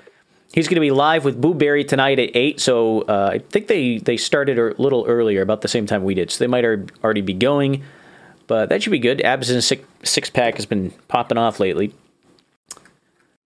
He's 0.54 0.68
going 0.68 0.76
to 0.76 0.82
be 0.82 0.92
live 0.92 1.26
with 1.26 1.40
Boo 1.40 1.54
Berry 1.54 1.84
tonight 1.84 2.20
at 2.20 2.36
eight. 2.36 2.62
So 2.62 3.02
uh, 3.02 3.32
I 3.34 3.40
think 3.40 3.68
they 3.68 3.98
they 3.98 4.16
started 4.16 4.58
a 4.58 4.82
little 4.82 5.06
earlier, 5.06 5.42
about 5.42 5.62
the 5.62 5.68
same 5.68 5.86
time 5.86 6.06
we 6.06 6.16
did. 6.16 6.32
So 6.32 6.44
they 6.44 6.48
might 6.48 6.64
already 6.64 7.22
be 7.22 7.34
going, 7.34 7.84
but 8.48 8.70
that 8.70 8.82
should 8.84 8.92
be 8.92 9.00
good. 9.00 9.22
Abs 9.22 9.50
and 9.50 9.64
six 9.64 9.84
six 10.04 10.30
pack 10.30 10.56
has 10.56 10.66
been 10.66 10.92
popping 11.08 11.38
off 11.38 11.60
lately. 11.60 11.94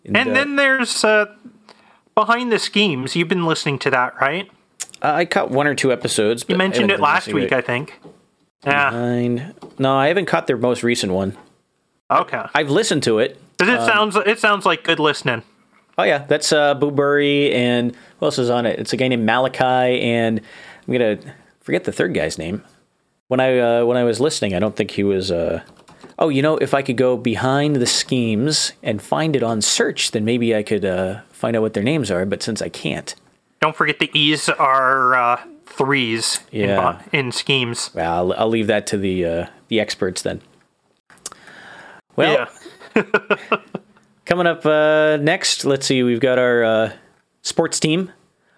and 0.05 0.17
uh, 0.29 0.33
then 0.33 0.55
there's 0.55 1.03
uh, 1.03 1.25
behind 2.15 2.51
the 2.51 2.59
schemes. 2.59 3.15
You've 3.15 3.27
been 3.27 3.45
listening 3.45 3.79
to 3.79 3.89
that, 3.91 4.19
right? 4.21 4.49
I 5.01 5.25
caught 5.25 5.49
one 5.51 5.65
or 5.67 5.73
two 5.75 5.91
episodes. 5.91 6.45
You 6.47 6.55
mentioned 6.57 6.91
it 6.91 6.99
last 6.99 7.27
week, 7.33 7.51
I 7.51 7.61
think. 7.61 7.99
Yeah. 8.65 9.51
No, 9.79 9.95
I 9.95 10.07
haven't 10.09 10.27
caught 10.27 10.45
their 10.47 10.57
most 10.57 10.83
recent 10.83 11.11
one. 11.11 11.35
Okay. 12.11 12.43
I've 12.53 12.69
listened 12.69 13.03
to 13.03 13.17
it. 13.19 13.39
'Cause 13.57 13.69
Um, 13.69 13.75
it 13.75 13.85
sounds 13.85 14.15
it 14.15 14.39
sounds 14.39 14.65
like 14.65 14.83
good 14.83 14.99
listening. 14.99 15.43
Oh 15.97 16.03
yeah, 16.03 16.19
that's 16.27 16.51
uh, 16.51 16.73
Boo 16.73 16.89
Berry 16.91 17.51
and 17.53 17.95
who 18.19 18.25
else 18.25 18.37
is 18.39 18.49
on 18.49 18.65
it? 18.65 18.79
It's 18.79 18.93
a 18.93 18.97
guy 18.97 19.07
named 19.07 19.25
Malachi, 19.25 20.01
and 20.01 20.39
I'm 20.87 20.91
gonna 20.93 21.17
forget 21.61 21.83
the 21.83 21.91
third 21.91 22.13
guy's 22.13 22.37
name. 22.37 22.63
When 23.31 23.39
I 23.39 23.59
uh, 23.59 23.85
when 23.85 23.95
I 23.95 24.03
was 24.03 24.19
listening, 24.19 24.53
I 24.53 24.59
don't 24.59 24.75
think 24.75 24.91
he 24.91 25.05
was. 25.05 25.31
Uh... 25.31 25.61
Oh, 26.19 26.27
you 26.27 26.41
know, 26.41 26.57
if 26.57 26.73
I 26.73 26.81
could 26.81 26.97
go 26.97 27.15
behind 27.15 27.77
the 27.77 27.85
schemes 27.85 28.73
and 28.83 29.01
find 29.01 29.37
it 29.37 29.41
on 29.41 29.61
search, 29.61 30.11
then 30.11 30.25
maybe 30.25 30.53
I 30.53 30.63
could 30.63 30.83
uh, 30.83 31.21
find 31.31 31.55
out 31.55 31.61
what 31.61 31.73
their 31.73 31.81
names 31.81 32.11
are. 32.11 32.25
But 32.25 32.43
since 32.43 32.61
I 32.61 32.67
can't, 32.67 33.15
Don't 33.61 33.73
forget 33.73 33.99
the 33.99 34.11
E's 34.13 34.49
are 34.49 35.15
uh, 35.15 35.41
threes 35.65 36.41
Yeah. 36.51 36.65
in, 36.65 36.75
bo- 36.97 37.17
in 37.17 37.31
schemes. 37.31 37.89
well, 37.93 38.33
I'll, 38.33 38.39
I'll 38.41 38.49
leave 38.49 38.67
that 38.67 38.85
to 38.87 38.97
the 38.97 39.25
uh, 39.25 39.45
the 39.69 39.79
experts 39.79 40.21
then. 40.23 40.41
Well, 42.17 42.49
yeah. 42.95 43.03
Coming 44.25 44.45
up 44.45 44.65
uh, 44.65 45.19
next, 45.21 45.63
let's 45.63 45.85
see. 45.85 46.03
We've 46.03 46.19
got 46.19 46.37
our 46.37 46.65
uh, 46.65 46.91
sports 47.43 47.79
team, 47.79 48.11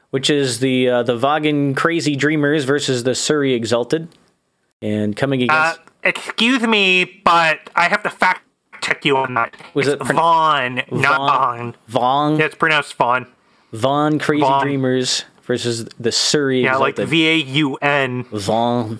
which 0.09 0.31
is 0.31 0.61
the 0.61 0.89
uh, 0.89 1.03
the 1.03 1.15
Vaughan 1.15 1.75
Crazy 1.75 2.15
Dreamers 2.15 2.63
versus 2.63 3.03
the 3.03 3.13
Surrey 3.13 3.53
Exalted, 3.53 4.07
and 4.83 5.15
coming 5.15 5.41
Uh, 5.41 5.45
against 5.45 5.79
excuse 6.03 6.61
me, 6.61 7.21
but 7.23 7.59
I 7.75 7.87
have 7.89 8.03
to 8.03 8.09
fact 8.11 8.41
check 8.81 9.05
you 9.05 9.15
on 9.17 9.33
that. 9.35 9.55
Was 9.73 9.87
it's 9.87 10.01
it 10.01 10.05
pron- 10.05 10.15
Vaughn, 10.15 10.75
not 10.91 11.17
Vaughn- 11.17 11.75
Vaughn. 11.87 12.37
Yeah, 12.37 12.45
it's 12.45 12.55
pronounced 12.55 12.93
Vaughn. 12.95 13.25
Vaughan 13.71 14.19
Crazy 14.19 14.41
Vaughan. 14.41 14.67
Dreamers 14.67 15.23
versus 15.43 15.85
the 15.99 16.11
Surrey 16.11 16.63
Yeah, 16.63 16.75
like. 16.77 16.97
V 16.97 17.27
A 17.27 17.35
U 17.37 17.75
N. 17.77 18.23
Vaughan. 18.25 18.99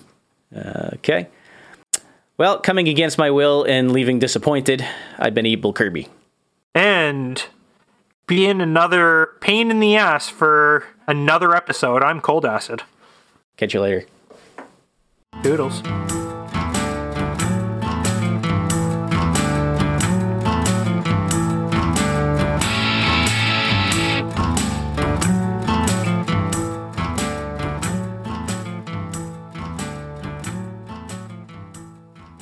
Uh, 0.54 0.90
okay. 0.94 1.28
Well, 2.38 2.58
coming 2.58 2.88
against 2.88 3.16
my 3.18 3.30
will 3.30 3.62
and 3.64 3.92
leaving 3.92 4.18
disappointed, 4.18 4.84
I've 5.18 5.34
been 5.34 5.46
Able 5.46 5.72
Kirby. 5.72 6.08
And 6.74 7.40
being 8.26 8.60
another 8.60 9.30
pain 9.40 9.70
in 9.70 9.78
the 9.78 9.96
ass 9.96 10.28
for 10.30 10.84
another 11.06 11.54
episode, 11.54 12.02
I'm 12.02 12.20
Cold 12.20 12.44
Acid. 12.44 12.82
Catch 13.56 13.74
you 13.74 13.80
later. 13.80 14.06
Doodles. 15.42 16.23